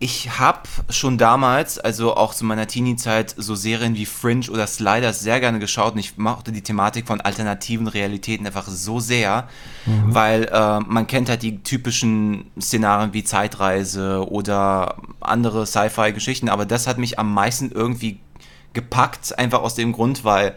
Ich 0.00 0.38
habe 0.38 0.60
schon 0.90 1.18
damals, 1.18 1.80
also 1.80 2.14
auch 2.14 2.32
zu 2.32 2.44
meiner 2.44 2.68
Teenie-Zeit, 2.68 3.34
so 3.36 3.56
Serien 3.56 3.96
wie 3.96 4.06
Fringe 4.06 4.48
oder 4.48 4.68
Sliders 4.68 5.18
sehr 5.18 5.40
gerne 5.40 5.58
geschaut 5.58 5.94
und 5.94 5.98
ich 5.98 6.16
mochte 6.16 6.52
die 6.52 6.62
Thematik 6.62 7.08
von 7.08 7.20
alternativen 7.20 7.88
Realitäten 7.88 8.46
einfach 8.46 8.68
so 8.68 9.00
sehr, 9.00 9.48
mhm. 9.86 10.14
weil 10.14 10.44
äh, 10.44 10.78
man 10.80 11.08
kennt 11.08 11.28
halt 11.28 11.42
die 11.42 11.64
typischen 11.64 12.48
Szenarien 12.60 13.12
wie 13.12 13.24
Zeitreise 13.24 14.24
oder 14.30 14.98
andere 15.20 15.66
Sci-Fi-Geschichten, 15.66 16.48
aber 16.48 16.64
das 16.64 16.86
hat 16.86 16.98
mich 16.98 17.18
am 17.18 17.34
meisten 17.34 17.72
irgendwie 17.72 18.20
gepackt, 18.74 19.36
einfach 19.36 19.62
aus 19.62 19.74
dem 19.74 19.92
Grund, 19.92 20.22
weil 20.22 20.54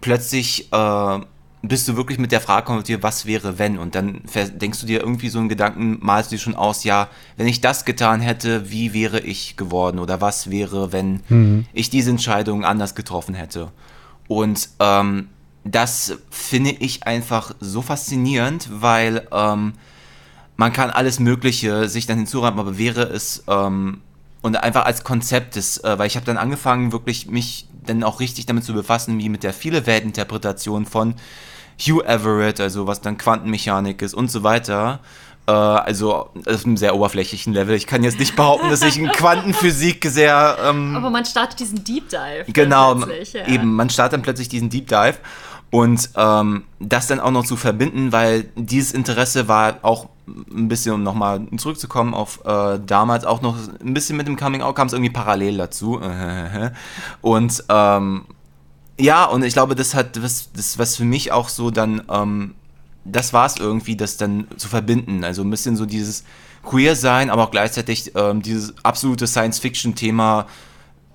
plötzlich 0.00 0.72
äh, 0.72 1.18
bist 1.62 1.88
du 1.88 1.96
wirklich 1.96 2.18
mit 2.18 2.30
der 2.30 2.40
Frage 2.40 2.66
konfrontiert, 2.66 3.02
was 3.02 3.26
wäre, 3.26 3.58
wenn? 3.58 3.78
Und 3.78 3.94
dann 3.94 4.22
denkst 4.60 4.80
du 4.80 4.86
dir 4.86 5.00
irgendwie 5.00 5.28
so 5.28 5.38
einen 5.38 5.48
Gedanken, 5.48 5.98
malst 6.00 6.30
du 6.30 6.36
dir 6.36 6.40
schon 6.40 6.54
aus, 6.54 6.84
ja, 6.84 7.08
wenn 7.36 7.48
ich 7.48 7.60
das 7.60 7.84
getan 7.84 8.20
hätte, 8.20 8.70
wie 8.70 8.92
wäre 8.92 9.20
ich 9.20 9.56
geworden? 9.56 9.98
Oder 9.98 10.20
was 10.20 10.50
wäre, 10.50 10.92
wenn 10.92 11.20
mhm. 11.28 11.66
ich 11.72 11.90
diese 11.90 12.10
Entscheidung 12.10 12.64
anders 12.64 12.94
getroffen 12.94 13.34
hätte? 13.34 13.72
Und 14.28 14.68
ähm, 14.78 15.28
das 15.64 16.18
finde 16.30 16.70
ich 16.70 17.06
einfach 17.06 17.54
so 17.60 17.82
faszinierend, 17.82 18.68
weil 18.70 19.26
ähm, 19.32 19.72
man 20.56 20.72
kann 20.72 20.90
alles 20.90 21.18
Mögliche 21.18 21.88
sich 21.88 22.06
dann 22.06 22.18
hinzureiben, 22.18 22.58
aber 22.60 22.78
wäre 22.78 23.02
es 23.02 23.44
ähm, 23.48 24.00
und 24.40 24.56
einfach 24.56 24.84
als 24.84 25.04
Konzept 25.04 25.56
ist, 25.56 25.84
äh, 25.84 25.98
weil 25.98 26.06
ich 26.06 26.16
habe 26.16 26.26
dann 26.26 26.36
angefangen, 26.36 26.92
wirklich 26.92 27.28
mich 27.28 27.67
dann 27.86 28.02
auch 28.02 28.20
richtig 28.20 28.46
damit 28.46 28.64
zu 28.64 28.72
befassen, 28.72 29.18
wie 29.18 29.28
mit 29.28 29.42
der 29.42 29.52
viele 29.52 29.86
Weltinterpretation 29.86 30.86
von 30.86 31.14
Hugh 31.80 32.04
Everett, 32.04 32.60
also 32.60 32.86
was 32.86 33.00
dann 33.00 33.18
Quantenmechanik 33.18 34.02
ist 34.02 34.14
und 34.14 34.30
so 34.30 34.42
weiter. 34.42 35.00
Äh, 35.48 35.52
also 35.52 36.30
auf 36.46 36.64
einem 36.64 36.76
sehr 36.76 36.94
oberflächlichen 36.94 37.54
Level. 37.54 37.74
Ich 37.74 37.86
kann 37.86 38.04
jetzt 38.04 38.18
nicht 38.18 38.36
behaupten, 38.36 38.68
dass 38.68 38.82
ich 38.82 38.98
in 38.98 39.08
Quantenphysik 39.08 40.04
sehr. 40.04 40.58
Ähm, 40.62 40.94
Aber 40.94 41.08
man 41.08 41.24
startet 41.24 41.60
diesen 41.60 41.82
Deep 41.84 42.10
Dive. 42.10 42.44
Genau, 42.52 42.96
ja. 42.96 43.46
eben. 43.46 43.74
Man 43.74 43.88
startet 43.88 44.14
dann 44.14 44.22
plötzlich 44.22 44.48
diesen 44.48 44.68
Deep 44.68 44.88
Dive. 44.88 45.14
Und 45.70 46.10
ähm, 46.16 46.64
das 46.80 47.08
dann 47.08 47.20
auch 47.20 47.30
noch 47.30 47.44
zu 47.44 47.56
verbinden, 47.56 48.10
weil 48.10 48.44
dieses 48.56 48.92
Interesse 48.92 49.48
war 49.48 49.78
auch 49.82 50.08
ein 50.26 50.68
bisschen, 50.68 50.94
um 50.94 51.02
nochmal 51.02 51.46
zurückzukommen 51.56 52.14
auf 52.14 52.44
äh, 52.44 52.78
damals, 52.84 53.24
auch 53.24 53.42
noch 53.42 53.56
ein 53.80 53.94
bisschen 53.94 54.16
mit 54.16 54.26
dem 54.26 54.36
Coming 54.36 54.62
Out 54.62 54.76
kam 54.76 54.86
es 54.86 54.92
irgendwie 54.92 55.12
parallel 55.12 55.58
dazu. 55.58 56.00
Und 57.20 57.64
ähm, 57.68 58.24
ja, 59.00 59.26
und 59.26 59.44
ich 59.44 59.52
glaube, 59.52 59.76
das 59.76 59.94
hat 59.94 60.16
das, 60.16 60.50
das 60.52 60.76
was 60.78 60.96
für 60.96 61.04
mich 61.04 61.30
auch 61.30 61.48
so 61.48 61.70
dann, 61.70 62.02
ähm, 62.10 62.54
das 63.04 63.32
war 63.32 63.46
es 63.46 63.56
irgendwie, 63.56 63.96
das 63.96 64.16
dann 64.16 64.48
zu 64.56 64.68
verbinden. 64.68 65.22
Also 65.22 65.42
ein 65.42 65.50
bisschen 65.50 65.76
so 65.76 65.86
dieses 65.86 66.24
Queer 66.64 66.96
sein, 66.96 67.30
aber 67.30 67.44
auch 67.44 67.50
gleichzeitig 67.52 68.12
ähm, 68.16 68.42
dieses 68.42 68.74
absolute 68.82 69.28
Science-Fiction-Thema 69.28 70.46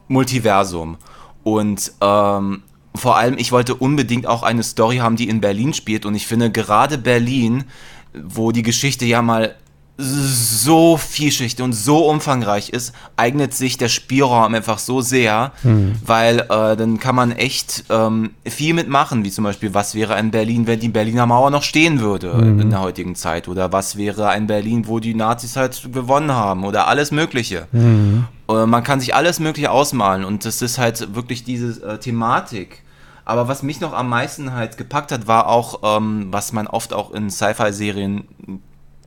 Multiversum. 0.07 0.97
Und 1.43 1.91
ähm, 1.99 2.63
vor 2.95 3.17
allem, 3.17 3.37
ich 3.37 3.51
wollte 3.51 3.75
unbedingt 3.75 4.27
auch 4.27 4.43
eine 4.43 4.63
Story 4.63 4.97
haben, 4.97 5.15
die 5.15 5.29
in 5.29 5.41
Berlin 5.41 5.73
spielt. 5.73 6.05
Und 6.05 6.15
ich 6.15 6.27
finde 6.27 6.51
gerade 6.51 6.97
Berlin, 6.97 7.65
wo 8.13 8.51
die 8.51 8.63
Geschichte 8.63 9.05
ja 9.05 9.21
mal 9.21 9.55
so 9.95 10.97
vielschichtig 10.97 11.63
und 11.63 11.73
so 11.73 12.09
umfangreich 12.09 12.69
ist, 12.69 12.93
eignet 13.15 13.53
sich 13.53 13.77
der 13.77 13.89
Spielraum 13.89 14.55
einfach 14.55 14.79
so 14.79 15.01
sehr, 15.01 15.51
mhm. 15.61 15.93
weil 16.03 16.39
äh, 16.39 16.75
dann 16.75 16.99
kann 16.99 17.15
man 17.15 17.31
echt 17.31 17.85
ähm, 17.89 18.31
viel 18.43 18.73
mitmachen, 18.73 19.23
wie 19.23 19.29
zum 19.29 19.43
Beispiel, 19.43 19.75
was 19.75 19.93
wäre 19.93 20.15
ein 20.15 20.31
Berlin, 20.31 20.65
wenn 20.65 20.79
die 20.79 20.89
Berliner 20.89 21.27
Mauer 21.27 21.51
noch 21.51 21.61
stehen 21.61 21.99
würde 21.99 22.33
mhm. 22.33 22.59
in 22.59 22.69
der 22.71 22.81
heutigen 22.81 23.13
Zeit 23.13 23.47
oder 23.47 23.71
was 23.71 23.95
wäre 23.95 24.29
ein 24.29 24.47
Berlin, 24.47 24.87
wo 24.87 24.99
die 24.99 25.13
Nazis 25.13 25.55
halt 25.55 25.79
gewonnen 25.93 26.31
haben 26.31 26.63
oder 26.63 26.87
alles 26.87 27.11
Mögliche. 27.11 27.67
Mhm. 27.71 28.25
Äh, 28.49 28.65
man 28.65 28.83
kann 28.83 28.99
sich 28.99 29.13
alles 29.13 29.39
Mögliche 29.39 29.69
ausmalen 29.69 30.25
und 30.25 30.43
das 30.43 30.63
ist 30.63 30.79
halt 30.79 31.13
wirklich 31.13 31.43
diese 31.43 31.83
äh, 31.85 31.99
Thematik. 31.99 32.82
Aber 33.25 33.47
was 33.47 33.63
mich 33.63 33.79
noch 33.79 33.93
am 33.93 34.09
meisten 34.09 34.53
halt 34.53 34.77
gepackt 34.77 35.11
hat, 35.11 35.27
war 35.27 35.47
auch, 35.47 35.97
ähm, 35.97 36.27
was 36.31 36.51
man 36.51 36.67
oft 36.67 36.93
auch 36.93 37.11
in 37.11 37.29
Sci-Fi-Serien 37.29 38.27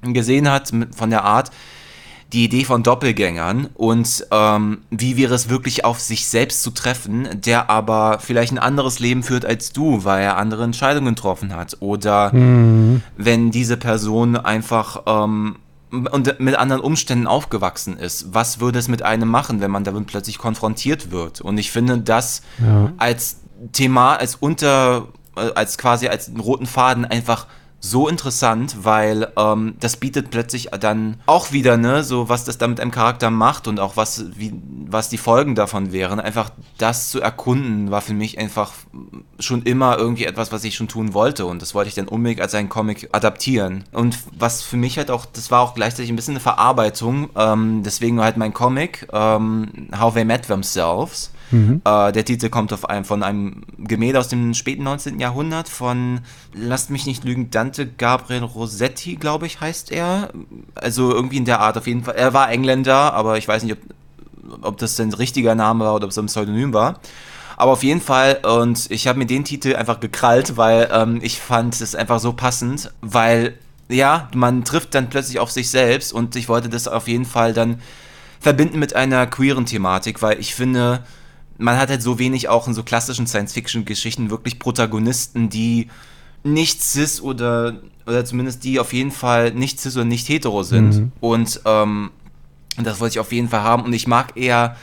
gesehen 0.03 0.51
hat 0.51 0.73
von 0.95 1.11
der 1.11 1.25
Art, 1.25 1.51
die 2.33 2.45
Idee 2.45 2.65
von 2.65 2.83
Doppelgängern 2.83 3.69
und 3.75 4.27
ähm, 4.33 4.79
wie 4.91 5.17
wäre 5.17 5.35
es 5.35 5.49
wirklich 5.49 5.85
auf 5.85 6.01
sich 6.01 6.27
selbst 6.27 6.63
zu 6.63 6.73
treffen, 6.73 7.29
der 7.35 7.71
aber 7.71 8.19
vielleicht 8.21 8.53
ein 8.53 8.59
anderes 8.59 8.99
Leben 8.99 9.23
führt 9.23 9.45
als 9.45 9.73
du, 9.73 10.05
weil 10.05 10.25
er 10.25 10.37
andere 10.37 10.65
Entscheidungen 10.65 11.15
getroffen 11.15 11.55
hat. 11.55 11.77
Oder 11.81 12.35
mhm. 12.35 13.03
wenn 13.17 13.53
diese 13.53 13.77
Person 13.77 14.37
einfach 14.37 15.03
ähm, 15.07 15.57
und 15.93 16.41
mit 16.41 16.57
anderen 16.57 16.83
Umständen 16.83 17.29
aufgewachsen 17.29 17.97
ist. 17.97 18.35
Was 18.35 18.59
würde 18.59 18.81
es 18.81 18.89
mit 18.89 19.03
einem 19.03 19.29
machen, 19.29 19.61
wenn 19.61 19.71
man 19.71 19.85
damit 19.85 20.09
plötzlich 20.09 20.39
konfrontiert 20.39 21.13
wird? 21.13 21.41
Und 21.41 21.59
ich 21.59 21.71
finde 21.71 21.99
das 21.99 22.43
ja. 22.59 22.93
als 22.99 23.37
Thema, 23.73 24.17
als 24.17 24.37
unter, 24.37 25.09
äh, 25.37 25.51
als 25.55 25.79
quasi 25.79 26.09
als 26.09 26.31
roten 26.39 26.67
Faden 26.67 27.05
einfach 27.05 27.47
so 27.91 28.09
interessant, 28.09 28.85
weil 28.85 29.29
ähm, 29.37 29.77
das 29.81 29.97
bietet 29.97 30.31
plötzlich 30.31 30.69
dann 30.81 31.21
auch 31.27 31.53
wieder, 31.53 31.77
ne, 31.77 32.03
so 32.03 32.29
was 32.29 32.45
das 32.45 32.59
da 32.59 32.67
mit 32.67 32.81
einem 32.81 32.91
Charakter 32.91 33.31
macht 33.31 33.69
und 33.69 33.81
auch 33.81 33.97
was, 33.97 34.25
wie, 34.37 34.53
was 34.89 35.09
die 35.09 35.19
Folgen 35.19 35.55
davon 35.55 35.93
wären. 35.93 36.19
Einfach 36.19 36.51
das 36.79 37.11
zu 37.11 37.21
erkunden, 37.21 37.91
war 37.91 38.01
für 38.01 38.15
mich 38.15 38.39
einfach 38.39 38.73
schon 39.39 39.63
immer 39.63 39.99
irgendwie 39.99 40.25
etwas, 40.25 40.53
was 40.53 40.65
ich 40.65 40.75
schon 40.75 40.89
tun 40.89 41.15
wollte 41.15 41.47
und 41.47 41.63
das 41.63 41.75
wollte 41.75 41.89
ich 41.89 41.95
dann 41.95 42.09
unbedingt 42.09 42.41
als 42.41 42.55
einen 42.55 42.69
Comic 42.69 43.09
adaptieren. 43.13 43.85
Und 43.93 44.19
was 44.37 44.63
für 44.63 44.77
mich 44.77 44.99
halt 44.99 45.11
auch, 45.11 45.27
das 45.27 45.51
war 45.51 45.61
auch 45.61 45.75
gleichzeitig 45.75 46.11
ein 46.11 46.17
bisschen 46.17 46.35
eine 46.35 46.41
Verarbeitung, 46.41 47.31
ähm, 47.37 47.83
deswegen 47.85 48.21
halt 48.21 48.37
mein 48.37 48.55
Comic, 48.55 49.07
ähm, 49.13 49.89
How 49.97 50.15
They 50.15 50.25
Met 50.25 50.47
Themselves 50.47 51.31
Mhm. 51.51 51.81
Äh, 51.85 52.13
der 52.13 52.25
Titel 52.25 52.49
kommt 52.49 52.73
einem, 52.89 53.05
von 53.05 53.23
einem 53.23 53.63
Gemälde 53.79 54.19
aus 54.19 54.29
dem 54.29 54.55
späten 54.55 54.83
19. 54.85 55.21
Jahrhundert 55.21 55.69
von, 55.69 56.21
lasst 56.55 56.91
mich 56.91 57.07
nicht 57.07 57.25
lügen, 57.25 57.51
Dante 57.51 57.87
Gabriel 57.87 58.43
Rossetti, 58.43 59.17
glaube 59.17 59.47
ich, 59.47 59.61
heißt 59.61 59.93
er. 59.93 60.31
Also 60.75 61.13
irgendwie 61.13 61.37
in 61.37 61.45
der 61.45 61.61
Art 61.61 61.79
auf 61.79 61.87
jeden 61.87 62.05
Fall. 62.05 62.15
Er 62.17 62.35
war 62.35 62.51
Engländer, 62.51 63.13
aber 63.13 63.39
ich 63.39 63.47
weiß 63.47 63.63
nicht, 63.63 63.75
ob, 63.75 64.65
ob 64.65 64.79
das 64.79 64.97
sein 64.97 65.13
richtiger 65.13 65.55
Name 65.55 65.85
war 65.85 65.95
oder 65.95 66.05
ob 66.05 66.11
es 66.11 66.19
ein 66.19 66.27
Pseudonym 66.27 66.73
war. 66.73 67.01
Aber 67.57 67.73
auf 67.73 67.83
jeden 67.83 68.03
Fall, 68.03 68.41
und 68.45 68.91
ich 68.91 69.07
habe 69.09 69.19
mir 69.19 69.27
den 69.27 69.45
Titel 69.45 69.75
einfach 69.77 70.01
gekrallt, 70.01 70.59
weil 70.59 70.91
ähm, 70.93 71.21
ich 71.23 71.41
fand 71.41 71.81
es 71.81 71.95
einfach 71.95 72.21
so 72.21 72.35
passend, 72.35 72.93
weil 73.01 73.55
ja, 73.89 74.29
man 74.35 74.65
trifft 74.65 74.95
dann 74.95 75.09
plötzlich 75.09 75.39
auf 75.39 75.51
sich 75.51 75.71
selbst 75.71 76.13
und 76.13 76.37
ich 76.37 76.49
wollte 76.49 76.69
das 76.69 76.89
auf 76.89 77.09
jeden 77.09 77.25
Fall 77.25 77.55
dann 77.55 77.81
verbinden 78.41 78.79
mit 78.79 78.95
einer 78.95 79.27
queeren 79.27 79.65
Thematik, 79.65 80.23
weil 80.23 80.39
ich 80.39 80.55
finde, 80.55 81.03
man 81.59 81.77
hat 81.77 81.89
halt 81.89 82.03
so 82.03 82.19
wenig 82.19 82.49
auch 82.49 82.67
in 82.67 82.75
so 82.75 82.83
klassischen 82.83 83.27
Science-Fiction-Geschichten 83.27 84.31
wirklich 84.31 84.59
Protagonisten, 84.59 85.49
die 85.49 85.89
nicht 86.43 86.83
cis 86.83 87.21
oder, 87.21 87.81
oder 88.07 88.25
zumindest 88.25 88.65
die 88.65 88.79
auf 88.79 88.93
jeden 88.93 89.11
Fall 89.11 89.53
nicht 89.53 89.81
cis 89.81 89.97
oder 89.97 90.05
nicht 90.05 90.29
hetero 90.29 90.63
sind. 90.63 90.97
Mhm. 90.97 91.13
Und 91.21 91.61
ähm, 91.65 92.11
das 92.79 93.01
wollte 93.01 93.15
ich 93.15 93.21
auf 93.21 93.33
jeden 93.33 93.49
Fall 93.49 93.63
haben. 93.63 93.85
Und 93.85 93.93
ich 93.93 94.07
mag 94.07 94.37
eher, 94.37 94.77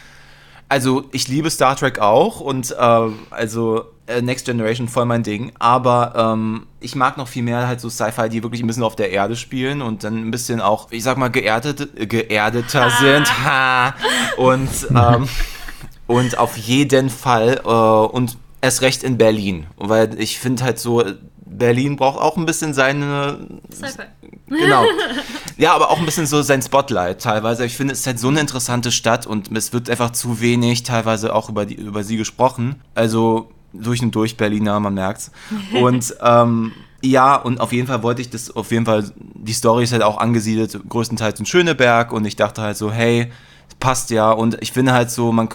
also 0.69 1.05
ich 1.11 1.27
liebe 1.27 1.49
Star 1.49 1.75
Trek 1.75 1.99
auch 1.99 2.39
und 2.39 2.71
äh, 2.71 3.09
also 3.29 3.85
äh, 4.07 4.21
Next 4.21 4.45
Generation 4.45 4.87
voll 4.87 5.05
mein 5.05 5.23
Ding, 5.23 5.51
aber 5.59 6.33
ähm, 6.33 6.65
ich 6.79 6.95
mag 6.95 7.17
noch 7.17 7.27
viel 7.27 7.43
mehr 7.43 7.67
halt 7.67 7.79
so 7.79 7.89
Sci-Fi, 7.89 8.27
die 8.29 8.43
wirklich 8.43 8.61
ein 8.61 8.67
bisschen 8.67 8.83
auf 8.83 8.95
der 8.95 9.11
Erde 9.11 9.35
spielen 9.35 9.81
und 9.81 10.03
dann 10.03 10.17
ein 10.17 10.31
bisschen 10.31 10.59
auch, 10.59 10.91
ich 10.91 11.03
sag 11.03 11.17
mal, 11.17 11.29
geerdet, 11.29 12.09
geerdeter 12.09 12.89
sind. 12.99 13.45
Ha. 13.45 13.95
Und 14.37 14.69
ähm, 14.93 15.29
und 16.13 16.37
auf 16.37 16.57
jeden 16.57 17.09
Fall 17.09 17.61
äh, 17.65 17.69
und 17.69 18.37
erst 18.61 18.81
recht 18.81 19.03
in 19.03 19.17
Berlin, 19.17 19.65
weil 19.77 20.19
ich 20.19 20.39
finde 20.39 20.63
halt 20.63 20.79
so, 20.79 21.03
Berlin 21.45 21.95
braucht 21.95 22.19
auch 22.19 22.37
ein 22.37 22.45
bisschen 22.45 22.73
seine. 22.73 23.47
Sci-Fi. 23.71 24.03
Genau. 24.47 24.85
Ja, 25.55 25.75
aber 25.75 25.91
auch 25.91 25.99
ein 25.99 26.05
bisschen 26.05 26.25
so 26.25 26.41
sein 26.41 26.63
Spotlight 26.63 27.21
teilweise. 27.21 27.63
Ich 27.63 27.77
finde, 27.77 27.93
es 27.93 27.99
ist 27.99 28.07
halt 28.07 28.17
so 28.19 28.29
eine 28.29 28.39
interessante 28.39 28.91
Stadt 28.91 29.27
und 29.27 29.55
es 29.55 29.71
wird 29.71 29.87
einfach 29.87 30.09
zu 30.09 30.41
wenig 30.41 30.81
teilweise 30.81 31.35
auch 31.35 31.47
über, 31.47 31.67
die, 31.67 31.75
über 31.75 32.03
sie 32.03 32.17
gesprochen. 32.17 32.81
Also 32.95 33.51
durch 33.71 34.01
und 34.01 34.15
durch 34.15 34.35
Berliner, 34.35 34.79
man 34.79 34.95
merkt's. 34.95 35.31
Und 35.79 36.15
ähm, 36.21 36.71
ja, 37.03 37.35
und 37.35 37.59
auf 37.59 37.71
jeden 37.73 37.87
Fall 37.87 38.01
wollte 38.01 38.21
ich 38.21 38.29
das, 38.29 38.55
auf 38.55 38.71
jeden 38.71 38.85
Fall, 38.85 39.11
die 39.15 39.53
Story 39.53 39.83
ist 39.83 39.91
halt 39.91 40.03
auch 40.03 40.17
angesiedelt, 40.17 40.79
größtenteils 40.87 41.39
in 41.39 41.45
Schöneberg 41.45 42.13
und 42.13 42.25
ich 42.25 42.37
dachte 42.37 42.61
halt 42.61 42.77
so, 42.77 42.91
hey, 42.91 43.29
passt 43.83 44.11
ja 44.11 44.31
und 44.31 44.57
ich 44.61 44.71
finde 44.71 44.93
halt 44.93 45.11
so, 45.11 45.33
man 45.33 45.49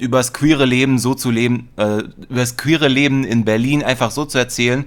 über 0.00 0.18
das 0.18 0.32
queere 0.32 0.64
Leben 0.64 0.98
so 0.98 1.14
zu 1.14 1.30
leben, 1.30 1.68
äh, 1.76 1.98
über 2.28 2.40
das 2.40 2.56
queere 2.56 2.88
Leben 2.88 3.22
in 3.22 3.44
Berlin 3.44 3.84
einfach 3.84 4.10
so 4.10 4.24
zu 4.24 4.38
erzählen, 4.38 4.86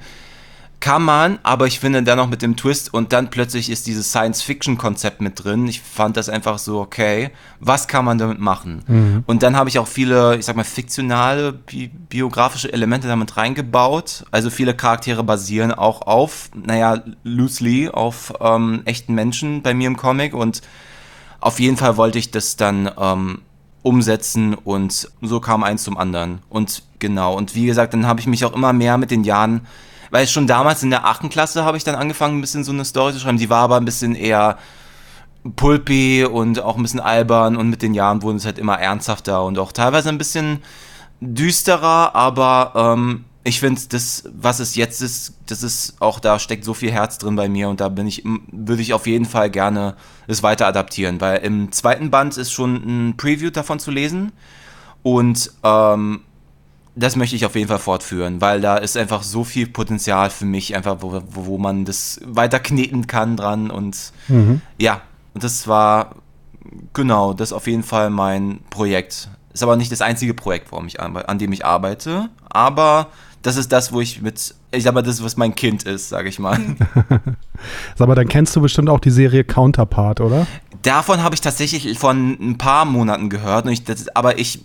kann 0.82 1.02
man, 1.02 1.40
aber 1.44 1.66
ich 1.66 1.80
finde 1.80 2.04
dann 2.04 2.18
noch 2.18 2.28
mit 2.28 2.42
dem 2.42 2.58
Twist 2.58 2.94
und 2.94 3.14
dann 3.14 3.30
plötzlich 3.30 3.70
ist 3.70 3.88
dieses 3.88 4.10
Science-Fiction-Konzept 4.10 5.22
mit 5.22 5.42
drin. 5.42 5.66
Ich 5.66 5.80
fand 5.80 6.18
das 6.18 6.28
einfach 6.28 6.60
so, 6.60 6.82
okay, 6.82 7.30
was 7.62 7.88
kann 7.88 8.04
man 8.04 8.18
damit 8.18 8.42
machen? 8.42 8.84
Mhm. 8.86 9.24
Und 9.28 9.44
dann 9.44 9.56
habe 9.56 9.70
ich 9.70 9.80
auch 9.80 9.88
viele, 9.88 10.36
ich 10.36 10.44
sag 10.44 10.58
mal, 10.58 10.66
fiktionale, 10.66 11.54
bi 11.54 11.90
biografische 12.10 12.74
Elemente 12.74 13.08
damit 13.08 13.38
reingebaut. 13.38 14.26
Also 14.32 14.50
viele 14.50 14.74
Charaktere 14.74 15.24
basieren 15.24 15.72
auch 15.72 16.02
auf, 16.02 16.50
naja, 16.54 17.02
loosely 17.24 17.88
auf 17.88 18.34
ähm, 18.42 18.82
echten 18.84 19.14
Menschen 19.14 19.62
bei 19.62 19.74
mir 19.74 19.88
im 19.88 19.96
Comic 19.96 20.34
und 20.34 20.62
auf 21.44 21.60
jeden 21.60 21.78
Fall 21.78 21.98
wollte 21.98 22.20
ich 22.20 22.32
das 22.32 22.56
dann 22.56 22.90
ähm, 22.98 23.42
umsetzen 23.82 24.54
und 24.54 25.10
so 25.22 25.40
kam 25.40 25.64
eins 25.64 25.84
zum 25.84 25.98
anderen. 25.98 26.40
Und 26.50 26.84
genau, 27.00 27.36
und 27.36 27.56
wie 27.56 27.66
gesagt, 27.66 27.94
dann 27.94 28.08
habe 28.08 28.20
ich 28.20 28.28
mich 28.28 28.46
auch 28.46 28.54
immer 28.54 28.74
mehr 28.74 28.98
mit 28.98 29.12
den 29.12 29.24
Jahren 29.24 29.62
weil 30.14 30.28
schon 30.28 30.46
damals 30.46 30.84
in 30.84 30.92
der 30.92 31.08
achten 31.08 31.30
Klasse 31.30 31.66
habe 31.66 31.76
ich 31.76 31.84
dann 31.84 31.96
angefangen, 31.96 32.38
ein 32.38 32.42
bisschen 32.42 32.64
so 32.64 32.72
eine 32.72 32.86
Story 32.86 33.14
zu 33.14 33.20
schreiben. 33.20 33.40
Die 33.40 33.50
war 33.50 33.64
aber 33.64 33.78
ein 33.78 33.86
bisschen 33.86 34.14
eher 34.14 34.60
pulpy 35.56 36.24
und 36.24 36.60
auch 36.60 36.78
ein 36.78 36.84
bisschen 36.84 37.00
albern 37.00 37.58
und 37.58 37.68
mit 37.68 37.82
den 37.82 37.96
Jahren 37.96 38.22
wurden 38.22 38.38
es 38.38 38.46
halt 38.46 38.60
immer 38.60 38.80
ernsthafter 38.80 39.44
und 39.44 39.58
auch 39.58 39.72
teilweise 39.72 40.10
ein 40.10 40.20
bisschen 40.20 40.62
düsterer, 41.20 42.14
aber 42.14 42.94
ähm, 42.96 43.26
ich 43.46 43.60
finde, 43.60 43.82
das, 43.90 44.24
was 44.34 44.60
es 44.60 44.76
jetzt 44.76 45.02
ist, 45.02 45.34
das 45.48 45.64
ist 45.64 46.02
auch, 46.02 46.20
da 46.20 46.40
steckt 46.40 46.64
so 46.64 46.74
viel 46.74 46.92
Herz 46.92 47.18
drin 47.18 47.36
bei 47.36 47.50
mir 47.50 47.68
und 47.68 47.82
da 47.82 47.90
bin 47.90 48.08
ich, 48.08 48.24
würde 48.52 48.82
ich 48.82 48.94
auf 48.94 49.06
jeden 49.06 49.26
Fall 49.26 49.50
gerne 49.50 49.96
es 50.28 50.44
weiter 50.44 50.66
adaptieren, 50.66 51.20
weil 51.20 51.40
im 51.40 51.72
zweiten 51.72 52.10
Band 52.10 52.38
ist 52.38 52.52
schon 52.52 52.76
ein 53.10 53.18
Preview 53.18 53.50
davon 53.50 53.80
zu 53.80 53.92
lesen 53.92 54.32
und 55.02 55.52
ähm, 55.64 56.22
das 56.96 57.16
möchte 57.18 57.36
ich 57.36 57.46
auf 57.46 57.56
jeden 57.56 57.68
Fall 57.68 57.80
fortführen, 57.80 58.40
weil 58.40 58.62
da 58.62 58.78
ist 58.78 58.96
einfach 58.96 59.24
so 59.24 59.44
viel 59.44 59.68
Potenzial 59.68 60.30
für 60.30 60.46
mich, 60.46 60.76
einfach 60.76 60.98
wo, 61.02 61.22
wo, 61.28 61.58
man 61.58 61.84
das 61.84 62.22
weiter 62.24 62.60
kneten 62.60 63.08
kann 63.08 63.36
dran 63.36 63.72
und 63.72 64.14
mhm. 64.30 64.62
ja, 64.80 65.02
und 65.34 65.44
das 65.44 65.68
war 65.68 66.16
genau, 66.94 67.34
das 67.34 67.50
ist 67.50 67.54
auf 67.54 67.68
jeden 67.68 67.84
Fall 67.84 68.10
mein 68.10 68.60
Projekt. 68.70 69.30
Ist 69.54 69.64
aber 69.64 69.76
nicht 69.76 69.92
das 69.92 70.02
einzige 70.02 70.34
Projekt, 70.34 70.72
an 70.74 71.40
dem 71.40 71.52
ich 71.52 71.66
arbeite, 71.66 72.30
aber 72.50 73.08
das 73.44 73.58
ist 73.58 73.72
das, 73.72 73.92
wo 73.94 74.02
ich 74.02 74.22
mit, 74.22 74.56
ich 74.72 74.84
sag 74.84 74.94
mal, 74.94 75.04
das 75.04 75.16
ist, 75.16 75.24
was 75.24 75.38
mein 75.38 75.54
Kind 75.54 75.84
ist, 75.84 76.10
sage 76.10 76.30
ich 76.30 76.40
mal. 76.40 76.58
sag 77.96 78.08
mal, 78.08 78.16
dann 78.16 78.28
kennst 78.28 78.56
du 78.56 78.62
bestimmt 78.62 78.90
auch 78.90 79.00
die 79.00 79.12
Serie 79.12 79.44
Counterpart, 79.44 80.22
oder? 80.22 80.48
Davon 80.82 81.22
habe 81.22 81.36
ich 81.36 81.42
tatsächlich 81.42 81.98
von 82.00 82.38
ein 82.42 82.58
paar 82.58 82.86
Monaten 82.86 83.30
gehört, 83.30 83.68
ich, 83.68 83.84
das, 83.84 84.08
aber 84.16 84.40
ich 84.40 84.64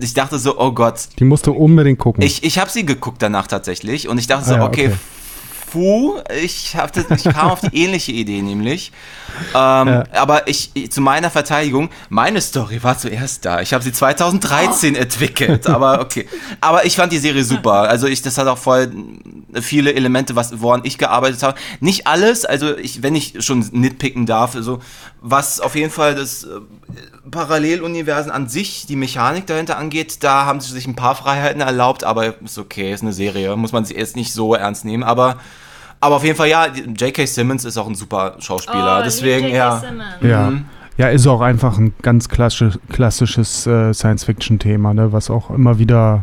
ich 0.00 0.12
dachte 0.12 0.40
so, 0.40 0.58
oh 0.58 0.72
Gott. 0.72 1.08
Die 1.20 1.24
musst 1.24 1.46
du 1.46 1.52
unbedingt 1.52 2.00
gucken. 2.00 2.22
Ich, 2.24 2.42
ich 2.42 2.58
habe 2.58 2.68
sie 2.68 2.84
geguckt 2.84 3.22
danach 3.22 3.46
tatsächlich 3.46 4.08
und 4.08 4.18
ich 4.18 4.26
dachte 4.26 4.44
so, 4.44 4.54
ah, 4.54 4.58
ja, 4.58 4.66
okay, 4.66 4.88
okay, 4.88 4.96
Fu, 5.74 6.20
ich, 6.40 6.76
hab 6.76 6.92
das, 6.92 7.06
ich 7.10 7.24
kam 7.24 7.50
auf 7.50 7.60
die 7.60 7.76
ähnliche 7.82 8.12
Idee 8.12 8.42
nämlich. 8.42 8.92
Ähm, 9.48 9.88
ja. 9.88 10.04
Aber 10.12 10.46
ich, 10.46 10.70
zu 10.88 11.00
meiner 11.00 11.30
Verteidigung, 11.30 11.90
meine 12.10 12.40
Story 12.40 12.80
war 12.84 12.96
zuerst 12.96 13.44
da. 13.44 13.60
Ich 13.60 13.74
habe 13.74 13.82
sie 13.82 13.90
2013 13.90 14.94
oh. 14.94 14.98
entwickelt, 15.00 15.68
aber 15.68 16.00
okay. 16.00 16.28
Aber 16.60 16.84
ich 16.84 16.94
fand 16.94 17.12
die 17.12 17.18
Serie 17.18 17.42
super. 17.42 17.88
Also 17.88 18.06
ich, 18.06 18.22
das 18.22 18.38
hat 18.38 18.46
auch 18.46 18.58
voll 18.58 18.88
viele 19.60 19.94
Elemente, 19.94 20.36
was, 20.36 20.60
woran 20.60 20.82
ich 20.84 20.96
gearbeitet 20.96 21.42
habe. 21.42 21.58
Nicht 21.80 22.06
alles, 22.06 22.44
also 22.44 22.76
ich, 22.76 23.02
wenn 23.02 23.16
ich 23.16 23.44
schon 23.44 23.68
nitpicken 23.72 24.26
darf, 24.26 24.54
also 24.54 24.78
was 25.22 25.58
auf 25.58 25.74
jeden 25.74 25.90
Fall 25.90 26.14
das 26.14 26.44
äh, 26.44 26.60
Paralleluniversen 27.32 28.30
an 28.30 28.48
sich, 28.48 28.86
die 28.86 28.94
Mechanik 28.94 29.48
dahinter 29.48 29.76
angeht, 29.76 30.22
da 30.22 30.44
haben 30.44 30.60
sie 30.60 30.70
sich 30.70 30.86
ein 30.86 30.94
paar 30.94 31.16
Freiheiten 31.16 31.62
erlaubt, 31.62 32.04
aber 32.04 32.40
ist 32.42 32.58
okay, 32.58 32.92
ist 32.92 33.02
eine 33.02 33.12
Serie, 33.12 33.56
muss 33.56 33.72
man 33.72 33.84
sie 33.84 33.96
jetzt 33.96 34.14
nicht 34.14 34.32
so 34.32 34.54
ernst 34.54 34.84
nehmen, 34.84 35.02
aber 35.02 35.38
aber 36.04 36.16
auf 36.16 36.24
jeden 36.24 36.36
Fall, 36.36 36.48
ja, 36.48 36.66
J.K. 36.66 37.26
Simmons 37.26 37.64
ist 37.64 37.78
auch 37.78 37.86
ein 37.86 37.94
super 37.94 38.36
Schauspieler. 38.38 38.98
Oh, 39.00 39.02
Deswegen, 39.04 39.48
ja. 39.48 39.82
Ja. 40.20 40.50
Mhm. 40.50 40.66
Ja, 40.96 41.08
ist 41.08 41.26
auch 41.26 41.40
einfach 41.40 41.76
ein 41.78 41.92
ganz 42.02 42.28
klassisch, 42.28 42.78
klassisches 42.88 43.66
äh, 43.66 43.92
Science-Fiction-Thema, 43.92 44.94
ne, 44.94 45.12
was 45.12 45.28
auch 45.28 45.50
immer 45.50 45.78
wieder 45.78 46.22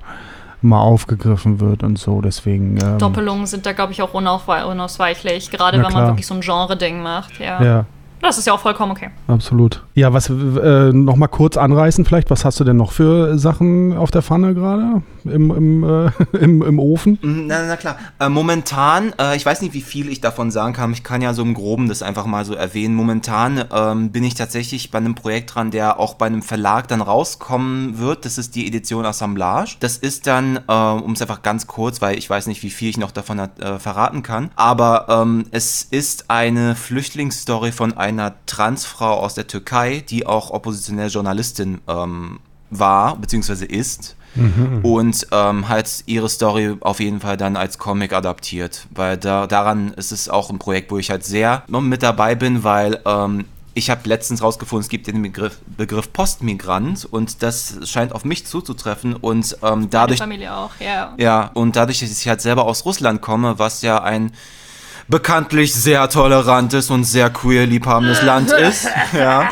mal 0.61 0.79
aufgegriffen 0.79 1.59
wird 1.59 1.83
und 1.83 1.97
so. 1.97 2.21
Deswegen. 2.21 2.77
Ähm, 2.81 2.97
Doppelungen 2.97 3.47
sind 3.47 3.65
da, 3.65 3.73
glaube 3.73 3.91
ich, 3.91 4.01
auch 4.01 4.13
unausweichlich, 4.13 5.49
gerade 5.49 5.83
wenn 5.83 5.91
man 5.91 6.07
wirklich 6.07 6.27
so 6.27 6.35
ein 6.35 6.41
Genre-Ding 6.41 7.01
macht. 7.01 7.39
Ja. 7.39 7.61
ja. 7.61 7.85
Das 8.21 8.37
ist 8.37 8.45
ja 8.45 8.53
auch 8.53 8.59
vollkommen 8.59 8.91
okay. 8.91 9.09
Absolut. 9.27 9.83
Ja, 9.95 10.13
was 10.13 10.29
äh, 10.29 10.91
noch 10.93 11.15
mal 11.15 11.27
kurz 11.27 11.57
anreißen 11.57 12.05
vielleicht. 12.05 12.29
Was 12.29 12.45
hast 12.45 12.59
du 12.59 12.63
denn 12.63 12.77
noch 12.77 12.91
für 12.91 13.37
Sachen 13.37 13.97
auf 13.97 14.11
der 14.11 14.21
Pfanne 14.21 14.53
gerade 14.53 15.01
im, 15.23 15.51
im, 15.51 15.83
äh, 15.83 16.11
im, 16.37 16.61
im, 16.61 16.79
Ofen? 16.79 17.17
Mhm, 17.21 17.47
na, 17.47 17.65
na 17.67 17.77
klar. 17.77 17.97
Äh, 18.19 18.29
momentan, 18.29 19.13
äh, 19.19 19.35
ich 19.35 19.45
weiß 19.45 19.61
nicht, 19.61 19.73
wie 19.73 19.81
viel 19.81 20.09
ich 20.09 20.21
davon 20.21 20.51
sagen 20.51 20.73
kann. 20.73 20.91
Ich 20.93 21.03
kann 21.03 21.21
ja 21.21 21.33
so 21.33 21.41
im 21.41 21.55
Groben 21.55 21.89
das 21.89 22.03
einfach 22.03 22.27
mal 22.27 22.45
so 22.45 22.53
erwähnen. 22.53 22.93
Momentan 22.93 23.65
ähm, 23.73 24.11
bin 24.11 24.23
ich 24.23 24.35
tatsächlich 24.35 24.91
bei 24.91 24.99
einem 24.99 25.15
Projekt 25.15 25.55
dran, 25.55 25.71
der 25.71 25.99
auch 25.99 26.13
bei 26.13 26.27
einem 26.27 26.43
Verlag 26.43 26.87
dann 26.87 27.01
rauskommen 27.01 27.97
wird. 27.97 28.25
Das 28.25 28.37
ist 28.37 28.55
die 28.55 28.67
Edition 28.67 29.05
Assemblage. 29.05 29.77
Das 29.79 29.97
ist 29.97 30.27
dann, 30.27 30.59
äh, 30.67 30.71
um 30.71 31.13
es 31.13 31.21
einfach 31.21 31.41
ganz 31.41 31.65
kurz, 31.65 32.01
weil 32.01 32.17
ich 32.17 32.29
weiß 32.29 32.45
nicht, 32.45 32.61
wie 32.61 32.69
viel 32.69 32.89
ich 32.89 32.97
noch 32.97 33.11
davon 33.11 33.39
äh, 33.39 33.79
verraten 33.79 34.21
kann. 34.21 34.51
Aber 34.55 35.07
ähm, 35.09 35.45
es 35.49 35.83
ist 35.89 36.25
eine 36.29 36.75
Flüchtlingsstory 36.75 37.71
von 37.71 37.97
einem 37.97 38.10
einer 38.19 38.35
Transfrau 38.45 39.19
aus 39.19 39.33
der 39.33 39.47
Türkei, 39.47 40.03
die 40.07 40.25
auch 40.25 40.51
oppositionelle 40.51 41.09
Journalistin 41.09 41.81
ähm, 41.87 42.39
war, 42.69 43.15
beziehungsweise 43.17 43.65
ist. 43.65 44.15
Mhm. 44.35 44.79
Und 44.83 45.27
ähm, 45.31 45.67
halt 45.67 46.03
ihre 46.05 46.29
Story 46.29 46.77
auf 46.79 46.99
jeden 47.01 47.19
Fall 47.19 47.35
dann 47.35 47.57
als 47.57 47.77
Comic 47.77 48.13
adaptiert. 48.13 48.87
Weil 48.91 49.17
da, 49.17 49.45
daran 49.45 49.93
ist 49.93 50.11
es 50.11 50.29
auch 50.29 50.49
ein 50.49 50.59
Projekt, 50.59 50.91
wo 50.91 50.97
ich 50.97 51.09
halt 51.09 51.25
sehr 51.25 51.63
mit 51.67 52.01
dabei 52.01 52.35
bin, 52.35 52.63
weil 52.63 52.99
ähm, 53.05 53.45
ich 53.73 53.89
habe 53.89 54.01
letztens 54.07 54.41
rausgefunden, 54.41 54.83
es 54.83 54.89
gibt 54.89 55.07
den 55.07 55.21
Begriff, 55.21 55.59
Begriff 55.77 56.11
Postmigrant 56.11 57.05
und 57.05 57.41
das 57.41 57.77
scheint 57.85 58.13
auf 58.13 58.25
mich 58.25 58.45
zuzutreffen 58.45 59.15
und 59.15 59.57
ähm, 59.63 59.89
dadurch. 59.89 60.19
Meine 60.19 60.33
Familie 60.33 60.55
auch, 60.55 60.71
ja. 60.79 61.13
Ja, 61.17 61.51
und 61.53 61.75
dadurch, 61.75 61.99
dass 61.99 62.11
ich 62.11 62.27
halt 62.27 62.41
selber 62.41 62.65
aus 62.65 62.85
Russland 62.85 63.21
komme, 63.21 63.59
was 63.59 63.81
ja 63.81 64.01
ein 64.01 64.31
bekanntlich 65.11 65.75
sehr 65.75 66.09
tolerantes 66.09 66.89
und 66.89 67.03
sehr 67.03 67.29
queer 67.29 67.67
liebhabendes 67.67 68.21
Land 68.23 68.51
ist. 68.51 68.87
Ja. 69.13 69.49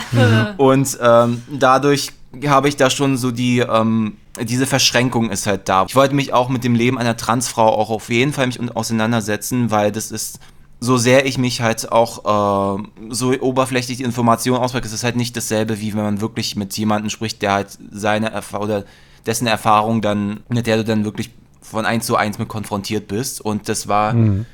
Und 0.58 0.98
ähm, 1.02 1.44
dadurch 1.52 2.10
habe 2.48 2.70
ich 2.70 2.78
da 2.78 2.90
schon 2.90 3.18
so 3.18 3.30
die, 3.30 3.60
ähm, 3.60 4.18
diese 4.42 4.66
Verschränkung 4.66 5.30
ist 5.30 5.46
halt 5.46 5.70
da. 5.70 5.86
Ich 5.88 5.96
wollte 5.96 6.16
mich 6.16 6.34
auch 6.34 6.50
mit 6.50 6.64
dem 6.64 6.74
Leben 6.74 6.98
einer 6.98 7.18
Transfrau 7.18 7.68
auch 7.68 7.90
auf 7.90 8.10
jeden 8.10 8.34
Fall 8.34 8.48
mich 8.48 8.60
auseinandersetzen, 8.76 9.70
weil 9.70 9.92
das 9.92 10.12
ist 10.12 10.40
so 10.80 10.98
sehr 10.98 11.26
ich 11.26 11.38
mich 11.38 11.62
halt 11.62 11.92
auch 11.92 12.80
äh, 12.80 12.84
so 13.10 13.34
oberflächlich 13.40 13.98
die 13.98 14.04
Informationen 14.04 14.64
ausspreche, 14.64 14.86
ist 14.86 14.94
es 14.94 15.04
halt 15.04 15.18
nicht 15.18 15.36
dasselbe, 15.36 15.82
wie 15.82 15.94
wenn 15.94 16.04
man 16.04 16.22
wirklich 16.22 16.56
mit 16.56 16.78
jemandem 16.78 17.10
spricht, 17.10 17.42
der 17.42 17.52
halt 17.52 17.78
seine 17.92 18.32
Erfahrung 18.32 18.66
oder 18.66 18.86
dessen 19.26 19.46
Erfahrung 19.46 20.02
dann, 20.02 20.40
mit 20.48 20.68
der 20.68 20.78
du 20.78 20.86
dann 20.86 21.04
wirklich 21.04 21.32
von 21.62 21.86
eins 21.86 22.06
zu 22.06 22.16
eins 22.16 22.40
mit 22.40 22.48
konfrontiert 22.48 23.10
bist. 23.10 23.42
Und 23.42 23.68
das 23.68 23.90
war 23.90 24.14
mhm. 24.14 24.46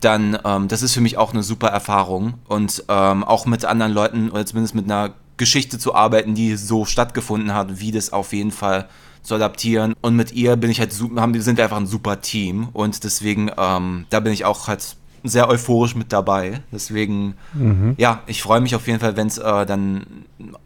Dann, 0.00 0.38
ähm, 0.44 0.68
das 0.68 0.82
ist 0.82 0.94
für 0.94 1.00
mich 1.00 1.16
auch 1.18 1.32
eine 1.32 1.42
super 1.42 1.68
Erfahrung. 1.68 2.34
Und 2.48 2.84
ähm, 2.88 3.24
auch 3.24 3.46
mit 3.46 3.64
anderen 3.64 3.92
Leuten 3.92 4.30
oder 4.30 4.46
zumindest 4.46 4.74
mit 4.74 4.84
einer 4.84 5.14
Geschichte 5.36 5.78
zu 5.78 5.94
arbeiten, 5.94 6.34
die 6.34 6.56
so 6.56 6.84
stattgefunden 6.84 7.54
hat, 7.54 7.80
wie 7.80 7.92
das 7.92 8.12
auf 8.12 8.32
jeden 8.32 8.50
Fall 8.50 8.88
zu 9.22 9.34
adaptieren. 9.34 9.94
Und 10.00 10.16
mit 10.16 10.32
ihr 10.32 10.56
bin 10.56 10.70
ich 10.70 10.80
halt, 10.80 10.94
haben, 11.16 11.40
sind 11.40 11.56
wir 11.56 11.64
einfach 11.64 11.76
ein 11.76 11.86
super 11.86 12.20
Team. 12.20 12.68
Und 12.72 13.04
deswegen, 13.04 13.50
ähm, 13.58 14.06
da 14.10 14.20
bin 14.20 14.32
ich 14.32 14.44
auch 14.44 14.68
halt 14.68 14.96
sehr 15.24 15.48
euphorisch 15.48 15.94
mit 15.94 16.12
dabei. 16.12 16.60
Deswegen, 16.72 17.34
mhm. 17.52 17.94
ja, 17.98 18.22
ich 18.26 18.42
freue 18.42 18.60
mich 18.60 18.74
auf 18.74 18.86
jeden 18.86 19.00
Fall, 19.00 19.16
wenn 19.16 19.26
es 19.26 19.38
äh, 19.38 19.66
dann 19.66 20.06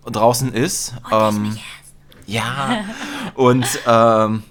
draußen 0.05 0.53
ist. 0.53 0.95
Ähm, 1.11 1.57
ja, 2.27 2.85
und 3.35 3.67
ähm, 3.87 4.43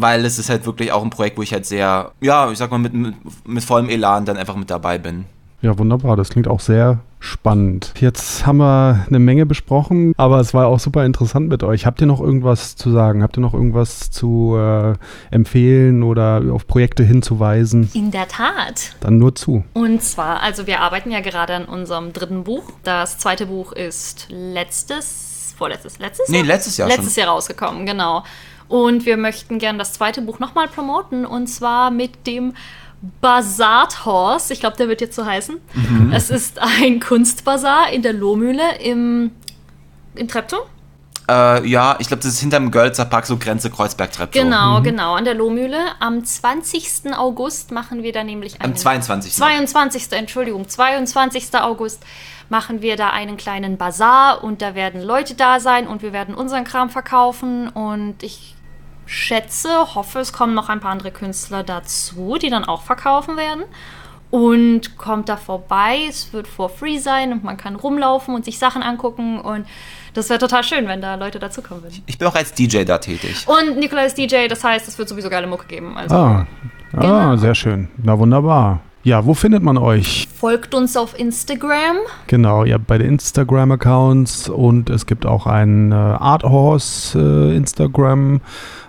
weil 0.00 0.24
es 0.24 0.38
ist 0.38 0.50
halt 0.50 0.66
wirklich 0.66 0.92
auch 0.92 1.02
ein 1.02 1.10
Projekt, 1.10 1.38
wo 1.38 1.42
ich 1.42 1.52
halt 1.52 1.66
sehr, 1.66 2.12
ja, 2.20 2.50
ich 2.50 2.58
sag 2.58 2.70
mal, 2.70 2.78
mit, 2.78 2.94
mit, 2.94 3.14
mit 3.46 3.64
vollem 3.64 3.88
Elan 3.88 4.24
dann 4.24 4.36
einfach 4.36 4.56
mit 4.56 4.70
dabei 4.70 4.98
bin. 4.98 5.24
Ja, 5.60 5.76
wunderbar. 5.76 6.16
Das 6.16 6.28
klingt 6.28 6.46
auch 6.46 6.60
sehr 6.60 7.00
spannend. 7.18 7.92
Jetzt 7.98 8.46
haben 8.46 8.58
wir 8.58 9.04
eine 9.08 9.18
Menge 9.18 9.44
besprochen, 9.44 10.12
aber 10.16 10.38
es 10.38 10.54
war 10.54 10.68
auch 10.68 10.78
super 10.78 11.04
interessant 11.04 11.48
mit 11.48 11.64
euch. 11.64 11.84
Habt 11.84 12.00
ihr 12.00 12.06
noch 12.06 12.20
irgendwas 12.20 12.76
zu 12.76 12.92
sagen? 12.92 13.24
Habt 13.24 13.36
ihr 13.36 13.40
noch 13.40 13.54
irgendwas 13.54 14.10
zu 14.10 14.56
äh, 14.56 14.94
empfehlen 15.32 16.04
oder 16.04 16.42
auf 16.52 16.68
Projekte 16.68 17.02
hinzuweisen? 17.02 17.90
In 17.92 18.12
der 18.12 18.28
Tat. 18.28 18.94
Dann 19.00 19.18
nur 19.18 19.34
zu. 19.34 19.64
Und 19.74 20.00
zwar, 20.02 20.42
also 20.42 20.68
wir 20.68 20.80
arbeiten 20.80 21.10
ja 21.10 21.20
gerade 21.20 21.54
an 21.54 21.64
unserem 21.64 22.12
dritten 22.12 22.44
Buch. 22.44 22.70
Das 22.84 23.18
zweite 23.18 23.46
Buch 23.46 23.72
ist 23.72 24.28
letztes, 24.30 25.54
vorletztes, 25.58 25.98
letztes 25.98 26.28
Jahr? 26.28 26.42
Nee, 26.42 26.46
letztes 26.46 26.76
Jahr 26.76 26.88
Letztes 26.88 27.14
schon. 27.14 27.24
Jahr 27.24 27.32
rausgekommen, 27.32 27.84
genau. 27.84 28.22
Und 28.68 29.06
wir 29.06 29.16
möchten 29.16 29.58
gerne 29.58 29.78
das 29.78 29.94
zweite 29.94 30.20
Buch 30.22 30.38
nochmal 30.38 30.68
promoten 30.68 31.24
und 31.24 31.46
zwar 31.46 31.90
mit 31.90 32.26
dem 32.26 32.54
Bazart 33.20 34.04
Horse, 34.04 34.52
ich 34.52 34.60
glaube, 34.60 34.76
der 34.76 34.88
wird 34.88 35.00
jetzt 35.00 35.14
so 35.14 35.24
heißen. 35.24 35.56
Mhm. 35.74 36.12
Es 36.12 36.30
ist 36.30 36.58
ein 36.60 37.00
Kunstbazar 37.00 37.90
in 37.92 38.02
der 38.02 38.12
Lohmühle 38.12 38.76
im, 38.82 39.30
in 40.14 40.28
Treptow. 40.28 40.66
Äh, 41.30 41.66
ja, 41.68 41.96
ich 41.98 42.08
glaube, 42.08 42.22
das 42.22 42.32
ist 42.32 42.40
hinterm 42.40 42.70
Gölzer 42.70 43.04
Park, 43.04 43.26
so 43.26 43.36
Grenze 43.36 43.70
Kreuzberg-Treptow. 43.70 44.42
Genau, 44.42 44.80
mhm. 44.80 44.84
genau, 44.84 45.14
an 45.14 45.24
der 45.24 45.34
Lohmühle. 45.34 45.78
Am 46.00 46.24
20. 46.24 47.14
August 47.14 47.70
machen 47.70 48.02
wir 48.02 48.12
da 48.12 48.24
nämlich 48.24 48.60
einen... 48.60 48.72
Am 48.72 48.76
22. 48.76 49.34
22. 49.34 50.12
Entschuldigung, 50.12 50.66
22. 50.66 51.54
August 51.54 52.02
machen 52.48 52.80
wir 52.80 52.96
da 52.96 53.10
einen 53.10 53.36
kleinen 53.36 53.76
Bazar 53.76 54.42
und 54.42 54.62
da 54.62 54.74
werden 54.74 55.02
Leute 55.02 55.34
da 55.34 55.60
sein 55.60 55.86
und 55.86 56.02
wir 56.02 56.14
werden 56.14 56.34
unseren 56.34 56.64
Kram 56.64 56.88
verkaufen 56.88 57.68
und 57.68 58.22
ich 58.22 58.54
schätze, 59.08 59.94
hoffe, 59.94 60.20
es 60.20 60.32
kommen 60.32 60.54
noch 60.54 60.68
ein 60.68 60.80
paar 60.80 60.92
andere 60.92 61.10
Künstler 61.10 61.64
dazu, 61.64 62.36
die 62.40 62.50
dann 62.50 62.64
auch 62.64 62.82
verkaufen 62.82 63.36
werden. 63.36 63.64
Und 64.30 64.98
kommt 64.98 65.30
da 65.30 65.38
vorbei, 65.38 66.00
es 66.06 66.34
wird 66.34 66.46
for 66.46 66.68
free 66.68 66.98
sein 66.98 67.32
und 67.32 67.44
man 67.44 67.56
kann 67.56 67.76
rumlaufen 67.76 68.34
und 68.34 68.44
sich 68.44 68.58
Sachen 68.58 68.82
angucken 68.82 69.40
und 69.40 69.66
das 70.12 70.28
wäre 70.28 70.38
total 70.38 70.62
schön, 70.64 70.86
wenn 70.86 71.00
da 71.00 71.14
Leute 71.14 71.38
dazukommen 71.38 71.82
würden. 71.82 72.02
Ich 72.04 72.18
bin 72.18 72.28
auch 72.28 72.34
als 72.34 72.52
DJ 72.52 72.84
da 72.84 72.98
tätig. 72.98 73.46
Und 73.46 73.78
Nikola 73.78 74.02
ist 74.02 74.18
DJ, 74.18 74.48
das 74.48 74.62
heißt, 74.62 74.86
es 74.86 74.98
wird 74.98 75.08
sowieso 75.08 75.30
geile 75.30 75.46
Mucke 75.46 75.66
geben. 75.66 75.96
Also, 75.96 76.14
ah, 76.14 76.46
ah 76.92 77.00
genau. 77.00 77.36
sehr 77.36 77.54
schön. 77.54 77.88
Na 78.02 78.18
wunderbar. 78.18 78.80
Ja, 79.04 79.24
wo 79.24 79.32
findet 79.32 79.62
man 79.62 79.78
euch? 79.78 80.28
Folgt 80.38 80.74
uns 80.74 80.96
auf 80.96 81.18
Instagram. 81.18 81.96
Genau, 82.26 82.64
ihr 82.64 82.74
habt 82.74 82.86
beide 82.86 83.04
Instagram-Accounts 83.04 84.50
und 84.50 84.90
es 84.90 85.06
gibt 85.06 85.24
auch 85.24 85.46
einen 85.46 85.92
äh, 85.92 85.94
Arthorse 85.94 87.18
äh, 87.52 87.56
Instagram. 87.56 88.40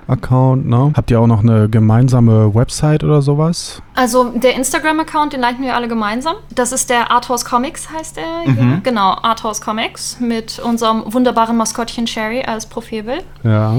Account, 0.09 0.67
ne? 0.67 0.91
Habt 0.95 1.11
ihr 1.11 1.19
auch 1.19 1.27
noch 1.27 1.41
eine 1.41 1.69
gemeinsame 1.69 2.53
Website 2.53 3.03
oder 3.03 3.21
sowas? 3.21 3.81
Also 3.95 4.31
der 4.35 4.55
Instagram-Account, 4.55 5.33
den 5.33 5.41
leiten 5.41 5.63
wir 5.63 5.75
alle 5.75 5.87
gemeinsam. 5.87 6.35
Das 6.53 6.71
ist 6.71 6.89
der 6.89 7.11
Arthouse 7.11 7.45
Comics, 7.45 7.89
heißt 7.89 8.17
er. 8.17 8.51
Mhm. 8.51 8.71
Ja. 8.71 8.79
Genau, 8.83 9.17
Arthouse 9.21 9.61
Comics 9.61 10.19
mit 10.19 10.59
unserem 10.59 11.03
wunderbaren 11.05 11.57
Maskottchen 11.57 12.07
Sherry 12.07 12.43
als 12.43 12.65
Profilbild. 12.65 13.23
Ja. 13.43 13.75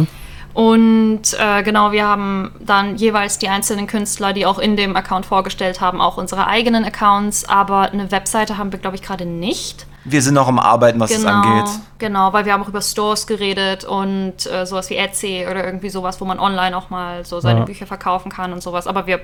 Und 0.52 1.22
äh, 1.38 1.62
genau, 1.62 1.92
wir 1.92 2.06
haben 2.06 2.50
dann 2.60 2.96
jeweils 2.96 3.38
die 3.38 3.48
einzelnen 3.48 3.86
Künstler, 3.86 4.32
die 4.32 4.46
auch 4.46 4.58
in 4.58 4.76
dem 4.76 4.96
Account 4.96 5.26
vorgestellt 5.26 5.80
haben, 5.80 6.00
auch 6.00 6.16
unsere 6.16 6.46
eigenen 6.46 6.84
Accounts, 6.84 7.48
aber 7.48 7.92
eine 7.92 8.10
Webseite 8.10 8.58
haben 8.58 8.72
wir, 8.72 8.78
glaube 8.78 8.96
ich, 8.96 9.02
gerade 9.02 9.26
nicht. 9.26 9.86
Wir 10.04 10.22
sind 10.22 10.34
noch 10.34 10.48
am 10.48 10.58
Arbeiten, 10.58 10.98
was 10.98 11.10
genau, 11.10 11.22
es 11.22 11.26
angeht. 11.26 11.80
Genau, 11.98 12.32
weil 12.32 12.44
wir 12.46 12.52
haben 12.52 12.62
auch 12.62 12.68
über 12.68 12.80
Stores 12.80 13.26
geredet 13.26 13.84
und 13.84 14.50
äh, 14.50 14.64
sowas 14.64 14.88
wie 14.90 14.96
Etsy 14.96 15.46
oder 15.50 15.64
irgendwie 15.64 15.90
sowas, 15.90 16.20
wo 16.20 16.24
man 16.24 16.38
online 16.38 16.76
auch 16.76 16.88
mal 16.90 17.24
so 17.24 17.40
seine 17.40 17.60
ja. 17.60 17.64
Bücher 17.66 17.86
verkaufen 17.86 18.30
kann 18.30 18.52
und 18.52 18.62
sowas. 18.62 18.86
Aber 18.86 19.06
wir 19.06 19.20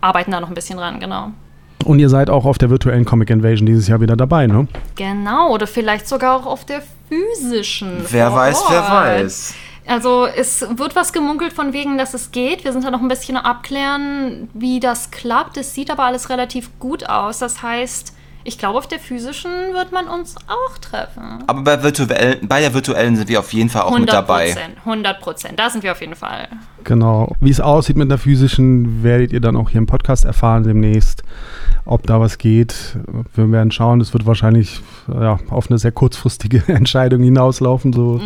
arbeiten 0.00 0.30
da 0.30 0.40
noch 0.40 0.48
ein 0.48 0.54
bisschen 0.54 0.76
dran, 0.76 1.00
genau. 1.00 1.30
Und 1.84 1.98
ihr 1.98 2.10
seid 2.10 2.28
auch 2.28 2.44
auf 2.44 2.58
der 2.58 2.68
virtuellen 2.68 3.06
Comic 3.06 3.30
Invasion 3.30 3.64
dieses 3.64 3.88
Jahr 3.88 4.00
wieder 4.00 4.16
dabei, 4.16 4.46
ne? 4.46 4.68
Genau, 4.96 5.50
oder 5.50 5.66
vielleicht 5.66 6.06
sogar 6.06 6.36
auch 6.36 6.46
auf 6.46 6.66
der 6.66 6.82
physischen. 7.08 8.04
Wer 8.10 8.34
weiß, 8.34 8.62
wer 8.68 8.82
weiß. 8.82 9.54
Also 9.86 10.26
es 10.26 10.64
wird 10.76 10.94
was 10.94 11.12
gemunkelt 11.12 11.52
von 11.52 11.72
wegen, 11.72 11.96
dass 11.98 12.14
es 12.14 12.30
geht. 12.30 12.64
Wir 12.64 12.72
sind 12.72 12.84
da 12.84 12.90
noch 12.90 13.00
ein 13.00 13.08
bisschen 13.08 13.36
abklären, 13.36 14.48
wie 14.52 14.78
das 14.78 15.10
klappt. 15.10 15.56
Es 15.56 15.74
sieht 15.74 15.90
aber 15.90 16.04
alles 16.04 16.28
relativ 16.28 16.70
gut 16.78 17.08
aus. 17.08 17.38
Das 17.38 17.62
heißt, 17.62 18.14
ich 18.44 18.58
glaube, 18.58 18.78
auf 18.78 18.86
der 18.86 18.98
physischen 18.98 19.50
wird 19.72 19.92
man 19.92 20.08
uns 20.08 20.36
auch 20.46 20.78
treffen. 20.78 21.44
Aber 21.46 21.62
bei, 21.62 21.82
virtuell, 21.82 22.38
bei 22.42 22.60
der 22.60 22.72
virtuellen 22.74 23.16
sind 23.16 23.28
wir 23.28 23.40
auf 23.40 23.52
jeden 23.52 23.68
Fall 23.68 23.82
auch 23.82 23.98
mit 23.98 24.12
dabei. 24.12 24.56
100 24.84 25.20
Prozent, 25.20 25.58
da 25.58 25.70
sind 25.70 25.82
wir 25.82 25.92
auf 25.92 26.00
jeden 26.00 26.16
Fall. 26.16 26.48
Genau. 26.84 27.34
Wie 27.40 27.50
es 27.50 27.60
aussieht 27.60 27.96
mit 27.96 28.10
der 28.10 28.18
physischen, 28.18 29.02
werdet 29.02 29.32
ihr 29.32 29.40
dann 29.40 29.56
auch 29.56 29.70
hier 29.70 29.78
im 29.78 29.86
Podcast 29.86 30.24
erfahren 30.24 30.64
demnächst 30.64 31.22
ob 31.84 32.06
da 32.06 32.20
was 32.20 32.38
geht. 32.38 32.96
Wir 33.34 33.50
werden 33.50 33.70
schauen. 33.70 34.00
Es 34.00 34.12
wird 34.12 34.24
wahrscheinlich 34.26 34.80
ja, 35.12 35.38
auf 35.50 35.70
eine 35.70 35.78
sehr 35.78 35.92
kurzfristige 35.92 36.62
Entscheidung 36.72 37.22
hinauslaufen, 37.22 37.92
so 37.92 38.20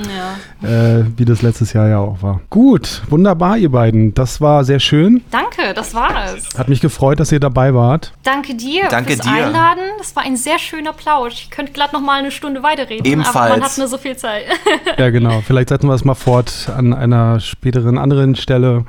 ja. 0.62 0.98
äh, 0.98 1.04
wie 1.16 1.24
das 1.24 1.42
letztes 1.42 1.72
Jahr 1.72 1.88
ja 1.88 1.98
auch 1.98 2.22
war. 2.22 2.40
Gut, 2.50 3.02
wunderbar, 3.08 3.56
ihr 3.56 3.70
beiden. 3.70 4.12
Das 4.14 4.40
war 4.40 4.64
sehr 4.64 4.80
schön. 4.80 5.22
Danke, 5.30 5.74
das 5.74 5.94
war 5.94 6.34
es. 6.34 6.58
Hat 6.58 6.68
mich 6.68 6.80
gefreut, 6.80 7.20
dass 7.20 7.32
ihr 7.32 7.40
dabei 7.40 7.74
wart. 7.74 8.12
Danke 8.22 8.54
dir 8.54 8.88
Danke 8.90 9.14
fürs 9.14 9.26
dir. 9.26 9.46
Einladen. 9.46 9.82
Das 10.04 10.14
war 10.14 10.22
ein 10.22 10.36
sehr 10.36 10.58
schöner 10.58 10.92
Plausch. 10.92 11.32
Ich 11.32 11.50
könnte 11.50 11.72
glatt 11.72 11.94
noch 11.94 12.02
mal 12.02 12.18
eine 12.18 12.30
Stunde 12.30 12.62
weiterreden, 12.62 13.06
Ebenfalls. 13.06 13.36
aber 13.36 13.48
man 13.48 13.62
hat 13.62 13.78
nur 13.78 13.88
so 13.88 13.96
viel 13.96 14.14
Zeit. 14.18 14.44
ja, 14.98 15.08
genau. 15.08 15.40
Vielleicht 15.40 15.70
setzen 15.70 15.88
wir 15.88 15.94
es 15.94 16.04
mal 16.04 16.14
fort 16.14 16.68
an 16.76 16.92
einer 16.92 17.40
späteren 17.40 17.96
anderen 17.96 18.34
Stelle. 18.34 18.84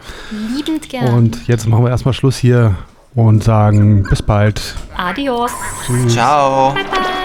Liebend 0.53 0.89
gerne. 0.89 1.13
Und 1.13 1.47
jetzt 1.47 1.70
machen 1.70 1.86
wir 1.86 1.89
erstmal 1.89 2.13
Schluss 2.13 2.36
hier 2.36 2.76
und 3.16 3.45
sagen 3.45 4.03
bis 4.09 4.22
bald. 4.22 4.76
Adios. 4.97 5.53
Tschüss. 5.86 6.13
Ciao. 6.13 6.74
Bye 6.74 6.84
bye. 6.84 7.24